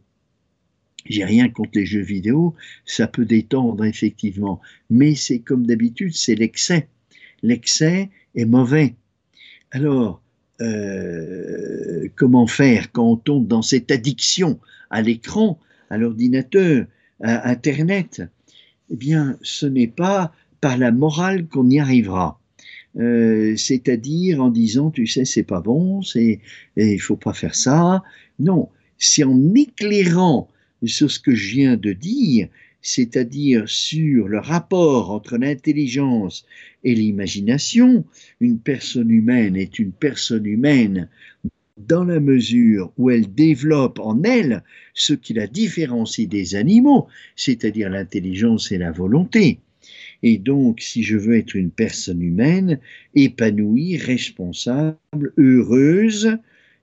J'ai 1.06 1.26
rien 1.26 1.50
contre 1.50 1.72
les 1.76 1.86
jeux 1.86 2.02
vidéo, 2.02 2.56
ça 2.86 3.08
peut 3.08 3.26
détendre 3.26 3.86
effectivement, 3.86 4.62
mais 4.90 5.16
c'est 5.16 5.40
comme 5.40 5.66
d'habitude, 5.66 6.14
c'est 6.14 6.36
l'excès. 6.36 6.88
L'excès 7.42 8.10
est 8.36 8.46
mauvais. 8.46 8.96
Alors, 9.72 10.22
euh, 10.62 12.08
comment 12.16 12.48
faire 12.48 12.92
quand 12.92 13.08
on 13.08 13.16
tombe 13.16 13.48
dans 13.48 13.62
cette 13.62 13.92
addiction 13.92 14.60
à 14.90 15.02
l'écran, 15.02 15.60
à 15.90 15.98
l'ordinateur, 15.98 16.86
à 17.22 17.50
Internet? 17.50 18.22
Eh 18.92 18.96
bien, 18.96 19.38
ce 19.42 19.66
n'est 19.66 19.88
pas 19.88 20.34
par 20.62 20.78
la 20.78 20.92
morale 20.92 21.48
qu'on 21.48 21.70
y 21.70 21.80
arrivera. 21.80 22.40
Euh, 22.98 23.56
c'est-à-dire 23.56 24.42
en 24.42 24.50
disant, 24.50 24.90
tu 24.90 25.06
sais, 25.06 25.26
c'est 25.26 25.44
pas 25.44 25.62
bon, 25.62 26.02
c'est, 26.02 26.40
il 26.76 27.00
faut 27.00 27.18
pas 27.18 27.34
faire 27.34 27.56
ça. 27.56 28.04
Non, 28.40 28.70
c'est 28.98 29.24
en 29.24 29.54
éclairant 29.54 30.50
sur 30.84 31.12
ce 31.12 31.20
que 31.20 31.36
je 31.36 31.56
viens 31.56 31.78
de 31.78 31.94
dire, 31.94 32.48
c'est-à-dire 32.82 33.68
sur 33.68 34.28
le 34.28 34.40
rapport 34.40 35.12
entre 35.12 35.38
l'intelligence 35.38 36.46
et 36.84 36.96
l'imagination. 36.96 38.06
Une 38.40 38.60
personne 38.60 39.12
humaine 39.12 39.56
est 39.56 39.80
une 39.80 39.92
personne 39.92 40.46
humaine 40.46 41.10
dans 41.78 42.04
la 42.04 42.20
mesure 42.20 42.92
où 42.98 43.10
elle 43.10 43.34
développe 43.34 44.00
en 44.00 44.22
elle 44.24 44.64
ce 44.94 45.14
qui 45.14 45.34
la 45.34 45.48
différencie 45.48 46.28
des 46.28 46.56
animaux, 46.56 47.08
c'est-à-dire 47.36 47.90
l'intelligence 47.90 48.72
et 48.72 48.78
la 48.78 48.92
volonté. 48.92 49.60
Et 50.24 50.38
donc, 50.38 50.82
si 50.82 51.04
je 51.04 51.18
veux 51.18 51.38
être 51.38 51.56
une 51.56 51.72
personne 51.72 52.22
humaine, 52.22 52.80
épanouie, 53.16 53.98
responsable, 53.98 55.34
heureuse, 55.38 56.38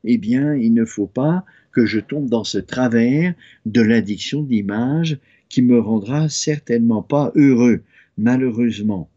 eh 0.05 0.19
bien, 0.19 0.55
il 0.55 0.73
ne 0.73 0.85
faut 0.85 1.07
pas 1.07 1.45
que 1.73 1.85
je 1.85 2.01
tombe 2.01 2.31
dans 2.31 2.45
ce 2.45 2.59
travers 2.59 3.35
de 3.67 3.83
l'addiction 3.83 4.43
d'image 4.43 5.19
qui 5.49 5.63
me 5.63 5.79
rendra 5.79 6.29
certainement 6.29 7.03
pas 7.03 7.33
heureux, 7.35 7.83
malheureusement. 8.17 9.11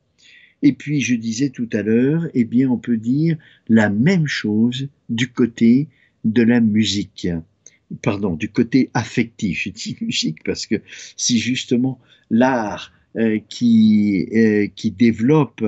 Et 0.61 0.74
puis, 0.74 0.99
je 0.99 1.15
disais 1.15 1.49
tout 1.49 1.70
à 1.72 1.82
l'heure, 1.82 2.28
eh 2.34 2.43
bien, 2.43 2.70
on 2.70 2.78
peut 2.78 2.97
dire 2.97 3.38
la 3.70 3.89
même 3.89 4.28
chose 4.28 4.89
du 5.07 5.32
côté 5.32 5.88
de 6.26 6.43
la 6.43 6.59
musique. 6.59 7.30
Pardon, 8.01 8.36
du 8.36 8.49
côté 8.49 8.89
affectif. 8.93 9.63
Je 9.63 9.70
dis 9.70 9.97
musique 10.01 10.43
parce 10.43 10.65
que 10.65 10.82
si 11.15 11.39
justement 11.39 11.99
l'art 12.30 12.93
qui, 13.47 14.28
euh, 14.36 14.68
qui 14.76 14.91
développe, 14.91 15.64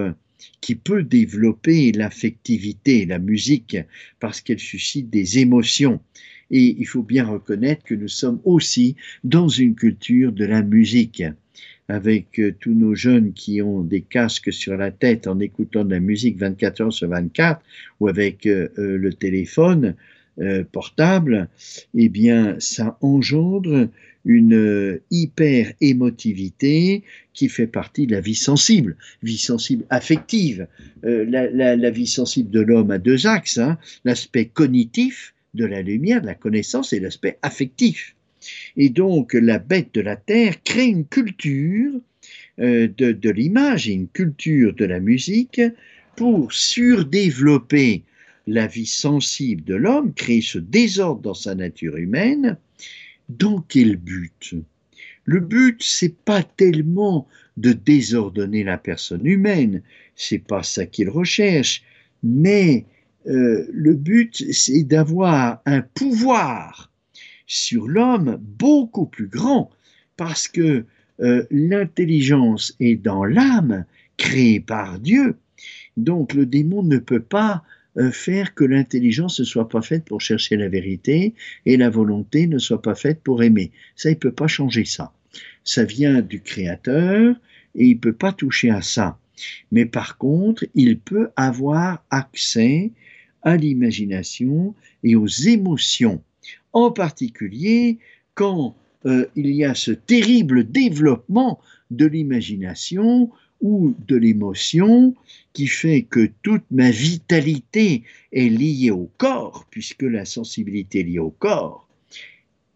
qui 0.60 0.76
peut 0.76 1.04
développer 1.04 1.92
l'affectivité, 1.92 3.06
la 3.06 3.20
musique, 3.20 3.78
parce 4.20 4.42
qu'elle 4.42 4.60
suscite 4.60 5.10
des 5.10 5.40
émotions. 5.40 6.00
Et 6.52 6.76
il 6.78 6.86
faut 6.86 7.04
bien 7.04 7.26
reconnaître 7.26 7.84
que 7.84 7.96
nous 7.96 8.10
sommes 8.10 8.40
aussi 8.44 8.96
dans 9.24 9.48
une 9.48 9.76
culture 9.76 10.32
de 10.32 10.46
la 10.46 10.62
musique 10.62 11.24
avec 11.88 12.40
euh, 12.40 12.54
tous 12.60 12.74
nos 12.74 12.96
jeunes 12.96 13.34
qui 13.34 13.62
ont 13.62 13.82
des 13.82 14.02
casques 14.02 14.54
sur 14.54 14.78
la 14.78 14.92
tête 14.92 15.28
en 15.28 15.40
écoutant 15.40 15.84
de 15.84 15.92
la 15.92 16.00
musique 16.00 16.38
24 16.38 16.82
heures 16.82 16.94
sur 16.94 17.10
24 17.10 17.62
ou 18.00 18.08
avec 18.08 18.46
le 18.46 19.10
téléphone 19.12 19.96
portable, 20.72 21.50
eh 21.94 22.10
bien, 22.10 22.56
ça 22.58 22.98
engendre 23.02 23.90
une 24.26 24.54
euh, 24.54 25.02
hyper 25.10 25.74
émotivité 25.82 27.04
qui 27.34 27.50
fait 27.50 27.68
partie 27.68 28.08
de 28.08 28.12
la 28.12 28.22
vie 28.22 28.36
sensible, 28.36 28.98
vie 29.24 29.38
sensible 29.38 29.86
affective. 29.90 30.68
Euh, 31.06 31.26
la, 31.26 31.92
vie 31.92 32.08
sensible 32.08 32.50
de 32.50 32.62
l'homme 32.62 32.92
a 32.92 32.98
deux 32.98 33.28
axes, 33.28 33.58
hein. 33.58 33.78
l'aspect 34.06 34.46
cognitif 34.46 35.34
de 35.54 35.66
la 35.66 35.82
lumière, 35.82 36.22
de 36.22 36.28
la 36.28 36.36
connaissance, 36.36 36.94
et 36.94 37.00
l'aspect 37.00 37.38
affectif. 37.42 38.16
Et 38.76 38.90
donc 38.90 39.34
la 39.34 39.60
bête 39.60 39.94
de 39.94 40.02
la 40.02 40.16
terre 40.16 40.62
crée 40.64 40.88
une 40.88 41.06
culture 41.06 41.92
euh, 42.60 42.88
de, 42.98 43.12
de 43.12 43.30
l'image 43.30 43.88
et 43.88 43.94
une 43.94 44.08
culture 44.08 44.74
de 44.74 44.86
la 44.86 45.00
musique 45.00 45.62
pour 46.16 46.52
surdévelopper 46.52 48.04
la 48.48 48.68
vie 48.68 48.88
sensible 48.88 49.64
de 49.64 49.76
l'homme, 49.76 50.14
créer 50.14 50.42
ce 50.42 50.58
désordre 50.58 51.22
dans 51.22 51.34
sa 51.34 51.56
nature 51.56 51.98
humaine, 51.98 52.58
dans 53.30 53.62
quel 53.62 53.96
but 53.96 54.56
Le 55.26 55.40
but, 55.40 55.82
c'est 55.84 56.16
pas 56.26 56.44
tellement 56.44 57.28
de 57.58 57.74
désordonner 57.74 58.64
la 58.64 58.78
personne 58.78 59.26
humaine, 59.26 59.82
c'est 60.16 60.40
pas 60.40 60.64
ça 60.64 60.86
qu'il 60.86 61.10
recherche, 61.10 61.84
mais 62.24 62.86
euh, 63.28 63.68
le 63.72 63.94
but, 63.94 64.52
c'est 64.52 64.84
d'avoir 64.84 65.62
un 65.66 65.82
pouvoir 65.82 66.92
sur 67.46 67.88
l'homme 67.88 68.38
beaucoup 68.42 69.06
plus 69.06 69.28
grand, 69.28 69.70
parce 70.18 70.48
que 70.48 70.86
euh, 71.20 71.46
l'intelligence 71.52 72.76
est 72.80 72.96
dans 72.96 73.26
l'âme 73.26 73.86
créée 74.18 74.60
par 74.60 75.00
Dieu. 75.00 75.38
Donc 75.98 76.34
le 76.34 76.46
démon 76.46 76.84
ne 76.84 76.98
peut 76.98 77.22
pas 77.22 77.64
faire 78.12 78.54
que 78.54 78.64
l'intelligence 78.64 79.40
ne 79.40 79.46
soit 79.46 79.70
pas 79.70 79.82
faite 79.82 80.06
pour 80.06 80.22
chercher 80.22 80.56
la 80.56 80.70
vérité 80.70 81.34
et 81.66 81.78
la 81.78 81.90
volonté 81.90 82.48
ne 82.48 82.58
soit 82.58 82.82
pas 82.82 82.96
faite 82.96 83.22
pour 83.22 83.44
aimer. 83.44 83.72
Ça, 83.96 84.10
il 84.10 84.14
ne 84.14 84.20
peut 84.20 84.32
pas 84.32 84.48
changer 84.48 84.86
ça. 84.86 85.14
Ça 85.64 85.84
vient 85.84 86.22
du 86.22 86.42
Créateur 86.42 87.36
et 87.76 87.86
il 87.86 87.96
ne 87.96 88.00
peut 88.00 88.14
pas 88.14 88.32
toucher 88.34 88.70
à 88.70 88.82
ça. 88.82 89.18
Mais 89.72 89.86
par 89.86 90.18
contre, 90.18 90.66
il 90.76 91.00
peut 91.00 91.30
avoir 91.36 92.04
accès 92.10 92.92
à 93.42 93.58
l'imagination 93.58 94.76
et 95.04 95.16
aux 95.16 95.28
émotions, 95.28 96.22
en 96.74 96.92
particulier 96.92 97.98
quand 98.36 98.76
euh, 99.06 99.26
il 99.36 99.50
y 99.52 99.66
a 99.66 99.74
ce 99.74 99.92
terrible 99.92 100.70
développement 100.70 101.60
de 101.90 102.06
l'imagination 102.06 103.32
ou 103.62 103.96
de 104.08 104.16
l'émotion 104.16 105.16
qui 105.54 105.68
fait 105.68 106.04
que 106.04 106.32
toute 106.42 106.66
ma 106.72 106.92
vitalité 106.92 108.04
est 108.32 108.50
liée 108.50 108.92
au 108.92 109.10
corps, 109.18 109.66
puisque 109.70 110.04
la 110.04 110.26
sensibilité 110.26 111.02
est 111.02 111.04
liée 111.04 111.20
au 111.20 111.32
corps, 111.32 111.88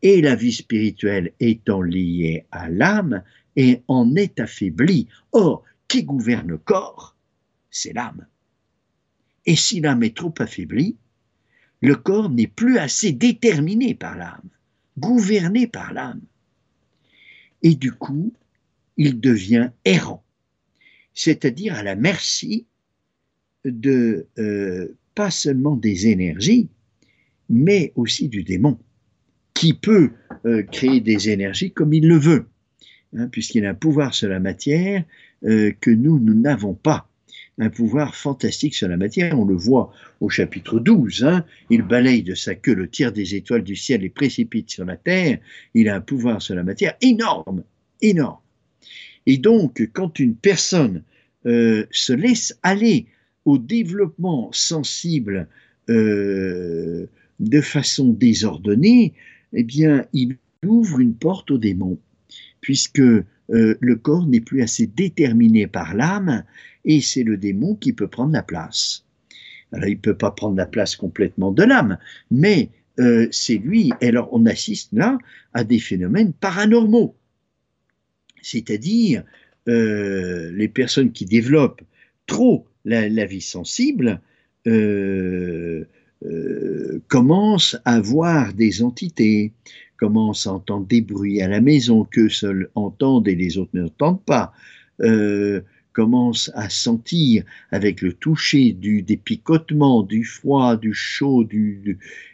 et 0.02 0.22
la 0.22 0.36
vie 0.36 0.54
spirituelle 0.54 1.34
étant 1.40 1.82
liée 1.82 2.46
à 2.52 2.70
l'âme, 2.70 3.24
et 3.56 3.82
en 3.88 4.16
est 4.16 4.40
affaiblie. 4.40 5.08
Or, 5.32 5.64
qui 5.88 6.04
gouverne 6.04 6.50
le 6.50 6.58
corps 6.58 7.16
C'est 7.72 7.94
l'âme. 7.94 8.28
Et 9.46 9.56
si 9.56 9.80
l'âme 9.80 10.04
est 10.04 10.16
trop 10.16 10.34
affaiblie, 10.40 10.98
le 11.82 11.96
corps 11.96 12.30
n'est 12.30 12.48
plus 12.48 12.78
assez 12.78 13.12
déterminé 13.12 13.94
par 13.96 14.18
l'âme, 14.18 14.50
gouverné 14.98 15.68
par 15.68 15.94
l'âme. 15.94 16.22
Et 17.62 17.76
du 17.76 17.92
coup, 17.92 18.34
il 18.98 19.20
devient 19.20 19.72
errant 19.86 20.25
c'est-à-dire 21.16 21.76
à 21.76 21.84
la 21.84 21.96
merci 21.96 22.68
de 23.64 24.28
euh, 24.38 24.96
pas 25.16 25.32
seulement 25.32 25.76
des 25.76 26.08
énergies, 26.08 26.68
mais 27.50 27.94
aussi 27.96 28.28
du 28.28 28.44
démon, 28.44 28.78
qui 29.54 29.74
peut 29.74 30.12
euh, 30.46 30.62
créer 30.62 31.00
des 31.00 31.30
énergies 31.30 31.72
comme 31.72 31.94
il 31.94 32.08
le 32.08 32.18
veut, 32.18 32.46
hein, 33.18 33.28
puisqu'il 33.30 33.66
a 33.66 33.70
un 33.70 33.76
pouvoir 33.76 34.14
sur 34.14 34.30
la 34.30 34.40
matière 34.40 35.04
euh, 35.46 35.72
que 35.80 35.90
nous, 35.90 36.20
nous 36.20 36.36
n'avons 36.36 36.74
pas. 36.74 37.10
Un 37.58 37.70
pouvoir 37.70 38.16
fantastique 38.16 38.76
sur 38.76 38.90
la 38.90 38.98
matière, 38.98 39.40
on 39.40 39.46
le 39.46 39.56
voit 39.56 39.94
au 40.20 40.28
chapitre 40.28 40.78
12, 40.78 41.24
hein, 41.24 41.46
il 41.70 41.84
balaye 41.84 42.22
de 42.22 42.36
sa 42.36 42.54
queue 42.54 42.74
le 42.74 42.90
tiers 42.90 43.14
des 43.14 43.36
étoiles 43.36 43.64
du 43.64 43.78
ciel 43.78 44.04
et 44.04 44.10
précipite 44.10 44.70
sur 44.70 44.84
la 44.84 44.98
terre, 44.98 45.40
il 45.74 45.88
a 45.88 45.96
un 45.96 46.02
pouvoir 46.02 46.42
sur 46.42 46.56
la 46.56 46.64
matière 46.64 46.96
énorme, 47.00 47.64
énorme. 48.02 48.40
Et 49.26 49.38
donc, 49.38 49.90
quand 49.94 50.20
une 50.20 50.36
personne 50.36 51.04
euh, 51.46 51.86
se 51.92 52.14
laisse 52.14 52.58
aller 52.64 53.08
au 53.46 53.58
développement 53.58 54.50
sensible 54.52 55.48
euh, 55.90 57.06
de 57.40 57.62
façon 57.62 58.10
désordonnée, 58.10 59.14
eh 59.54 59.64
bien, 59.64 60.06
il 60.14 60.38
ouvre 60.66 61.00
une 61.00 61.14
porte 61.14 61.52
au 61.52 61.58
démon, 61.58 62.00
puisque 62.62 63.00
euh, 63.00 63.24
le 63.50 63.96
corps 63.96 64.26
n'est 64.26 64.42
plus 64.42 64.64
assez 64.64 64.88
déterminé 64.88 65.68
par 65.68 65.94
l'âme, 65.94 66.44
et 66.84 67.02
c'est 67.02 67.24
le 67.24 67.38
démon 67.38 67.76
qui 67.76 67.94
peut 67.94 68.08
prendre 68.08 68.34
la 68.34 68.44
place. 68.44 69.06
Alors, 69.72 69.88
il 69.88 69.96
ne 69.96 70.02
peut 70.02 70.18
pas 70.18 70.32
prendre 70.32 70.56
la 70.56 70.66
place 70.66 70.96
complètement 70.96 71.52
de 71.52 71.64
l'âme, 71.64 71.98
mais 72.32 72.70
c'est 73.30 73.58
lui. 73.58 73.92
alors, 74.02 74.30
on 74.32 74.46
assiste 74.46 74.94
là 74.94 75.18
à 75.54 75.66
des 75.66 75.80
phénomènes 75.80 76.32
paranormaux. 76.32 77.14
C'est-à-dire, 78.46 79.24
euh, 79.68 80.52
les 80.52 80.68
personnes 80.68 81.12
qui 81.12 81.26
développent 81.26 81.82
trop 82.28 82.68
la, 82.86 83.26
vie 83.26 83.42
sensible 83.42 84.22
euh, 84.68 85.84
euh, 86.24 87.02
commencent 87.08 87.76
à 87.86 88.00
voir 88.00 88.54
des 88.54 88.84
entités, 88.84 89.52
commence 89.98 90.46
à 90.46 90.54
entendre 90.54 90.86
des 90.86 91.02
bruits 91.02 91.42
à 91.42 91.48
la 91.48 91.60
maison 91.60 92.04
qu'eux 92.04 92.30
seuls 92.30 92.70
entendent 92.76 93.28
et 93.28 93.34
les 93.34 93.58
autres 93.58 93.72
n'entendent 93.74 94.24
pas, 94.24 94.54
euh, 95.02 95.62
commence 95.94 96.52
à 96.54 96.70
sentir 96.70 97.46
avec 97.72 98.04
le 98.04 98.14
toucher 98.14 98.74
des 98.74 99.18
picotements, 99.18 100.04
du 100.04 100.24
froid, 100.24 100.78
du 100.78 100.94
chaud, 100.94 101.48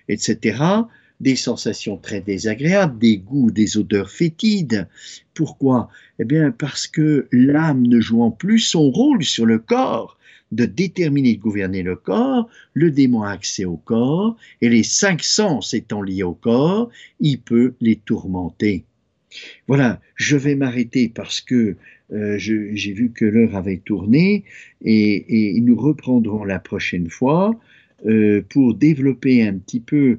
etc., 0.09 0.57
des 1.22 1.36
sensations 1.36 1.98
très 1.98 2.20
désagréables, 2.20 2.98
des 2.98 3.18
goûts, 3.18 3.52
des 3.52 3.78
odeurs 3.78 4.10
fétides. 4.10 4.88
Pourquoi? 5.34 5.90
Eh 6.20 6.26
bien 6.26 6.52
parce 6.52 6.88
que 6.88 7.28
l'âme 7.32 7.86
ne 7.88 8.02
jouant 8.02 8.32
plus 8.32 8.60
son 8.60 8.90
rôle 8.90 9.24
sur 9.24 9.46
le 9.46 9.60
corps, 9.60 10.18
de 10.52 10.66
déterminer 10.66 11.36
de 11.36 11.42
gouverner 11.42 11.84
le 11.84 11.96
corps, 11.96 12.50
le 12.74 12.92
démon 12.92 13.24
a 13.24 13.32
accès 13.32 13.66
au 13.66 13.78
corps, 13.78 14.36
et 14.62 14.68
les 14.68 14.84
cinq 14.84 15.24
sens 15.24 15.74
étant 15.74 16.02
liés 16.02 16.24
au 16.24 16.34
corps, 16.34 16.90
il 17.20 17.40
peut 17.40 17.76
les 17.80 17.96
tourmenter. 17.96 18.84
Voilà, 19.68 20.02
je 20.16 20.36
vais 20.36 20.56
m'arrêter 20.56 21.08
parce 21.08 21.40
que 21.40 21.78
euh, 22.12 22.38
j'ai 22.38 22.94
vu 22.94 23.12
que 23.12 23.24
l'heure 23.24 23.56
avait 23.56 23.82
tourné 23.86 24.44
et, 24.84 25.58
nous 25.62 25.78
reprendrons 25.78 26.44
la 26.44 26.60
prochaine 26.60 27.10
fois 27.10 27.58
euh, 28.06 28.44
pour 28.50 28.74
développer 28.74 29.44
un 29.48 29.54
petit 29.54 29.80
peu 29.80 30.18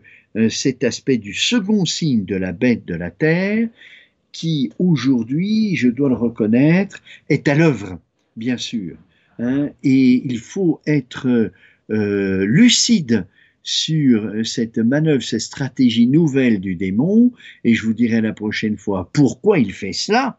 cet 0.48 0.84
aspect 0.84 1.18
du 1.18 1.34
second 1.34 1.84
signe 1.84 2.24
de 2.24 2.36
la 2.36 2.52
bête 2.52 2.84
de 2.86 2.94
la 2.94 3.10
terre 3.10 3.68
qui 4.32 4.70
aujourd'hui, 4.78 5.76
je 5.76 5.88
dois 5.88 6.08
le 6.08 6.14
reconnaître, 6.14 7.02
est 7.28 7.48
à 7.48 7.54
l'œuvre, 7.54 7.98
bien 8.36 8.56
sûr. 8.56 8.96
Hein, 9.38 9.70
et 9.82 10.22
il 10.24 10.38
faut 10.38 10.80
être 10.86 11.50
lucide 11.88 13.26
sur 13.62 14.32
cette 14.44 14.78
manœuvre, 14.78 15.22
cette 15.22 15.40
stratégie 15.40 16.06
nouvelle 16.06 16.60
du 16.60 16.74
démon, 16.74 17.32
et 17.64 17.74
je 17.74 17.84
vous 17.84 17.94
dirai 17.94 18.20
la 18.20 18.32
prochaine 18.32 18.76
fois 18.76 19.10
pourquoi 19.12 19.58
il 19.58 19.72
fait 19.72 19.92
cela, 19.92 20.38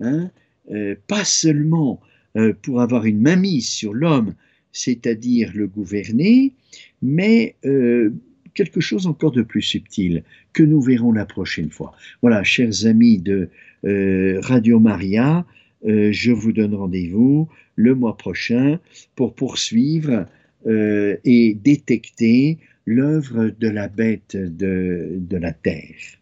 hein, 0.00 0.30
euh, 0.70 0.94
pas 1.06 1.24
seulement 1.24 2.00
euh, 2.36 2.54
pour 2.62 2.80
avoir 2.80 3.04
une 3.04 3.20
mainmise 3.20 3.68
sur 3.68 3.92
l'homme, 3.92 4.34
c'est-à-dire 4.72 5.52
le 5.54 5.66
gouverner, 5.66 6.54
mais 7.02 7.56
euh, 7.64 8.14
quelque 8.54 8.80
chose 8.80 9.06
encore 9.06 9.32
de 9.32 9.42
plus 9.42 9.62
subtil 9.62 10.24
que 10.52 10.62
nous 10.62 10.80
verrons 10.80 11.12
la 11.12 11.26
prochaine 11.26 11.70
fois. 11.70 11.92
Voilà, 12.20 12.42
chers 12.44 12.86
amis 12.86 13.18
de 13.18 13.48
Radio 13.84 14.78
Maria, 14.78 15.44
je 15.84 16.30
vous 16.30 16.52
donne 16.52 16.74
rendez-vous 16.74 17.48
le 17.76 17.94
mois 17.94 18.16
prochain 18.16 18.78
pour 19.16 19.34
poursuivre 19.34 20.26
et 20.66 21.58
détecter 21.64 22.58
l'œuvre 22.86 23.52
de 23.58 23.68
la 23.68 23.88
bête 23.88 24.36
de, 24.36 25.14
de 25.16 25.36
la 25.36 25.52
terre. 25.52 26.21